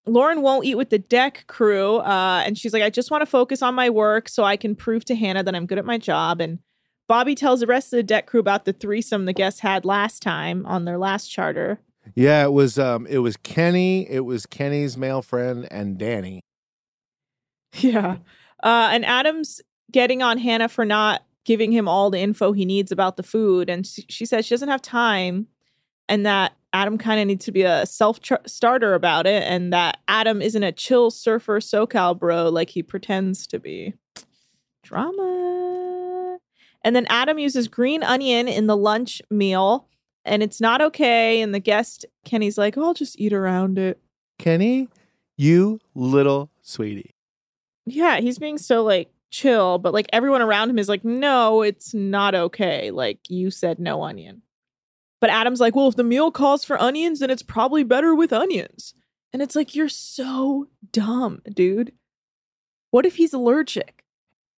Lauren 0.05 0.41
won't 0.41 0.65
eat 0.65 0.75
with 0.75 0.89
the 0.89 0.99
deck 0.99 1.45
crew. 1.47 1.97
Uh, 1.97 2.43
and 2.45 2.57
she's 2.57 2.71
like, 2.71 2.83
I 2.83 2.89
just 2.89 3.11
want 3.11 3.21
to 3.23 3.25
focus 3.25 3.61
on 3.61 3.75
my 3.75 3.89
work 3.89 4.29
so 4.29 4.43
I 4.43 4.57
can 4.57 4.75
prove 4.75 5.03
to 5.05 5.15
Hannah 5.15 5.43
that 5.43 5.55
I'm 5.55 5.65
good 5.65 5.77
at 5.77 5.85
my 5.85 5.97
job. 5.97 6.39
And 6.39 6.59
Bobby 7.07 7.35
tells 7.35 7.59
the 7.59 7.67
rest 7.67 7.91
of 7.91 7.97
the 7.97 8.03
deck 8.03 8.25
crew 8.25 8.39
about 8.39 8.63
the 8.65 8.73
threesome 8.73 9.25
the 9.25 9.33
guests 9.33 9.59
had 9.59 9.83
last 9.83 10.21
time 10.21 10.65
on 10.65 10.85
their 10.85 10.97
last 10.97 11.27
charter. 11.27 11.79
yeah, 12.15 12.43
it 12.43 12.51
was 12.53 12.79
um, 12.79 13.05
it 13.07 13.19
was 13.19 13.37
Kenny, 13.37 14.09
it 14.09 14.21
was 14.21 14.45
Kenny's 14.45 14.97
male 14.97 15.21
friend, 15.21 15.67
and 15.69 15.97
Danny. 15.97 16.41
Yeah. 17.73 18.17
Uh, 18.63 18.89
and 18.91 19.05
Adam's 19.05 19.61
getting 19.91 20.21
on 20.21 20.37
Hannah 20.37 20.69
for 20.69 20.85
not 20.85 21.23
giving 21.45 21.71
him 21.71 21.87
all 21.87 22.09
the 22.09 22.19
info 22.19 22.51
he 22.51 22.65
needs 22.65 22.91
about 22.91 23.17
the 23.17 23.23
food. 23.23 23.69
And 23.69 23.85
she, 23.85 24.25
says 24.25 24.45
she 24.45 24.53
doesn't 24.53 24.69
have 24.69 24.81
time 24.81 25.47
and 26.07 26.25
that 26.25 26.53
Adam 26.73 26.97
kind 26.97 27.19
of 27.19 27.27
needs 27.27 27.45
to 27.45 27.51
be 27.51 27.63
a 27.63 27.85
self 27.85 28.19
starter 28.45 28.93
about 28.93 29.27
it 29.27 29.43
and 29.43 29.73
that 29.73 29.99
Adam 30.07 30.41
isn't 30.41 30.63
a 30.63 30.71
chill 30.71 31.11
surfer 31.11 31.59
SoCal 31.59 32.17
bro 32.17 32.49
like 32.49 32.69
he 32.69 32.83
pretends 32.83 33.47
to 33.47 33.59
be. 33.59 33.93
Drama. 34.83 36.37
And 36.83 36.95
then 36.95 37.05
Adam 37.09 37.39
uses 37.39 37.67
green 37.67 38.03
onion 38.03 38.47
in 38.47 38.67
the 38.67 38.77
lunch 38.77 39.21
meal 39.29 39.87
and 40.23 40.43
it's 40.43 40.61
not 40.61 40.81
okay. 40.81 41.41
And 41.41 41.53
the 41.53 41.59
guest, 41.59 42.05
Kenny's 42.25 42.57
like, 42.57 42.77
oh, 42.77 42.85
I'll 42.85 42.93
just 42.93 43.19
eat 43.19 43.33
around 43.33 43.79
it. 43.79 43.99
Kenny, 44.37 44.87
you 45.37 45.79
little 45.95 46.51
sweetie. 46.61 47.15
Yeah, 47.85 48.19
he's 48.19 48.39
being 48.39 48.57
so 48.57 48.83
like 48.83 49.11
chill, 49.31 49.77
but 49.77 49.93
like 49.93 50.07
everyone 50.13 50.41
around 50.41 50.69
him 50.69 50.79
is 50.79 50.89
like, 50.89 51.03
no, 51.03 51.61
it's 51.61 51.93
not 51.93 52.35
okay. 52.35 52.91
Like 52.91 53.19
you 53.29 53.49
said, 53.49 53.79
no 53.79 54.03
onion. 54.03 54.41
But 55.19 55.29
Adam's 55.29 55.59
like, 55.59 55.75
well, 55.75 55.87
if 55.87 55.95
the 55.95 56.03
meal 56.03 56.31
calls 56.31 56.63
for 56.63 56.81
onions, 56.81 57.19
then 57.19 57.29
it's 57.29 57.43
probably 57.43 57.83
better 57.83 58.15
with 58.15 58.33
onions. 58.33 58.93
And 59.33 59.41
it's 59.41 59.55
like, 59.55 59.75
you're 59.75 59.89
so 59.89 60.67
dumb, 60.91 61.41
dude. 61.51 61.93
What 62.89 63.05
if 63.05 63.15
he's 63.15 63.33
allergic? 63.33 64.03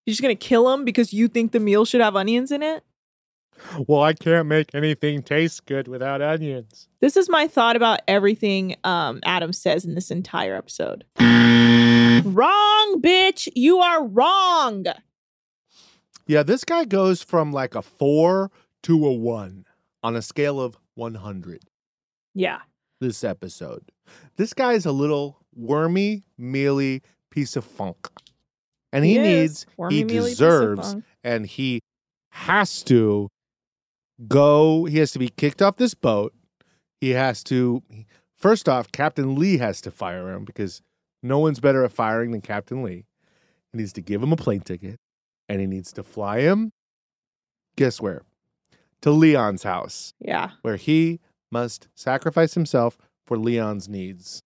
You're 0.06 0.14
just 0.14 0.22
gonna 0.22 0.36
kill 0.36 0.72
him 0.74 0.84
because 0.84 1.14
you 1.14 1.28
think 1.28 1.52
the 1.52 1.60
meal 1.60 1.86
should 1.86 2.02
have 2.02 2.16
onions 2.16 2.52
in 2.52 2.64
it? 2.64 2.84
Well, 3.88 4.02
I 4.02 4.14
can't 4.14 4.48
make 4.48 4.74
anything 4.74 5.22
taste 5.22 5.66
good 5.66 5.88
without 5.88 6.22
onions. 6.22 6.88
This 7.02 7.16
is 7.16 7.30
my 7.30 7.48
thought 7.48 7.76
about 7.76 8.02
everything 8.08 8.76
um, 8.84 9.20
Adam 9.24 9.54
says 9.54 9.86
in 9.86 9.94
this 9.96 10.10
entire 10.10 10.56
episode. 10.56 11.06
Wrong, 12.24 13.02
bitch. 13.02 13.48
You 13.56 13.80
are 13.80 14.04
wrong. 14.06 14.86
Yeah, 16.28 16.44
this 16.44 16.64
guy 16.64 16.86
goes 16.86 17.22
from 17.22 17.52
like 17.52 17.76
a 17.76 17.82
four 17.82 18.52
to 18.84 19.06
a 19.06 19.12
one 19.14 19.66
on 20.02 20.16
a 20.16 20.22
scale 20.22 20.60
of 20.60 20.78
100 20.96 21.64
Yeah. 22.34 22.60
this 23.02 23.24
episode. 23.24 23.92
This 24.38 24.54
guy 24.54 24.74
is 24.74 24.86
a 24.86 24.92
little 24.92 25.40
wormy, 25.56 26.24
mealy 26.38 27.02
piece 27.30 27.56
of 27.56 27.66
funk. 27.66 28.10
And 28.92 29.04
he, 29.06 29.14
He 29.14 29.20
needs, 29.20 29.66
Wormy, 29.78 29.96
he 29.96 30.04
mealy 30.04 30.30
piece 30.30 30.40
of 30.42 30.48
deserves, 30.50 30.96
and 31.24 31.46
he 31.48 31.82
has 32.30 32.84
to 32.84 33.30
go, 34.28 34.86
he 34.86 35.00
has 35.00 35.12
to 35.14 35.20
be 35.20 35.30
kicked 35.30 35.62
off 35.62 35.78
this 35.78 35.94
boat. 35.94 36.34
He 37.02 37.12
has 37.12 37.44
to, 37.46 37.82
first 38.38 38.70
off, 38.70 38.92
Captain 38.92 39.36
Lee 39.36 39.58
has 39.58 39.82
to 39.82 39.92
fire 39.92 40.32
him 40.32 40.46
because 40.46 40.82
no 41.24 41.40
one's 41.40 41.60
better 41.60 41.84
at 41.84 41.92
firing 41.92 42.32
than 42.32 42.42
Captain 42.42 42.84
Lee. 42.84 43.06
He 43.72 43.78
needs 43.80 43.94
to 43.94 44.02
give 44.02 44.22
him 44.22 44.32
a 44.32 44.36
plane 44.38 44.62
ticket 44.62 45.00
and 45.50 45.60
he 45.60 45.68
needs 45.68 45.92
to 45.94 46.04
fly 46.04 46.42
him, 46.42 46.72
guess 47.76 48.00
where? 48.02 48.22
To 49.02 49.12
Leon's 49.12 49.64
house, 49.64 50.14
Yeah. 50.20 50.52
where 50.62 50.76
he 50.78 51.20
must 51.52 51.88
sacrifice 51.96 52.54
himself 52.54 52.98
for 53.26 53.38
Leon's 53.38 53.90
needs. 53.90 54.42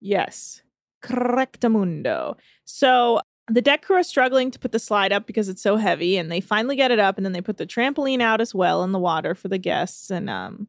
Yes. 0.00 0.62
Correctamundo. 1.02 2.36
So 2.64 3.20
the 3.48 3.62
deck 3.62 3.82
crew 3.82 3.96
are 3.96 4.02
struggling 4.02 4.50
to 4.50 4.58
put 4.58 4.72
the 4.72 4.78
slide 4.78 5.12
up 5.12 5.26
because 5.26 5.48
it's 5.48 5.62
so 5.62 5.76
heavy, 5.76 6.16
and 6.16 6.30
they 6.30 6.40
finally 6.40 6.76
get 6.76 6.90
it 6.90 6.98
up, 6.98 7.16
and 7.16 7.24
then 7.24 7.32
they 7.32 7.40
put 7.40 7.56
the 7.58 7.66
trampoline 7.66 8.20
out 8.20 8.40
as 8.40 8.54
well 8.54 8.82
in 8.82 8.92
the 8.92 8.98
water 8.98 9.34
for 9.34 9.48
the 9.48 9.58
guests. 9.58 10.10
And 10.10 10.28
um, 10.28 10.68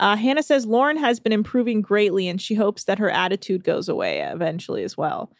uh, 0.00 0.16
Hannah 0.16 0.42
says 0.42 0.66
Lauren 0.66 0.96
has 0.96 1.18
been 1.20 1.32
improving 1.32 1.82
greatly, 1.82 2.28
and 2.28 2.40
she 2.40 2.54
hopes 2.54 2.84
that 2.84 2.98
her 2.98 3.10
attitude 3.10 3.64
goes 3.64 3.88
away 3.88 4.20
eventually 4.20 4.84
as 4.84 4.96
well. 4.96 5.32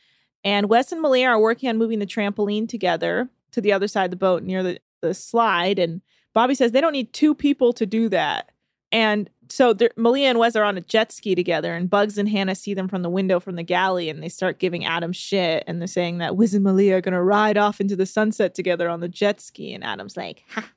And 0.44 0.68
Wes 0.68 0.92
and 0.92 1.00
Malia 1.00 1.28
are 1.28 1.40
working 1.40 1.68
on 1.68 1.78
moving 1.78 1.98
the 1.98 2.06
trampoline 2.06 2.68
together 2.68 3.28
to 3.52 3.60
the 3.60 3.72
other 3.72 3.88
side 3.88 4.04
of 4.04 4.10
the 4.10 4.16
boat 4.16 4.42
near 4.42 4.62
the, 4.62 4.78
the 5.00 5.14
slide. 5.14 5.78
And 5.78 6.00
Bobby 6.34 6.54
says 6.54 6.72
they 6.72 6.80
don't 6.80 6.92
need 6.92 7.12
two 7.12 7.34
people 7.34 7.72
to 7.74 7.86
do 7.86 8.08
that. 8.08 8.50
And 8.90 9.28
so 9.50 9.72
they're- 9.72 9.92
Malia 9.96 10.28
and 10.28 10.38
Wes 10.38 10.56
are 10.56 10.64
on 10.64 10.76
a 10.76 10.80
jet 10.80 11.12
ski 11.12 11.34
together, 11.34 11.74
and 11.74 11.88
Bugs 11.90 12.18
and 12.18 12.28
Hannah 12.28 12.54
see 12.54 12.74
them 12.74 12.88
from 12.88 13.02
the 13.02 13.10
window 13.10 13.40
from 13.40 13.56
the 13.56 13.62
galley, 13.62 14.08
and 14.08 14.22
they 14.22 14.28
start 14.28 14.58
giving 14.58 14.84
Adam 14.84 15.12
shit, 15.12 15.64
and 15.66 15.80
they're 15.80 15.86
saying 15.86 16.18
that 16.18 16.36
Wiz 16.36 16.54
and 16.54 16.64
Malia 16.64 16.96
are 16.96 17.00
gonna 17.00 17.22
ride 17.22 17.56
off 17.58 17.80
into 17.80 17.96
the 17.96 18.06
sunset 18.06 18.54
together 18.54 18.88
on 18.88 19.00
the 19.00 19.08
jet 19.08 19.40
ski, 19.40 19.72
and 19.72 19.82
Adam's 19.84 20.16
like, 20.16 20.44
ha, 20.50 20.70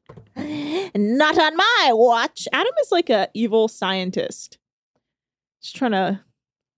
not 0.96 1.38
on 1.38 1.56
my 1.58 1.90
watch. 1.94 2.48
Adam 2.54 2.74
is 2.82 2.92
like 2.92 3.10
a 3.10 3.30
evil 3.34 3.68
scientist, 3.68 4.58
just 5.62 5.76
trying 5.76 5.92
to 5.92 6.22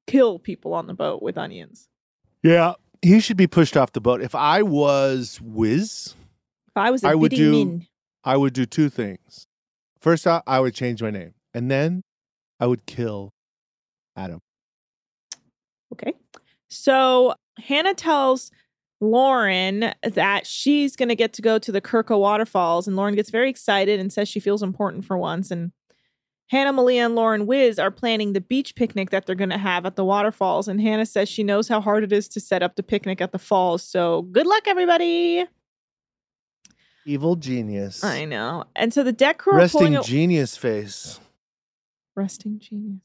kill 0.08 0.40
people 0.40 0.74
on 0.74 0.88
the 0.88 0.94
boat 0.94 1.22
with 1.22 1.38
onions. 1.38 1.88
Yeah. 2.42 2.74
He 3.02 3.20
should 3.20 3.38
be 3.38 3.48
pushed 3.48 3.76
off 3.76 3.92
the 3.92 4.00
boat. 4.02 4.22
If 4.22 4.34
I 4.34 4.62
was 4.62 5.40
Wiz, 5.42 6.16
If 6.70 6.78
I 6.78 6.90
was 6.90 7.04
a 7.04 7.10
I 7.10 7.16
would 7.16 7.32
do 7.32 7.52
min, 7.52 7.88
I 8.24 8.38
would 8.38 8.54
do 8.54 8.66
two 8.66 8.90
things. 8.90 9.46
First 10.00 10.26
off, 10.26 10.42
I 10.48 10.60
would 10.62 10.74
change 10.74 11.02
my 11.04 11.10
name. 11.12 11.34
And 11.54 11.70
then 11.70 12.02
I 12.60 12.68
would 12.68 12.86
kill 12.86 13.32
Adam. 14.16 14.40
Okay. 15.94 16.14
So 16.70 17.36
Hannah 17.60 17.94
tells 17.94 18.52
Lauren 19.00 19.94
that 20.02 20.48
she's 20.48 20.96
going 20.96 21.10
to 21.10 21.16
get 21.16 21.34
to 21.34 21.42
go 21.42 21.60
to 21.60 21.72
the 21.72 21.82
Krka 21.82 22.18
waterfalls, 22.18 22.88
and 22.88 22.96
Lauren 22.96 23.16
gets 23.16 23.30
very 23.30 23.50
excited 23.50 24.00
and 24.00 24.12
says 24.12 24.28
she 24.30 24.40
feels 24.40 24.64
important 24.64 25.06
for 25.06 25.18
once. 25.18 25.52
And 25.52 25.72
Hannah, 26.50 26.74
Malia, 26.74 27.06
and 27.06 27.16
Lauren 27.16 27.46
Wiz 27.46 27.78
are 27.80 27.92
planning 27.92 28.34
the 28.34 28.42
beach 28.42 28.76
picnic 28.76 29.10
that 29.12 29.26
they're 29.26 29.36
going 29.36 29.50
to 29.50 29.58
have 29.58 29.86
at 29.86 29.96
the 29.96 30.06
waterfalls. 30.06 30.68
And 30.68 30.80
Hannah 30.82 31.06
says 31.06 31.30
she 31.30 31.44
knows 31.44 31.68
how 31.68 31.82
hard 31.82 32.04
it 32.04 32.12
is 32.12 32.28
to 32.30 32.40
set 32.40 32.64
up 32.64 32.76
the 32.76 32.84
picnic 32.84 33.22
at 33.22 33.32
the 33.32 33.40
falls. 33.40 33.84
So 33.84 34.24
good 34.24 34.46
luck, 34.48 34.68
everybody. 34.68 35.46
Evil 37.06 37.36
genius. 37.36 38.04
I 38.04 38.26
know. 38.26 38.64
And 38.76 38.94
so 38.94 39.04
the 39.04 39.12
deck 39.12 39.40
crew 39.40 39.54
are 39.54 39.68
pulling 39.68 39.94
Resting 39.94 39.96
a- 39.96 40.04
genius 40.04 40.56
face. 40.56 41.20
Resting 42.16 42.60
genius. 42.60 43.02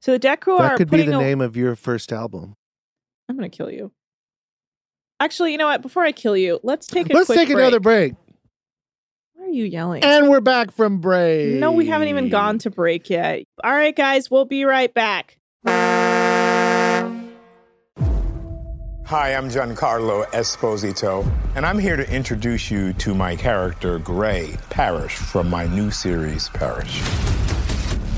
So 0.00 0.12
the 0.12 0.18
deck 0.18 0.40
crew 0.42 0.58
That 0.58 0.72
are 0.72 0.76
could 0.76 0.90
be 0.90 1.02
the 1.02 1.18
a- 1.18 1.22
name 1.22 1.40
of 1.40 1.56
your 1.56 1.74
first 1.76 2.12
album. 2.12 2.54
I'm 3.28 3.36
gonna 3.36 3.48
kill 3.48 3.70
you. 3.70 3.92
Actually, 5.20 5.52
you 5.52 5.58
know 5.58 5.66
what? 5.66 5.82
Before 5.82 6.04
I 6.04 6.12
kill 6.12 6.36
you, 6.36 6.60
let's 6.62 6.86
take 6.86 7.10
a 7.10 7.12
Let's 7.12 7.26
quick 7.26 7.38
take 7.38 7.50
another 7.50 7.80
break. 7.80 8.14
Why 9.34 9.46
are 9.46 9.50
you 9.50 9.64
yelling? 9.64 10.04
And 10.04 10.28
we're 10.28 10.40
back 10.40 10.70
from 10.70 11.00
break. 11.00 11.54
no, 11.54 11.72
we 11.72 11.86
haven't 11.86 12.08
even 12.08 12.28
gone 12.28 12.58
to 12.58 12.70
break 12.70 13.10
yet. 13.10 13.42
All 13.64 13.72
right, 13.72 13.94
guys, 13.96 14.30
we'll 14.30 14.44
be 14.44 14.64
right 14.64 14.92
back. 14.94 15.38
Hi, 19.06 19.34
I'm 19.34 19.48
Giancarlo 19.48 20.26
Esposito, 20.26 21.26
and 21.56 21.64
I'm 21.66 21.78
here 21.78 21.96
to 21.96 22.08
introduce 22.14 22.70
you 22.70 22.92
to 22.94 23.14
my 23.14 23.34
character, 23.34 23.98
Gray 23.98 24.54
Parish, 24.70 25.16
from 25.16 25.48
my 25.50 25.66
new 25.66 25.90
series, 25.90 26.48
Parish. 26.50 27.00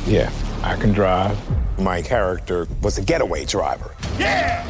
Yeah, 0.07 0.32
I 0.62 0.76
can 0.76 0.92
drive. 0.92 1.38
My 1.78 2.03
character 2.03 2.66
was 2.82 2.98
a 2.98 3.03
getaway 3.03 3.44
driver. 3.44 3.94
Yeah! 4.18 4.66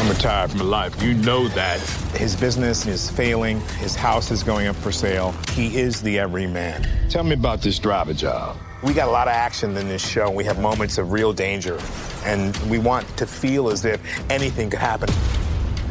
I'm 0.00 0.08
retired 0.08 0.50
from 0.50 0.60
a 0.60 0.64
life. 0.64 1.02
You 1.02 1.14
know 1.14 1.48
that. 1.48 1.80
His 2.14 2.36
business 2.36 2.86
is 2.86 3.10
failing, 3.10 3.60
his 3.78 3.94
house 3.94 4.30
is 4.30 4.42
going 4.42 4.66
up 4.66 4.76
for 4.76 4.92
sale. 4.92 5.34
He 5.52 5.76
is 5.76 6.02
the 6.02 6.18
everyman. 6.18 6.86
Tell 7.08 7.24
me 7.24 7.34
about 7.34 7.62
this 7.62 7.78
driver 7.78 8.12
job. 8.12 8.56
We 8.82 8.92
got 8.92 9.08
a 9.08 9.10
lot 9.10 9.28
of 9.28 9.32
action 9.34 9.76
in 9.76 9.88
this 9.88 10.06
show. 10.06 10.30
We 10.30 10.44
have 10.44 10.60
moments 10.60 10.98
of 10.98 11.10
real 11.10 11.32
danger, 11.32 11.80
and 12.24 12.54
we 12.68 12.78
want 12.78 13.08
to 13.16 13.26
feel 13.26 13.70
as 13.70 13.84
if 13.84 14.00
anything 14.30 14.68
could 14.68 14.78
happen. 14.80 15.08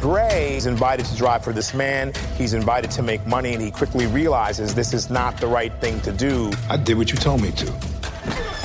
Gray 0.00 0.56
is 0.56 0.66
invited 0.66 1.06
to 1.06 1.16
drive 1.16 1.42
for 1.44 1.52
this 1.52 1.72
man. 1.74 2.12
He's 2.36 2.52
invited 2.52 2.90
to 2.92 3.02
make 3.02 3.26
money, 3.26 3.54
and 3.54 3.62
he 3.62 3.70
quickly 3.70 4.06
realizes 4.06 4.74
this 4.74 4.92
is 4.92 5.08
not 5.10 5.38
the 5.38 5.46
right 5.46 5.72
thing 5.80 6.00
to 6.02 6.12
do. 6.12 6.52
I 6.68 6.76
did 6.76 6.98
what 6.98 7.10
you 7.10 7.16
told 7.16 7.40
me 7.42 7.50
to. 7.52 7.72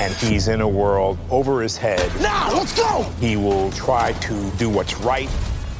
and 0.00 0.14
he's 0.14 0.48
in 0.48 0.60
a 0.60 0.68
world 0.68 1.18
over 1.30 1.60
his 1.62 1.76
head. 1.76 2.10
Now, 2.20 2.50
let's 2.52 2.74
go! 2.76 3.02
He 3.20 3.36
will 3.36 3.70
try 3.72 4.12
to 4.12 4.50
do 4.52 4.68
what's 4.70 4.96
right 5.00 5.28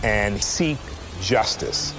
and 0.03 0.43
seek 0.43 0.79
justice. 1.23 1.95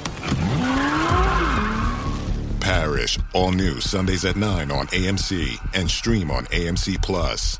Parish, 2.60 3.18
all 3.34 3.52
new 3.52 3.82
Sundays 3.82 4.24
at 4.24 4.36
9 4.36 4.72
on 4.72 4.88
AMC 4.88 5.58
and 5.74 5.90
stream 5.90 6.30
on 6.30 6.46
AMC 6.46 7.02
Plus. 7.02 7.60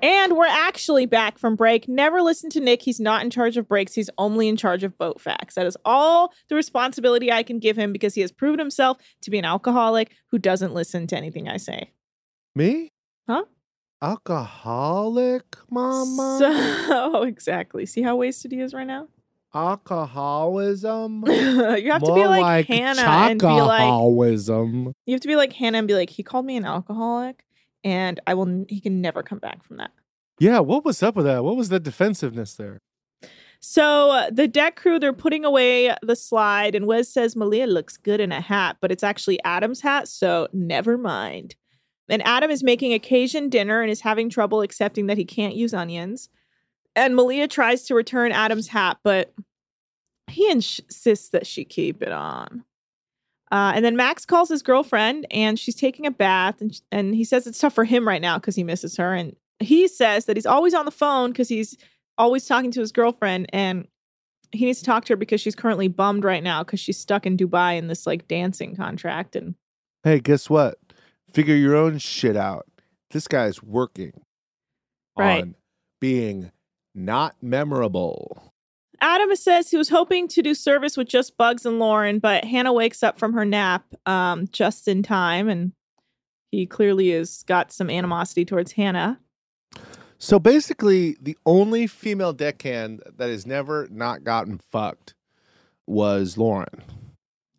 And 0.00 0.36
we're 0.36 0.46
actually 0.46 1.06
back 1.06 1.38
from 1.38 1.56
break. 1.56 1.88
Never 1.88 2.22
listen 2.22 2.50
to 2.50 2.60
Nick. 2.60 2.82
He's 2.82 3.00
not 3.00 3.22
in 3.24 3.30
charge 3.30 3.56
of 3.56 3.66
breaks. 3.66 3.94
He's 3.94 4.10
only 4.16 4.46
in 4.46 4.56
charge 4.56 4.84
of 4.84 4.96
boat 4.96 5.20
facts. 5.20 5.56
That 5.56 5.66
is 5.66 5.76
all 5.84 6.32
the 6.48 6.54
responsibility 6.54 7.32
I 7.32 7.42
can 7.42 7.58
give 7.58 7.76
him 7.76 7.92
because 7.92 8.14
he 8.14 8.20
has 8.20 8.30
proven 8.30 8.60
himself 8.60 8.98
to 9.22 9.30
be 9.30 9.38
an 9.38 9.44
alcoholic 9.44 10.12
who 10.30 10.38
doesn't 10.38 10.72
listen 10.72 11.08
to 11.08 11.16
anything 11.16 11.48
I 11.48 11.56
say. 11.56 11.90
Me? 12.54 12.92
Huh? 13.28 13.44
Alcoholic, 14.00 15.56
mama? 15.68 16.36
So, 16.38 17.22
exactly. 17.24 17.84
See 17.84 18.02
how 18.02 18.14
wasted 18.16 18.52
he 18.52 18.60
is 18.60 18.72
right 18.72 18.86
now? 18.86 19.08
Alcoholism? 19.52 21.24
you 21.26 21.90
have 21.90 22.02
to 22.02 22.14
be 22.14 22.20
More 22.20 22.28
like, 22.28 22.66
Hannah 22.66 23.00
and 23.02 23.40
be 23.40 23.46
like, 23.46 23.80
Alcoholism. 23.80 24.92
you 25.06 25.14
have 25.14 25.20
to 25.22 25.28
be 25.28 25.34
like 25.36 25.52
Hannah 25.54 25.78
and 25.78 25.88
be 25.88 25.94
like, 25.94 26.10
he 26.10 26.22
called 26.22 26.46
me 26.46 26.56
an 26.56 26.64
alcoholic 26.64 27.44
and 27.84 28.20
I 28.26 28.34
will, 28.34 28.64
he 28.68 28.80
can 28.80 29.00
never 29.00 29.22
come 29.22 29.38
back 29.38 29.64
from 29.64 29.78
that. 29.78 29.90
Yeah, 30.40 30.60
what 30.60 30.84
was 30.84 31.02
up 31.02 31.16
with 31.16 31.26
that? 31.26 31.44
What 31.44 31.56
was 31.56 31.68
the 31.68 31.80
defensiveness 31.80 32.54
there? 32.54 32.78
So 33.60 34.10
uh, 34.12 34.30
the 34.30 34.46
deck 34.46 34.76
crew, 34.76 35.00
they're 35.00 35.12
putting 35.12 35.44
away 35.44 35.94
the 36.02 36.14
slide, 36.14 36.74
and 36.74 36.86
Wes 36.86 37.08
says 37.08 37.34
Malia 37.34 37.66
looks 37.66 37.96
good 37.96 38.20
in 38.20 38.30
a 38.30 38.40
hat, 38.40 38.76
but 38.80 38.92
it's 38.92 39.02
actually 39.02 39.42
Adam's 39.44 39.80
hat, 39.80 40.06
so 40.06 40.48
never 40.52 40.96
mind. 40.96 41.56
And 42.08 42.24
Adam 42.26 42.50
is 42.50 42.62
making 42.62 42.92
a 42.92 42.98
Cajun 42.98 43.50
dinner 43.50 43.82
and 43.82 43.90
is 43.90 44.00
having 44.00 44.30
trouble 44.30 44.62
accepting 44.62 45.06
that 45.06 45.18
he 45.18 45.24
can't 45.24 45.56
use 45.56 45.74
onions. 45.74 46.28
And 46.94 47.16
Malia 47.16 47.48
tries 47.48 47.82
to 47.84 47.94
return 47.94 48.32
Adam's 48.32 48.68
hat, 48.68 48.98
but 49.02 49.34
he 50.28 50.50
insists 50.50 51.30
that 51.30 51.46
she 51.46 51.64
keep 51.64 52.02
it 52.02 52.12
on. 52.12 52.64
Uh, 53.50 53.72
and 53.74 53.84
then 53.84 53.96
Max 53.96 54.24
calls 54.26 54.48
his 54.48 54.62
girlfriend, 54.62 55.26
and 55.30 55.58
she's 55.58 55.74
taking 55.74 56.06
a 56.06 56.10
bath, 56.10 56.60
and, 56.60 56.80
and 56.92 57.14
he 57.14 57.24
says 57.24 57.46
it's 57.46 57.58
tough 57.58 57.74
for 57.74 57.84
him 57.84 58.06
right 58.06 58.20
now 58.22 58.38
because 58.38 58.54
he 58.56 58.64
misses 58.64 58.96
her. 58.96 59.14
And 59.14 59.34
he 59.58 59.88
says 59.88 60.26
that 60.26 60.36
he's 60.36 60.46
always 60.46 60.74
on 60.74 60.84
the 60.84 60.90
phone 60.90 61.30
because 61.30 61.48
he's 61.48 61.76
always 62.18 62.46
talking 62.46 62.70
to 62.72 62.80
his 62.80 62.92
girlfriend 62.92 63.46
and 63.52 63.86
he 64.50 64.64
needs 64.64 64.78
to 64.80 64.84
talk 64.84 65.04
to 65.04 65.12
her 65.12 65.16
because 65.16 65.40
she's 65.40 65.54
currently 65.54 65.88
bummed 65.88 66.24
right 66.24 66.42
now 66.42 66.62
because 66.64 66.80
she's 66.80 66.98
stuck 66.98 67.26
in 67.26 67.36
Dubai 67.36 67.76
in 67.78 67.86
this 67.86 68.06
like 68.06 68.26
dancing 68.28 68.74
contract 68.76 69.36
and 69.36 69.54
Hey, 70.04 70.20
guess 70.20 70.48
what? 70.48 70.78
Figure 71.32 71.54
your 71.54 71.76
own 71.76 71.98
shit 71.98 72.36
out. 72.36 72.66
This 73.10 73.28
guy's 73.28 73.62
working 73.62 74.12
Right. 75.16 75.42
on 75.42 75.54
being 76.00 76.50
not 76.94 77.36
memorable. 77.42 78.52
Adam 79.00 79.34
says 79.36 79.70
he 79.70 79.76
was 79.76 79.88
hoping 79.88 80.26
to 80.28 80.42
do 80.42 80.54
service 80.54 80.96
with 80.96 81.08
just 81.08 81.36
Bugs 81.36 81.64
and 81.64 81.78
Lauren, 81.78 82.18
but 82.18 82.44
Hannah 82.44 82.72
wakes 82.72 83.02
up 83.02 83.18
from 83.18 83.32
her 83.34 83.44
nap 83.44 83.84
um, 84.06 84.48
just 84.50 84.88
in 84.88 85.02
time, 85.02 85.48
and 85.48 85.72
he 86.50 86.66
clearly 86.66 87.10
has 87.10 87.42
got 87.44 87.72
some 87.72 87.90
animosity 87.90 88.44
towards 88.44 88.72
Hannah. 88.72 89.20
So 90.18 90.40
basically, 90.40 91.16
the 91.20 91.36
only 91.46 91.86
female 91.86 92.32
deckhand 92.32 93.02
that 93.16 93.30
has 93.30 93.46
never 93.46 93.86
not 93.90 94.24
gotten 94.24 94.58
fucked 94.58 95.14
was 95.86 96.36
Lauren. 96.36 96.82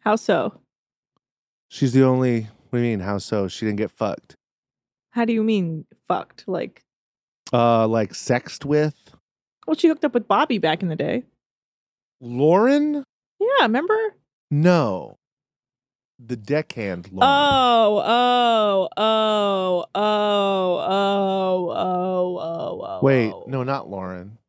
How 0.01 0.17
so? 0.17 0.59
She's 1.69 1.93
the 1.93 2.03
only. 2.03 2.49
What 2.69 2.79
do 2.79 2.85
you 2.85 2.91
mean? 2.91 2.99
How 2.99 3.17
so? 3.17 3.47
She 3.47 3.65
didn't 3.65 3.77
get 3.77 3.91
fucked. 3.91 4.35
How 5.11 5.25
do 5.25 5.33
you 5.33 5.43
mean 5.43 5.85
fucked? 6.07 6.47
Like, 6.47 6.83
Uh, 7.53 7.87
like 7.87 8.13
sexed 8.13 8.65
with 8.65 9.08
well, 9.69 9.75
she 9.75 9.87
hooked 9.87 10.03
up 10.03 10.15
with 10.15 10.27
Bobby 10.27 10.57
back 10.57 10.81
in 10.81 10.89
the 10.89 10.95
day. 10.95 11.25
Lauren? 12.19 13.03
Yeah, 13.39 13.61
remember? 13.61 14.15
No, 14.49 15.17
the 16.17 16.35
deckhand 16.35 17.11
Lauren. 17.11 17.29
Oh, 17.31 18.01
oh, 18.03 18.89
oh, 18.97 19.85
oh, 19.93 20.83
oh, 20.83 21.69
oh, 21.69 22.39
oh, 22.39 22.81
oh. 22.81 22.99
Wait, 23.03 23.31
oh. 23.31 23.43
no, 23.45 23.61
not 23.61 23.91
Lauren. 23.91 24.39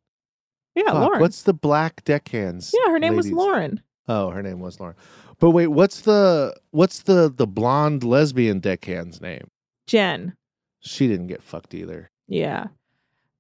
Yeah, 0.74 0.84
Fuck, 0.86 0.94
Lauren. 0.94 1.20
What's 1.20 1.42
the 1.42 1.52
black 1.52 2.02
deckhands? 2.04 2.74
yeah, 2.74 2.90
her 2.90 2.98
name 2.98 3.14
was? 3.14 3.30
Lauren. 3.30 3.82
Oh, 4.08 4.30
her 4.30 4.42
name 4.42 4.60
was 4.60 4.80
Lauren. 4.80 4.96
But 5.38 5.50
wait, 5.50 5.66
what's 5.66 6.00
the 6.00 6.56
what's 6.70 7.02
the 7.02 7.30
the 7.30 7.46
blonde 7.46 8.04
lesbian 8.04 8.60
deckhand's 8.60 9.20
name? 9.20 9.48
Jen. 9.86 10.34
She 10.80 11.08
didn't 11.08 11.26
get 11.26 11.42
fucked 11.42 11.74
either. 11.74 12.10
Yeah. 12.26 12.68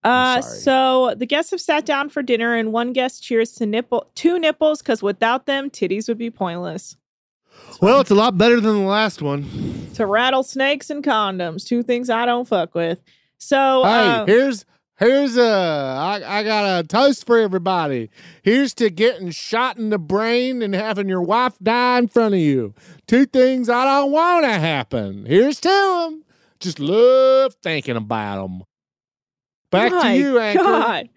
Uh, 0.02 0.40
so 0.40 1.14
the 1.16 1.26
guests 1.26 1.50
have 1.50 1.60
sat 1.60 1.84
down 1.84 2.08
for 2.08 2.22
dinner, 2.22 2.54
and 2.54 2.72
one 2.72 2.92
guest 2.92 3.22
cheers 3.22 3.52
to 3.52 3.66
nipple 3.66 4.10
two 4.14 4.38
nipples 4.38 4.80
because 4.80 5.02
without 5.02 5.46
them, 5.46 5.68
titties 5.70 6.08
would 6.08 6.18
be 6.18 6.30
pointless. 6.30 6.96
Well, 7.80 8.00
it's 8.00 8.10
a 8.10 8.14
lot 8.14 8.38
better 8.38 8.60
than 8.60 8.74
the 8.80 8.88
last 8.88 9.20
one. 9.22 9.90
To 9.94 10.06
rattlesnakes 10.06 10.88
and 10.90 11.04
condoms, 11.04 11.66
two 11.66 11.82
things 11.82 12.08
I 12.08 12.24
don't 12.24 12.48
fuck 12.48 12.74
with. 12.74 13.00
So, 13.38 13.82
Hey, 13.84 13.88
uh, 13.90 14.26
here's 14.26 14.64
here's 14.98 15.36
a 15.36 15.42
I, 15.42 16.38
I 16.40 16.42
got 16.44 16.80
a 16.80 16.86
toast 16.86 17.26
for 17.26 17.38
everybody. 17.38 18.10
Here's 18.42 18.72
to 18.74 18.90
getting 18.90 19.30
shot 19.30 19.76
in 19.76 19.90
the 19.90 19.98
brain 19.98 20.62
and 20.62 20.74
having 20.74 21.08
your 21.08 21.22
wife 21.22 21.58
die 21.62 21.98
in 21.98 22.08
front 22.08 22.34
of 22.34 22.40
you. 22.40 22.74
Two 23.06 23.26
things 23.26 23.68
I 23.68 23.84
don't 23.84 24.12
want 24.12 24.44
to 24.44 24.52
happen. 24.52 25.26
Here's 25.26 25.60
to 25.60 25.68
them. 25.68 26.24
Just 26.58 26.78
love 26.78 27.54
thinking 27.62 27.96
about 27.96 28.42
them. 28.42 28.62
Back 29.70 29.92
my 29.92 30.02
to 30.02 30.18
you, 30.18 30.38
Anchor. 30.38 30.62
God. 30.62 31.08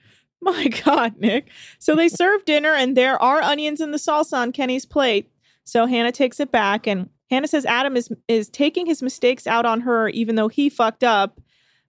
My 0.42 0.68
God, 0.68 1.16
Nick. 1.20 1.50
So 1.80 1.96
they 1.96 2.10
serve 2.10 2.44
dinner, 2.46 2.74
and 2.74 2.98
there 2.98 3.22
are 3.22 3.42
onions 3.42 3.80
in 3.80 3.92
the 3.92 3.98
salsa 3.98 4.34
on 4.34 4.52
Kenny's 4.52 4.86
plate. 4.86 5.32
So 5.64 5.86
Hannah 5.86 6.12
takes 6.12 6.40
it 6.40 6.52
back, 6.52 6.86
and 6.86 7.10
Hannah 7.30 7.48
says 7.48 7.66
Adam 7.66 7.96
is 7.96 8.12
is 8.28 8.50
taking 8.50 8.86
his 8.86 9.02
mistakes 9.02 9.48
out 9.48 9.66
on 9.66 9.82
her, 9.82 10.10
even 10.10 10.36
though 10.36 10.50
he 10.50 10.70
fucked 10.70 11.04
up. 11.04 11.40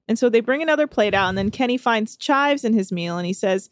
And 0.07 0.19
so 0.19 0.29
they 0.29 0.41
bring 0.41 0.63
another 0.63 0.87
plate 0.87 1.15
out, 1.15 1.31
and 1.31 1.39
then 1.39 1.51
Kenny 1.51 1.77
finds 1.77 2.17
chives 2.17 2.65
in 2.65 2.75
his 2.75 2.93
meal, 2.93 3.19
and 3.19 3.27
he 3.27 3.33
says 3.33 3.71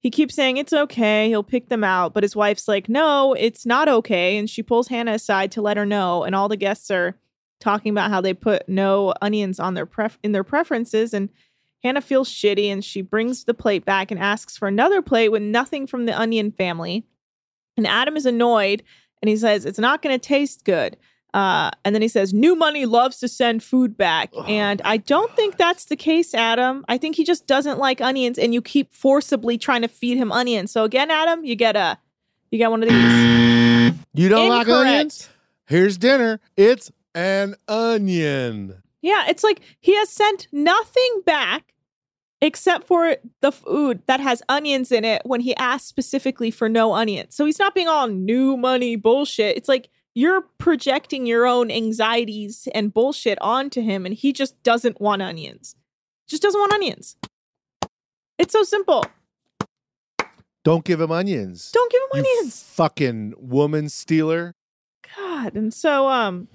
he 0.00 0.10
keeps 0.10 0.34
saying 0.34 0.56
it's 0.56 0.72
okay, 0.72 1.28
he'll 1.28 1.42
pick 1.42 1.68
them 1.68 1.82
out, 1.82 2.14
but 2.14 2.22
his 2.22 2.36
wife's 2.36 2.68
like, 2.68 2.88
no, 2.88 3.32
it's 3.34 3.64
not 3.64 3.88
okay, 3.88 4.36
and 4.36 4.48
she 4.48 4.62
pulls 4.62 4.88
Hannah 4.88 5.14
aside 5.14 5.50
to 5.52 5.62
let 5.62 5.76
her 5.76 5.86
know, 5.86 6.24
and 6.24 6.34
all 6.34 6.48
the 6.48 6.56
guests 6.56 6.90
are 6.90 7.16
talking 7.60 7.90
about 7.90 8.10
how 8.10 8.20
they 8.20 8.34
put 8.34 8.68
no 8.68 9.12
onions 9.22 9.58
on 9.58 9.74
their 9.74 9.86
pref 9.86 10.18
in 10.22 10.32
their 10.32 10.44
preferences, 10.44 11.14
and 11.14 11.30
Hannah 11.82 12.00
feels 12.00 12.28
shitty 12.28 12.66
and 12.66 12.84
she 12.84 13.02
brings 13.02 13.44
the 13.44 13.54
plate 13.54 13.84
back 13.84 14.10
and 14.10 14.18
asks 14.18 14.56
for 14.56 14.68
another 14.68 15.00
plate 15.02 15.30
with 15.30 15.42
nothing 15.42 15.86
from 15.86 16.06
the 16.06 16.18
onion 16.18 16.50
family. 16.50 17.04
And 17.76 17.86
Adam 17.86 18.16
is 18.16 18.26
annoyed 18.26 18.82
and 19.22 19.28
he 19.28 19.36
says, 19.36 19.64
It's 19.64 19.78
not 19.78 20.02
going 20.02 20.18
to 20.18 20.24
taste 20.24 20.64
good. 20.64 20.96
Uh, 21.34 21.70
and 21.84 21.94
then 21.94 22.02
he 22.02 22.08
says, 22.08 22.34
New 22.34 22.56
money 22.56 22.84
loves 22.84 23.18
to 23.18 23.28
send 23.28 23.62
food 23.62 23.96
back. 23.96 24.32
and 24.48 24.82
I 24.84 24.96
don't 24.96 25.34
think 25.36 25.56
that's 25.56 25.84
the 25.84 25.96
case, 25.96 26.34
Adam. 26.34 26.84
I 26.88 26.98
think 26.98 27.16
he 27.16 27.24
just 27.24 27.46
doesn't 27.46 27.78
like 27.78 28.00
onions 28.00 28.38
and 28.38 28.52
you 28.52 28.60
keep 28.60 28.92
forcibly 28.92 29.56
trying 29.56 29.82
to 29.82 29.88
feed 29.88 30.16
him 30.16 30.32
onions. 30.32 30.72
So 30.72 30.84
again, 30.84 31.10
Adam, 31.10 31.44
you 31.44 31.54
get 31.54 31.76
a 31.76 31.98
you 32.50 32.58
get 32.58 32.70
one 32.70 32.82
of 32.82 32.88
these. 32.88 33.94
You 34.14 34.28
don't 34.28 34.48
like 34.48 34.66
Incorrect. 34.66 34.88
onions? 34.88 35.28
Here's 35.66 35.98
dinner. 35.98 36.40
It's 36.56 36.90
an 37.14 37.54
onion. 37.68 38.82
Yeah, 39.02 39.26
it's 39.28 39.44
like 39.44 39.60
he 39.80 39.96
has 39.96 40.08
sent 40.08 40.48
nothing 40.52 41.22
back 41.24 41.74
except 42.40 42.86
for 42.86 43.16
the 43.40 43.52
food 43.52 44.02
that 44.06 44.20
has 44.20 44.42
onions 44.48 44.92
in 44.92 45.04
it 45.04 45.22
when 45.24 45.40
he 45.40 45.56
asked 45.56 45.86
specifically 45.88 46.50
for 46.50 46.68
no 46.68 46.94
onions. 46.94 47.34
So 47.34 47.44
he's 47.44 47.58
not 47.58 47.74
being 47.74 47.88
all 47.88 48.08
new 48.08 48.56
money 48.56 48.96
bullshit. 48.96 49.56
It's 49.56 49.68
like 49.68 49.88
you're 50.14 50.42
projecting 50.58 51.26
your 51.26 51.46
own 51.46 51.70
anxieties 51.70 52.68
and 52.74 52.92
bullshit 52.92 53.38
onto 53.40 53.80
him, 53.80 54.04
and 54.04 54.14
he 54.14 54.32
just 54.32 54.60
doesn't 54.62 55.00
want 55.00 55.22
onions. 55.22 55.76
Just 56.26 56.42
doesn't 56.42 56.60
want 56.60 56.72
onions. 56.72 57.16
It's 58.38 58.52
so 58.52 58.62
simple. 58.62 59.04
Don't 60.64 60.84
give 60.84 61.00
him 61.00 61.10
onions. 61.10 61.70
Don't 61.72 61.90
give 61.90 62.02
him 62.02 62.08
You 62.14 62.20
onions. 62.20 62.62
Fucking 62.74 63.34
woman 63.38 63.88
stealer. 63.88 64.54
God. 65.16 65.54
And 65.56 65.72
so 65.72 66.08
um 66.08 66.48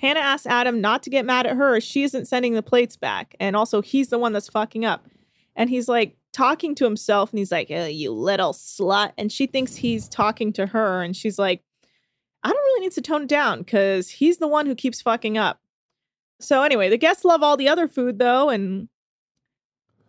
Hannah 0.00 0.20
asks 0.20 0.46
Adam 0.46 0.80
not 0.80 1.02
to 1.04 1.10
get 1.10 1.24
mad 1.24 1.46
at 1.46 1.56
her. 1.56 1.80
She 1.80 2.02
isn't 2.02 2.26
sending 2.26 2.54
the 2.54 2.62
plates 2.62 2.96
back. 2.96 3.34
And 3.40 3.56
also 3.56 3.82
he's 3.82 4.08
the 4.08 4.18
one 4.18 4.32
that's 4.32 4.48
fucking 4.48 4.84
up. 4.84 5.06
And 5.54 5.70
he's 5.70 5.88
like 5.88 6.16
talking 6.32 6.74
to 6.74 6.84
himself 6.84 7.30
and 7.30 7.38
he's 7.38 7.52
like, 7.52 7.70
you 7.70 8.12
little 8.12 8.52
slut. 8.52 9.12
And 9.16 9.32
she 9.32 9.46
thinks 9.46 9.76
he's 9.76 10.08
talking 10.08 10.52
to 10.54 10.66
her. 10.66 11.02
And 11.02 11.16
she's 11.16 11.38
like, 11.38 11.62
I 12.42 12.48
don't 12.50 12.56
really 12.56 12.82
need 12.82 12.92
to 12.92 13.00
tone 13.00 13.22
it 13.22 13.28
down 13.28 13.60
because 13.60 14.08
he's 14.08 14.36
the 14.38 14.46
one 14.46 14.66
who 14.66 14.74
keeps 14.74 15.02
fucking 15.02 15.38
up. 15.38 15.60
So 16.38 16.62
anyway, 16.62 16.90
the 16.90 16.98
guests 16.98 17.24
love 17.24 17.42
all 17.42 17.56
the 17.56 17.68
other 17.68 17.88
food 17.88 18.18
though, 18.18 18.50
and 18.50 18.88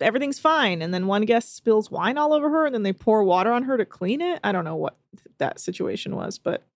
everything's 0.02 0.38
fine. 0.38 0.82
And 0.82 0.94
then 0.94 1.08
one 1.08 1.24
guest 1.24 1.56
spills 1.56 1.90
wine 1.90 2.18
all 2.18 2.34
over 2.34 2.50
her, 2.50 2.66
and 2.66 2.76
then 2.76 2.84
they 2.84 2.94
pour 2.94 3.24
water 3.24 3.52
on 3.52 3.64
her 3.64 3.78
to 3.78 3.86
clean 3.86 4.20
it. 4.20 4.40
I 4.44 4.52
don't 4.52 4.66
know 4.66 4.76
what 4.76 4.98
that 5.38 5.60
situation 5.60 6.16
was, 6.16 6.38
but 6.38 6.68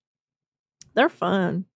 they're 0.94 1.10
fun. 1.10 1.66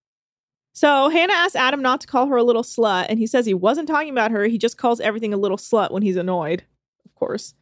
So 0.77 1.09
Hannah 1.09 1.33
asks 1.33 1.57
Adam 1.57 1.81
not 1.81 2.03
to 2.03 2.07
call 2.07 2.27
her 2.27 2.37
a 2.37 2.45
little 2.45 2.63
slut, 2.63 3.07
and 3.09 3.19
he 3.19 3.27
says 3.27 3.47
he 3.47 3.55
wasn't 3.55 3.89
talking 3.89 4.11
about 4.11 4.31
her. 4.31 4.45
He 4.45 4.59
just 4.59 4.77
calls 4.77 5.01
everything 5.01 5.33
a 5.33 5.39
little 5.39 5.57
slut 5.57 5.91
when 5.91 6.03
he's 6.03 6.17
annoyed. 6.17 6.65
Of 7.07 7.15
course, 7.15 7.55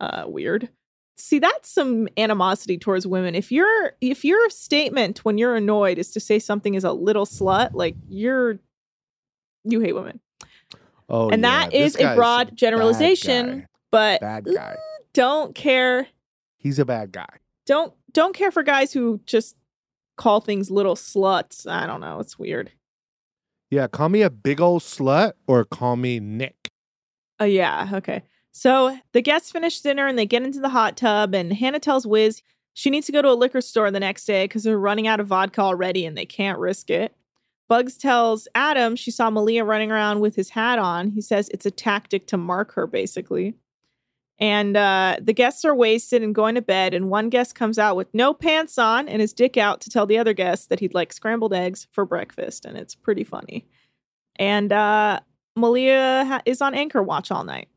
uh, 0.00 0.24
weird. 0.26 0.68
See, 1.16 1.38
that's 1.38 1.70
some 1.70 2.08
animosity 2.16 2.76
towards 2.76 3.06
women. 3.06 3.36
If 3.36 3.52
your 3.52 3.92
if 4.00 4.24
your 4.24 4.50
statement 4.50 5.24
when 5.24 5.38
you're 5.38 5.54
annoyed 5.54 5.96
is 5.96 6.10
to 6.10 6.18
say 6.18 6.40
something 6.40 6.74
is 6.74 6.82
a 6.82 6.92
little 6.92 7.24
slut, 7.24 7.70
like 7.72 7.94
you're 8.08 8.58
you 9.62 9.78
hate 9.78 9.94
women. 9.94 10.18
Oh, 11.08 11.30
and 11.30 11.42
yeah, 11.42 11.66
that 11.66 11.72
is 11.72 11.94
a 12.00 12.16
broad 12.16 12.56
generalization, 12.56 13.68
but 13.92 14.20
Bad 14.20 14.46
guy. 14.52 14.76
don't 15.14 15.54
care 15.54 16.08
He's 16.56 16.80
a 16.80 16.84
bad 16.84 17.12
guy. 17.12 17.28
don't 17.64 17.94
don't 18.12 18.34
care 18.34 18.50
for 18.50 18.64
guys 18.64 18.92
who 18.92 19.20
just 19.24 19.54
call 20.20 20.40
things 20.40 20.70
little 20.70 20.94
sluts. 20.94 21.66
I 21.66 21.86
don't 21.86 22.02
know. 22.02 22.20
It's 22.20 22.38
weird. 22.38 22.70
Yeah, 23.70 23.86
call 23.86 24.10
me 24.10 24.20
a 24.20 24.30
big 24.30 24.60
old 24.60 24.82
slut 24.82 25.32
or 25.46 25.64
call 25.64 25.96
me 25.96 26.20
Nick. 26.20 26.68
Oh 27.38 27.46
yeah, 27.46 27.88
okay. 27.94 28.22
So 28.52 28.98
the 29.12 29.22
guests 29.22 29.50
finish 29.50 29.80
dinner 29.80 30.06
and 30.06 30.18
they 30.18 30.26
get 30.26 30.42
into 30.42 30.60
the 30.60 30.68
hot 30.68 30.96
tub, 30.96 31.34
and 31.34 31.52
Hannah 31.52 31.80
tells 31.80 32.06
Wiz 32.06 32.42
she 32.74 32.90
needs 32.90 33.06
to 33.06 33.12
go 33.12 33.22
to 33.22 33.30
a 33.30 33.34
liquor 33.34 33.60
store 33.60 33.90
the 33.90 34.00
next 34.00 34.26
day 34.26 34.44
because 34.44 34.62
they're 34.62 34.78
running 34.78 35.06
out 35.06 35.20
of 35.20 35.28
vodka 35.28 35.62
already 35.62 36.04
and 36.04 36.16
they 36.16 36.26
can't 36.26 36.58
risk 36.58 36.90
it. 36.90 37.14
Bugs 37.68 37.96
tells 37.96 38.46
Adam 38.54 38.96
she 38.96 39.10
saw 39.10 39.30
Malia 39.30 39.64
running 39.64 39.90
around 39.90 40.20
with 40.20 40.34
his 40.36 40.50
hat 40.50 40.78
on. 40.78 41.10
He 41.10 41.20
says 41.20 41.48
it's 41.48 41.66
a 41.66 41.70
tactic 41.70 42.26
to 42.26 42.36
mark 42.36 42.74
her, 42.74 42.86
basically. 42.86 43.54
And 44.40 44.74
uh, 44.76 45.16
the 45.20 45.34
guests 45.34 45.66
are 45.66 45.74
wasted 45.74 46.22
and 46.22 46.34
going 46.34 46.54
to 46.54 46.62
bed, 46.62 46.94
and 46.94 47.10
one 47.10 47.28
guest 47.28 47.54
comes 47.54 47.78
out 47.78 47.94
with 47.94 48.08
no 48.14 48.32
pants 48.32 48.78
on 48.78 49.06
and 49.06 49.20
his 49.20 49.34
dick 49.34 49.58
out 49.58 49.82
to 49.82 49.90
tell 49.90 50.06
the 50.06 50.16
other 50.16 50.32
guests 50.32 50.66
that 50.68 50.80
he'd 50.80 50.94
like 50.94 51.12
scrambled 51.12 51.52
eggs 51.52 51.86
for 51.92 52.06
breakfast, 52.06 52.64
and 52.64 52.78
it's 52.78 52.94
pretty 52.94 53.22
funny. 53.22 53.66
And 54.36 54.72
uh, 54.72 55.20
Malia 55.56 56.24
ha- 56.24 56.40
is 56.46 56.62
on 56.62 56.74
anchor 56.74 57.02
watch 57.02 57.30
all 57.30 57.44
night. 57.44 57.68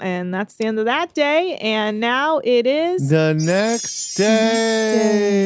And 0.00 0.32
that's 0.32 0.54
the 0.54 0.64
end 0.64 0.78
of 0.78 0.86
that 0.86 1.12
day. 1.12 1.58
And 1.58 2.00
now 2.00 2.40
it 2.42 2.66
is 2.66 3.10
The 3.10 3.34
next 3.34 4.14
day. 4.14 5.42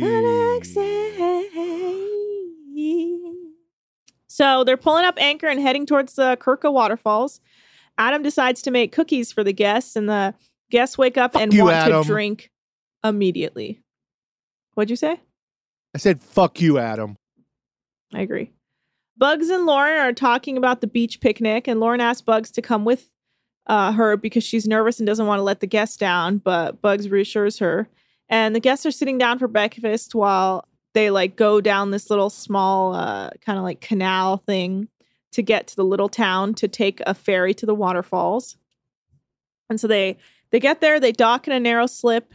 the 0.00 0.54
next 0.54 0.72
day. 0.72 0.84
So 4.28 4.62
they're 4.64 4.76
pulling 4.78 5.04
up 5.04 5.16
anchor 5.20 5.48
and 5.48 5.60
heading 5.60 5.84
towards 5.84 6.14
the 6.14 6.38
Krka 6.40 6.72
waterfalls. 6.72 7.40
Adam 7.98 8.22
decides 8.22 8.62
to 8.62 8.70
make 8.70 8.92
cookies 8.92 9.32
for 9.32 9.42
the 9.44 9.52
guests, 9.52 9.96
and 9.96 10.08
the 10.08 10.34
guests 10.70 10.96
wake 10.96 11.18
up 11.18 11.34
and 11.34 11.52
you, 11.52 11.64
want 11.64 11.74
Adam. 11.74 12.02
to 12.02 12.08
drink 12.08 12.50
immediately. 13.04 13.82
What'd 14.74 14.90
you 14.90 14.96
say? 14.96 15.20
I 15.94 15.98
said, 15.98 16.20
fuck 16.20 16.60
you, 16.60 16.78
Adam. 16.78 17.16
I 18.14 18.20
agree. 18.20 18.52
Bugs 19.16 19.48
and 19.50 19.66
Lauren 19.66 19.98
are 19.98 20.12
talking 20.12 20.56
about 20.56 20.80
the 20.80 20.86
beach 20.86 21.20
picnic, 21.20 21.66
and 21.66 21.80
Lauren 21.80 22.00
asks 22.00 22.22
Bugs 22.22 22.52
to 22.52 22.62
come 22.62 22.84
with 22.84 23.10
uh, 23.66 23.92
her 23.92 24.16
because 24.16 24.44
she's 24.44 24.66
nervous 24.66 25.00
and 25.00 25.06
doesn't 25.06 25.26
want 25.26 25.40
to 25.40 25.42
let 25.44 25.60
the 25.60 25.66
guests 25.66 25.96
down. 25.96 26.38
But 26.38 26.80
Bugs 26.80 27.08
reassures 27.08 27.58
her, 27.58 27.88
and 28.28 28.54
the 28.54 28.60
guests 28.60 28.86
are 28.86 28.92
sitting 28.92 29.18
down 29.18 29.40
for 29.40 29.48
breakfast 29.48 30.14
while 30.14 30.68
they 30.94 31.10
like 31.10 31.34
go 31.34 31.60
down 31.60 31.90
this 31.90 32.10
little 32.10 32.30
small 32.30 32.94
uh, 32.94 33.30
kind 33.44 33.58
of 33.58 33.64
like 33.64 33.80
canal 33.80 34.36
thing 34.36 34.88
to 35.32 35.42
get 35.42 35.66
to 35.68 35.76
the 35.76 35.84
little 35.84 36.08
town 36.08 36.54
to 36.54 36.68
take 36.68 37.00
a 37.06 37.14
ferry 37.14 37.54
to 37.54 37.66
the 37.66 37.74
waterfalls. 37.74 38.56
And 39.68 39.80
so 39.80 39.86
they 39.86 40.16
they 40.50 40.60
get 40.60 40.80
there, 40.80 40.98
they 40.98 41.12
dock 41.12 41.46
in 41.46 41.52
a 41.52 41.60
narrow 41.60 41.86
slip, 41.86 42.32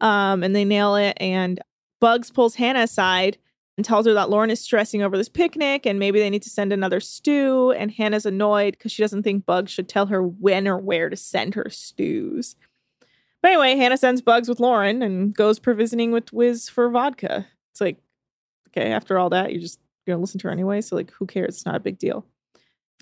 um, 0.00 0.42
and 0.42 0.54
they 0.54 0.64
nail 0.64 0.96
it. 0.96 1.16
And 1.18 1.60
Bugs 2.00 2.30
pulls 2.30 2.56
Hannah 2.56 2.82
aside 2.82 3.38
and 3.76 3.84
tells 3.84 4.06
her 4.06 4.14
that 4.14 4.30
Lauren 4.30 4.50
is 4.50 4.60
stressing 4.60 5.02
over 5.02 5.16
this 5.16 5.28
picnic 5.28 5.86
and 5.86 5.98
maybe 5.98 6.18
they 6.18 6.30
need 6.30 6.42
to 6.42 6.50
send 6.50 6.72
another 6.72 7.00
stew. 7.00 7.72
And 7.72 7.90
Hannah's 7.90 8.26
annoyed 8.26 8.72
because 8.72 8.92
she 8.92 9.02
doesn't 9.02 9.22
think 9.22 9.46
Bugs 9.46 9.70
should 9.70 9.88
tell 9.88 10.06
her 10.06 10.22
when 10.22 10.66
or 10.66 10.78
where 10.78 11.08
to 11.08 11.16
send 11.16 11.54
her 11.54 11.68
stews. 11.70 12.56
But 13.42 13.52
anyway, 13.52 13.76
Hannah 13.76 13.98
sends 13.98 14.22
Bugs 14.22 14.48
with 14.48 14.60
Lauren 14.60 15.02
and 15.02 15.34
goes 15.34 15.58
provisioning 15.58 16.10
with 16.10 16.32
Wiz 16.32 16.68
for 16.68 16.88
vodka. 16.90 17.46
It's 17.70 17.80
like, 17.80 17.98
okay, 18.68 18.92
after 18.92 19.18
all 19.18 19.30
that, 19.30 19.52
you're 19.52 19.60
just 19.60 19.78
gonna 20.06 20.20
listen 20.20 20.38
to 20.40 20.48
her 20.48 20.52
anyway. 20.52 20.80
So 20.80 20.96
like, 20.96 21.10
who 21.12 21.26
cares? 21.26 21.56
It's 21.56 21.66
not 21.66 21.74
a 21.74 21.80
big 21.80 21.98
deal. 21.98 22.24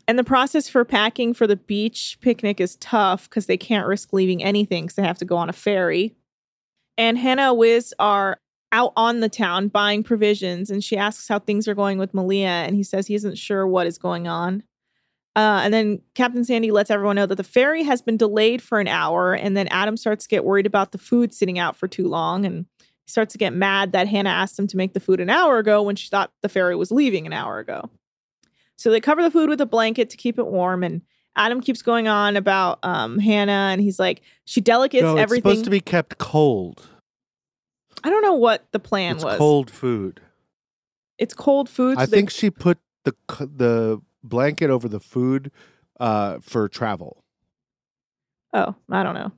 And 0.06 0.18
the 0.18 0.24
process 0.24 0.68
for 0.68 0.84
packing 0.84 1.32
for 1.32 1.46
the 1.46 1.56
beach 1.56 2.18
picnic 2.20 2.60
is 2.60 2.76
tough 2.76 3.28
because 3.28 3.46
they 3.46 3.56
can't 3.56 3.86
risk 3.86 4.12
leaving 4.12 4.42
anything 4.42 4.84
because 4.84 4.96
they 4.96 5.02
have 5.02 5.18
to 5.18 5.24
go 5.24 5.36
on 5.36 5.48
a 5.48 5.54
ferry. 5.54 6.14
And 6.98 7.18
Hannah 7.18 7.50
and 7.50 7.58
Wiz 7.58 7.94
are 7.98 8.38
out 8.70 8.92
on 8.96 9.20
the 9.20 9.28
town 9.28 9.68
buying 9.68 10.02
provisions 10.02 10.68
and 10.70 10.82
she 10.82 10.96
asks 10.96 11.28
how 11.28 11.38
things 11.38 11.68
are 11.68 11.74
going 11.74 11.96
with 11.96 12.12
Malia 12.12 12.48
and 12.48 12.74
he 12.74 12.82
says 12.82 13.06
he 13.06 13.14
isn't 13.14 13.38
sure 13.38 13.66
what 13.66 13.86
is 13.86 13.98
going 13.98 14.28
on. 14.28 14.62
Uh, 15.36 15.62
and 15.64 15.72
then 15.72 16.00
Captain 16.14 16.44
Sandy 16.44 16.70
lets 16.70 16.90
everyone 16.90 17.16
know 17.16 17.26
that 17.26 17.36
the 17.36 17.42
ferry 17.42 17.82
has 17.82 18.02
been 18.02 18.16
delayed 18.16 18.62
for 18.62 18.78
an 18.78 18.88
hour 18.88 19.32
and 19.32 19.56
then 19.56 19.68
Adam 19.68 19.96
starts 19.96 20.24
to 20.24 20.28
get 20.28 20.44
worried 20.44 20.66
about 20.66 20.92
the 20.92 20.98
food 20.98 21.32
sitting 21.32 21.58
out 21.58 21.76
for 21.76 21.88
too 21.88 22.08
long 22.08 22.44
and 22.44 22.66
he 23.06 23.10
starts 23.10 23.32
to 23.32 23.38
get 23.38 23.52
mad 23.52 23.92
that 23.92 24.08
Hannah 24.08 24.30
asked 24.30 24.58
him 24.58 24.66
to 24.68 24.76
make 24.76 24.94
the 24.94 25.00
food 25.00 25.20
an 25.20 25.30
hour 25.30 25.58
ago 25.58 25.82
when 25.82 25.96
she 25.96 26.08
thought 26.08 26.32
the 26.42 26.48
ferry 26.48 26.74
was 26.76 26.90
leaving 26.90 27.26
an 27.26 27.32
hour 27.32 27.58
ago. 27.58 27.90
So 28.76 28.90
they 28.90 29.00
cover 29.00 29.22
the 29.22 29.30
food 29.30 29.48
with 29.48 29.60
a 29.60 29.66
blanket 29.66 30.10
to 30.10 30.16
keep 30.16 30.38
it 30.38 30.46
warm 30.46 30.82
and 30.82 31.02
Adam 31.36 31.60
keeps 31.60 31.82
going 31.82 32.06
on 32.08 32.36
about 32.36 32.78
um, 32.82 33.18
Hannah 33.18 33.70
and 33.72 33.80
he's 33.80 33.98
like 33.98 34.22
she 34.44 34.60
delegates 34.60 35.02
no, 35.02 35.12
it's 35.14 35.22
everything 35.22 35.50
supposed 35.52 35.64
to 35.64 35.70
be 35.70 35.80
kept 35.80 36.18
cold. 36.18 36.88
I 38.02 38.10
don't 38.10 38.22
know 38.22 38.34
what 38.34 38.66
the 38.72 38.78
plan 38.78 39.16
It's 39.16 39.24
was. 39.24 39.38
cold 39.38 39.70
food. 39.70 40.20
It's 41.18 41.34
cold 41.34 41.68
food. 41.68 41.96
I 41.98 42.04
so 42.04 42.10
they- 42.10 42.16
think 42.18 42.30
she 42.30 42.50
put 42.50 42.78
the 43.04 43.14
the 43.38 44.00
blanket 44.22 44.70
over 44.70 44.88
the 44.88 45.00
food 45.00 45.50
uh, 46.00 46.38
for 46.40 46.68
travel. 46.68 47.22
Oh, 48.52 48.74
I 48.90 49.02
don't 49.02 49.14
know. 49.14 49.32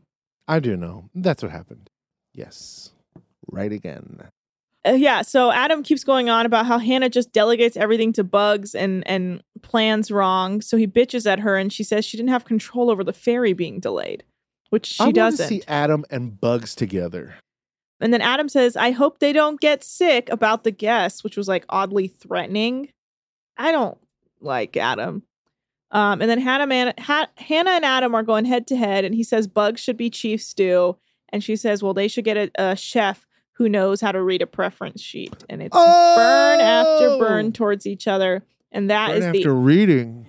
I 0.48 0.60
do 0.60 0.76
know. 0.76 1.08
That's 1.14 1.42
what 1.42 1.50
happened. 1.52 1.90
Yes. 2.32 2.92
Right 3.50 3.72
again. 3.72 4.28
Uh, 4.86 4.92
yeah, 4.92 5.22
so 5.22 5.50
Adam 5.50 5.82
keeps 5.82 6.04
going 6.04 6.28
on 6.28 6.46
about 6.46 6.66
how 6.66 6.78
Hannah 6.78 7.08
just 7.08 7.32
delegates 7.32 7.76
everything 7.76 8.12
to 8.14 8.24
Bugs 8.24 8.74
and 8.74 9.06
and 9.06 9.42
plans 9.62 10.10
wrong. 10.10 10.60
So 10.60 10.76
he 10.76 10.86
bitches 10.86 11.30
at 11.30 11.40
her 11.40 11.56
and 11.56 11.72
she 11.72 11.82
says 11.82 12.04
she 12.04 12.16
didn't 12.16 12.30
have 12.30 12.44
control 12.44 12.90
over 12.90 13.02
the 13.02 13.12
ferry 13.12 13.52
being 13.52 13.80
delayed, 13.80 14.22
which 14.70 14.86
she 14.86 15.02
I 15.02 15.06
want 15.06 15.16
doesn't. 15.16 15.48
to 15.48 15.54
see 15.54 15.62
Adam 15.66 16.04
and 16.10 16.40
Bugs 16.40 16.74
together. 16.74 17.34
And 18.00 18.12
then 18.12 18.20
Adam 18.20 18.48
says, 18.48 18.76
"I 18.76 18.90
hope 18.92 19.18
they 19.18 19.32
don't 19.32 19.60
get 19.60 19.82
sick 19.82 20.28
about 20.28 20.62
the 20.64 20.70
guests," 20.70 21.24
which 21.24 21.36
was 21.36 21.48
like 21.48 21.64
oddly 21.68 22.06
threatening. 22.06 22.90
I 23.56 23.72
don't 23.72 23.98
like 24.40 24.76
Adam. 24.76 25.22
Um, 25.90 26.20
and 26.20 26.30
then 26.30 26.40
Hannah, 26.40 26.66
Man- 26.66 26.94
ha- 26.98 27.30
Hannah 27.36 27.70
and 27.70 27.84
Adam 27.84 28.14
are 28.14 28.22
going 28.22 28.44
head 28.44 28.66
to 28.68 28.76
head, 28.76 29.04
and 29.04 29.14
he 29.14 29.22
says 29.24 29.46
Bugs 29.46 29.80
should 29.80 29.96
be 29.96 30.10
chief 30.10 30.42
stew, 30.42 30.96
and 31.30 31.42
she 31.42 31.56
says, 31.56 31.82
"Well, 31.82 31.94
they 31.94 32.06
should 32.06 32.24
get 32.24 32.36
a, 32.36 32.50
a 32.56 32.76
chef 32.76 33.25
who 33.56 33.68
knows 33.68 34.00
how 34.00 34.12
to 34.12 34.22
read 34.22 34.42
a 34.42 34.46
preference 34.46 35.00
sheet." 35.00 35.34
And 35.48 35.62
it's 35.62 35.76
burn 35.76 36.60
after 36.60 37.18
burn 37.18 37.52
towards 37.52 37.86
each 37.86 38.06
other, 38.08 38.44
and 38.72 38.90
that 38.90 39.08
Right 39.08 39.16
is 39.18 39.24
after 39.24 39.42
the 39.42 39.52
reading. 39.52 40.26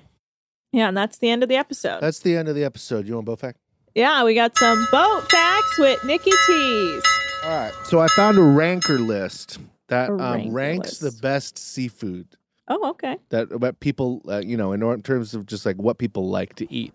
yeah, 0.71 0.87
and 0.87 0.97
that's 0.97 1.17
the 1.17 1.29
end 1.29 1.43
of 1.43 1.49
the 1.49 1.55
episode. 1.57 2.01
That's 2.01 2.19
the 2.19 2.35
end 2.35 2.47
of 2.47 2.55
the 2.55 2.63
episode. 2.63 3.07
You 3.07 3.15
want 3.15 3.25
both 3.25 3.39
fact? 3.41 3.59
yeah, 3.95 4.23
we 4.23 4.35
got 4.35 4.57
some 4.57 4.87
boat 4.91 5.29
facts 5.31 5.79
with 5.79 6.03
Nikki 6.03 6.31
Tees. 6.45 7.03
All 7.43 7.49
right. 7.49 7.73
So 7.85 7.99
I 7.99 8.07
found 8.09 8.37
a 8.37 8.43
ranker 8.43 8.99
list 8.99 9.57
that 9.87 10.09
um, 10.09 10.19
ranker 10.19 10.51
ranks 10.51 11.01
list. 11.01 11.15
the 11.15 11.21
best 11.21 11.57
seafood 11.57 12.27
Oh, 12.67 12.89
okay. 12.89 13.17
That 13.29 13.51
about 13.51 13.79
people, 13.79 14.21
uh, 14.27 14.41
you 14.45 14.57
know, 14.57 14.73
in 14.73 15.01
terms 15.01 15.33
of 15.33 15.45
just 15.45 15.65
like 15.65 15.77
what 15.77 15.97
people 15.97 16.29
like 16.29 16.55
to 16.55 16.71
eat. 16.71 16.93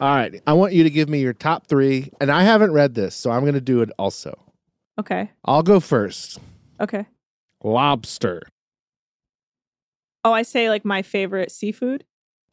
All 0.00 0.14
right, 0.14 0.40
I 0.46 0.52
want 0.52 0.72
you 0.74 0.84
to 0.84 0.90
give 0.90 1.08
me 1.08 1.20
your 1.20 1.32
top 1.32 1.66
three, 1.66 2.12
and 2.20 2.30
I 2.30 2.44
haven't 2.44 2.72
read 2.72 2.94
this, 2.94 3.16
so 3.16 3.30
I'm 3.32 3.40
going 3.40 3.54
to 3.54 3.60
do 3.60 3.82
it 3.82 3.90
also. 3.98 4.38
Okay. 4.98 5.30
I'll 5.44 5.62
go 5.62 5.80
first. 5.80 6.38
Okay. 6.80 7.06
Lobster, 7.62 8.42
Oh, 10.24 10.32
I 10.32 10.42
say 10.42 10.68
like 10.68 10.84
my 10.84 11.02
favorite 11.02 11.50
seafood. 11.50 12.04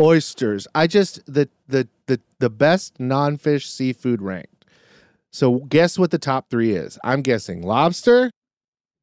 oysters. 0.01 0.67
I 0.75 0.87
just 0.87 1.25
the 1.31 1.49
the 1.67 1.87
the 2.07 2.19
the 2.39 2.49
best 2.49 2.99
non-fish 2.99 3.67
seafood 3.67 4.21
ranked. 4.21 4.65
So 5.33 5.59
guess 5.59 5.99
what 5.99 6.11
the 6.11 6.17
top 6.19 6.49
three 6.49 6.73
is? 6.75 6.97
I'm 7.03 7.21
guessing 7.21 7.61
lobster, 7.61 8.31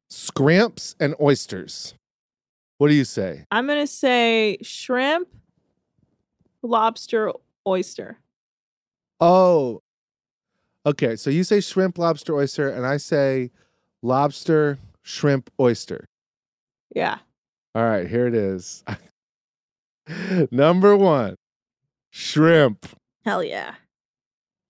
scrimps, 0.09 0.95
and 0.99 1.13
oysters. 1.21 1.93
What 2.79 2.87
do 2.87 2.95
you 2.95 3.05
say? 3.05 3.45
I'm 3.51 3.67
gonna 3.67 3.85
say 3.87 4.57
shrimp, 4.61 5.27
lobster, 6.61 7.31
oyster. 7.67 8.17
Oh, 9.19 9.81
okay. 10.85 11.15
So 11.15 11.29
you 11.29 11.43
say 11.43 11.59
shrimp, 11.61 11.97
lobster, 11.97 12.35
oyster, 12.35 12.69
and 12.69 12.85
I 12.85 12.97
say 12.97 13.51
lobster, 14.01 14.79
shrimp, 15.01 15.49
oyster. 15.59 16.05
Yeah. 16.95 17.19
All 17.75 17.83
right, 17.83 18.07
here 18.07 18.27
it 18.27 18.35
is. 18.35 18.83
Number 20.51 20.95
one, 20.95 21.35
shrimp. 22.11 22.85
Hell 23.25 23.43
yeah. 23.43 23.75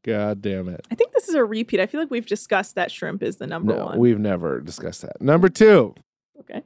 God 0.05 0.41
damn 0.41 0.67
it. 0.69 0.85
I 0.91 0.95
think 0.95 1.13
this 1.13 1.27
is 1.29 1.35
a 1.35 1.43
repeat. 1.45 1.79
I 1.79 1.85
feel 1.85 1.99
like 2.01 2.11
we've 2.11 2.25
discussed 2.25 2.75
that 2.75 2.91
shrimp 2.91 3.23
is 3.23 3.37
the 3.37 3.47
number 3.47 3.73
No, 3.75 3.85
one. 3.85 3.99
we've 3.99 4.19
never 4.19 4.59
discussed 4.59 5.01
that. 5.01 5.21
Number 5.21 5.47
two, 5.49 5.95
Okay. 6.41 6.61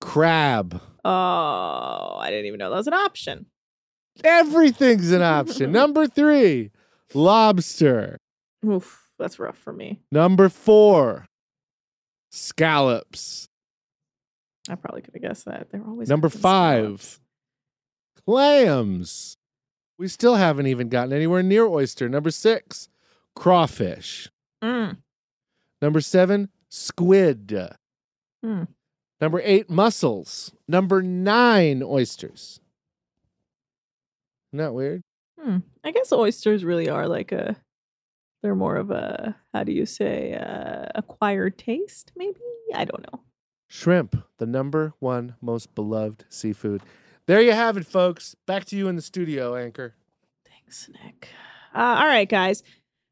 crab. 0.00 0.80
Oh, 1.04 2.16
I 2.18 2.30
didn't 2.30 2.46
even 2.46 2.58
know 2.58 2.70
that 2.70 2.76
was 2.76 2.86
an 2.86 2.94
option. 2.94 3.46
Everything's 4.24 5.10
an 5.10 5.22
option. 5.22 5.72
Number 5.72 6.06
three, 6.06 6.70
lobster. 7.14 8.16
Oof, 8.66 9.10
that's 9.18 9.38
rough 9.38 9.56
for 9.58 9.72
me. 9.72 10.00
Number 10.10 10.48
four, 10.48 11.26
scallops. 12.30 13.48
I 14.68 14.74
probably 14.74 15.02
could 15.02 15.14
have 15.14 15.22
guessed 15.22 15.44
that. 15.44 15.68
They're 15.70 15.84
always 15.86 16.08
Number 16.08 16.28
five, 16.28 17.00
scallops. 17.02 17.20
clams. 18.24 19.36
We 19.98 20.08
still 20.08 20.34
haven't 20.34 20.66
even 20.66 20.88
gotten 20.88 21.12
anywhere 21.12 21.42
near 21.42 21.66
oyster. 21.66 22.08
Number 22.08 22.30
six, 22.30 22.88
crawfish. 23.34 24.28
Mm. 24.62 24.98
Number 25.80 26.00
seven, 26.00 26.50
squid. 26.68 27.56
Hmm. 28.44 28.64
Number 29.20 29.40
eight, 29.44 29.70
mussels. 29.70 30.52
Number 30.68 31.02
nine, 31.02 31.82
oysters. 31.82 32.60
Isn't 34.52 34.58
that 34.58 34.74
weird? 34.74 35.02
Hmm. 35.40 35.58
I 35.84 35.92
guess 35.92 36.12
oysters 36.12 36.64
really 36.64 36.88
are 36.90 37.08
like 37.08 37.32
a. 37.32 37.56
They're 38.46 38.54
more 38.54 38.76
of 38.76 38.92
a 38.92 39.34
how 39.52 39.64
do 39.64 39.72
you 39.72 39.84
say 39.86 40.34
uh, 40.34 40.86
acquired 40.94 41.58
taste? 41.58 42.12
Maybe 42.14 42.38
I 42.72 42.84
don't 42.84 43.04
know. 43.12 43.22
Shrimp, 43.66 44.14
the 44.38 44.46
number 44.46 44.94
one 45.00 45.34
most 45.40 45.74
beloved 45.74 46.26
seafood. 46.28 46.82
There 47.26 47.40
you 47.40 47.50
have 47.50 47.76
it, 47.76 47.84
folks. 47.84 48.36
Back 48.46 48.64
to 48.66 48.76
you 48.76 48.86
in 48.86 48.94
the 48.94 49.02
studio, 49.02 49.56
Anchor. 49.56 49.96
Thanks, 50.48 50.88
Nick. 51.02 51.26
Uh, 51.74 51.96
all 51.98 52.06
right, 52.06 52.28
guys. 52.28 52.62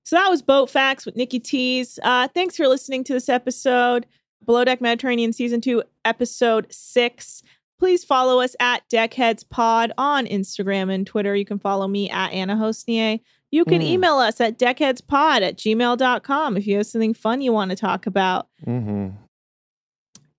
So 0.04 0.14
that 0.14 0.28
was 0.28 0.40
Boat 0.40 0.70
Facts 0.70 1.04
with 1.04 1.16
Nikki 1.16 1.40
Tees. 1.40 1.98
Uh, 2.04 2.28
thanks 2.28 2.56
for 2.56 2.68
listening 2.68 3.02
to 3.02 3.12
this 3.12 3.28
episode, 3.28 4.06
Below 4.46 4.64
Deck 4.64 4.80
Mediterranean 4.80 5.32
Season 5.32 5.60
2, 5.60 5.82
Episode 6.04 6.72
6. 6.72 7.42
Please 7.80 8.04
follow 8.04 8.40
us 8.40 8.54
at 8.60 8.88
Deckheads 8.88 9.42
Pod 9.50 9.90
on 9.98 10.26
Instagram 10.26 10.94
and 10.94 11.04
Twitter. 11.04 11.34
You 11.34 11.44
can 11.44 11.58
follow 11.58 11.88
me 11.88 12.08
at 12.08 12.30
Anna 12.30 12.54
Hossnieh. 12.54 13.18
You 13.54 13.64
can 13.64 13.80
Mm. 13.82 13.84
email 13.86 14.14
us 14.16 14.40
at 14.40 14.58
deckheadspod 14.58 15.42
at 15.42 15.56
gmail.com 15.56 16.56
if 16.56 16.66
you 16.66 16.76
have 16.78 16.86
something 16.86 17.14
fun 17.14 17.40
you 17.40 17.52
want 17.52 17.70
to 17.70 17.76
talk 17.76 18.04
about. 18.04 18.48
Mm-hmm. 18.66 19.10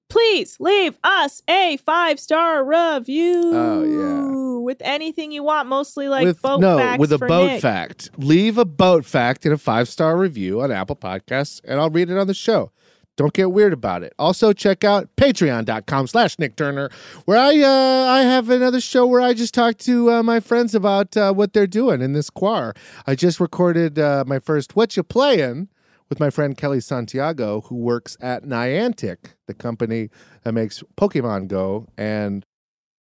Please 0.10 0.58
leave 0.60 0.98
us 1.04 1.42
a 1.50 1.78
five 1.78 2.20
star 2.20 2.64
review. 2.64 3.42
Oh, 3.54 3.84
yeah. 3.84 4.60
With 4.64 4.82
anything 4.82 5.32
you 5.32 5.44
want, 5.44 5.68
mostly 5.70 6.08
like 6.10 6.26
with, 6.26 6.42
boat 6.42 6.60
no, 6.60 6.78
facts 6.78 7.00
with 7.00 7.12
a 7.14 7.18
boat 7.18 7.48
Nick. 7.48 7.62
fact. 7.62 8.10
Leave 8.18 8.58
a 8.58 8.66
boat 8.66 9.06
fact 9.06 9.46
in 9.46 9.52
a 9.52 9.58
five 9.58 9.88
star 9.88 10.18
review 10.18 10.62
on 10.62 10.72
Apple 10.72 10.96
Podcasts, 10.96 11.62
and 11.64 11.80
I'll 11.80 11.90
read 11.90 12.10
it 12.10 12.18
on 12.18 12.28
the 12.28 12.34
show. 12.34 12.72
Don't 13.18 13.34
get 13.34 13.52
weird 13.52 13.72
about 13.72 14.04
it. 14.04 14.14
Also, 14.20 14.52
check 14.52 14.84
out 14.84 15.08
patreon.com 15.16 16.08
slash 16.08 16.38
Nick 16.38 16.56
Turner, 16.58 16.90
where 17.24 17.38
I 17.38 17.58
uh, 17.62 18.12
I 18.12 18.22
have 18.24 18.50
another 18.50 18.82
show 18.82 19.06
where 19.06 19.22
I 19.22 19.34
just 19.34 19.54
talk 19.54 19.78
to 19.80 20.12
uh, 20.12 20.24
my 20.24 20.40
friends 20.42 20.76
about 20.76 21.16
uh, 21.16 21.32
what 21.34 21.54
they're 21.54 21.66
doing 21.68 22.02
in 22.02 22.12
this 22.14 22.30
choir. 22.30 22.74
I 23.08 23.16
just 23.16 23.40
recorded 23.40 23.98
uh, 23.98 24.26
my 24.28 24.40
first 24.40 24.76
What 24.76 24.98
You 24.98 25.04
Playing 25.04 25.70
with 26.10 26.20
my 26.20 26.30
friend 26.30 26.58
Kelly 26.58 26.82
Santiago, 26.82 27.62
who 27.62 27.76
works 27.76 28.18
at 28.20 28.44
Niantic, 28.44 29.18
the 29.48 29.54
company 29.54 30.10
that 30.44 30.52
makes 30.54 30.84
Pokemon 30.98 31.48
Go 31.48 31.88
and 31.98 32.46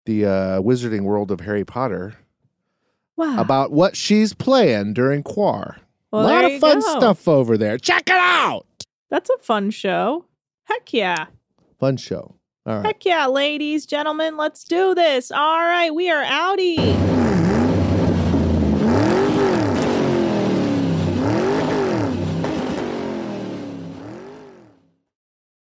the 0.05 0.25
uh, 0.25 0.61
Wizarding 0.61 1.01
World 1.01 1.29
of 1.29 1.41
Harry 1.41 1.65
Potter 1.65 2.15
Wow. 3.17 3.39
about 3.39 3.71
what 3.71 3.95
she's 3.95 4.33
playing 4.33 4.93
during 4.93 5.23
Quar. 5.23 5.77
Well, 6.11 6.21
a 6.21 6.27
lot 6.27 6.45
of 6.45 6.59
fun 6.59 6.79
go. 6.81 6.99
stuff 6.99 7.27
over 7.27 7.57
there. 7.57 7.77
Check 7.77 8.03
it 8.09 8.15
out. 8.15 8.65
That's 9.09 9.29
a 9.29 9.37
fun 9.37 9.71
show. 9.71 10.25
Heck 10.65 10.93
yeah. 10.93 11.27
Fun 11.79 11.97
show. 11.97 12.35
All 12.65 12.77
right. 12.77 12.85
Heck 12.85 13.05
yeah, 13.05 13.27
ladies, 13.27 13.85
gentlemen, 13.85 14.37
let's 14.37 14.63
do 14.63 14.95
this. 14.95 15.31
All 15.31 15.61
right, 15.61 15.93
we 15.93 16.09
are 16.09 16.23
outie. 16.23 17.15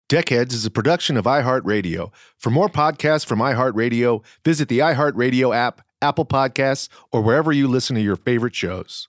Deckheads 0.08 0.54
is 0.54 0.64
a 0.64 0.70
production 0.70 1.18
of 1.18 1.26
iHeartRadio. 1.26 2.10
For 2.38 2.48
more 2.48 2.70
podcasts 2.70 3.26
from 3.26 3.40
iHeartRadio, 3.40 4.24
visit 4.42 4.68
the 4.68 4.78
iHeartRadio 4.78 5.54
app, 5.54 5.82
Apple 6.00 6.24
Podcasts, 6.24 6.88
or 7.12 7.20
wherever 7.20 7.52
you 7.52 7.68
listen 7.68 7.94
to 7.96 8.00
your 8.00 8.16
favorite 8.16 8.54
shows. 8.54 9.08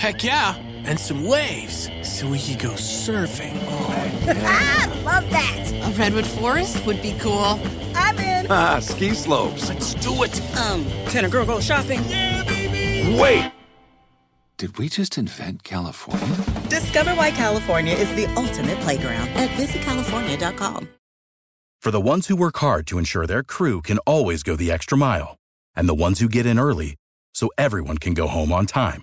Heck 0.00 0.24
yeah, 0.24 0.56
and 0.86 0.98
some 0.98 1.26
waves 1.26 1.90
so 2.02 2.26
we 2.26 2.38
could 2.38 2.58
go 2.58 2.70
surfing. 2.70 3.52
Ah, 4.42 5.02
love 5.04 5.28
that. 5.28 5.70
A 5.84 5.90
redwood 5.92 6.26
forest 6.26 6.86
would 6.86 7.02
be 7.02 7.12
cool. 7.20 7.60
I'm 7.94 8.18
in. 8.18 8.46
Ah, 8.48 8.78
ski 8.80 9.10
slopes. 9.10 9.68
Let's 9.68 9.92
do 9.92 10.22
it. 10.22 10.40
Um, 10.56 10.86
can 11.10 11.26
a 11.26 11.28
girl 11.28 11.44
go 11.44 11.60
shopping? 11.60 12.00
Yeah, 12.08 12.42
baby. 12.44 13.20
Wait! 13.20 13.52
Did 14.56 14.78
we 14.78 14.88
just 14.88 15.18
invent 15.18 15.64
California? 15.64 16.44
Discover 16.70 17.10
why 17.16 17.30
California 17.30 17.92
is 17.92 18.08
the 18.14 18.24
ultimate 18.36 18.80
playground 18.80 19.28
at 19.36 19.50
visitcalifornia.com. 19.50 20.88
For 21.82 21.90
the 21.90 22.00
ones 22.00 22.26
who 22.28 22.36
work 22.36 22.56
hard 22.56 22.86
to 22.86 22.96
ensure 22.96 23.26
their 23.26 23.42
crew 23.42 23.82
can 23.82 23.98
always 24.06 24.42
go 24.42 24.56
the 24.56 24.72
extra 24.72 24.96
mile, 24.96 25.36
and 25.76 25.86
the 25.86 25.94
ones 25.94 26.20
who 26.20 26.28
get 26.28 26.46
in 26.46 26.58
early 26.58 26.96
so 27.34 27.50
everyone 27.58 27.98
can 27.98 28.14
go 28.14 28.26
home 28.28 28.50
on 28.50 28.64
time, 28.64 29.02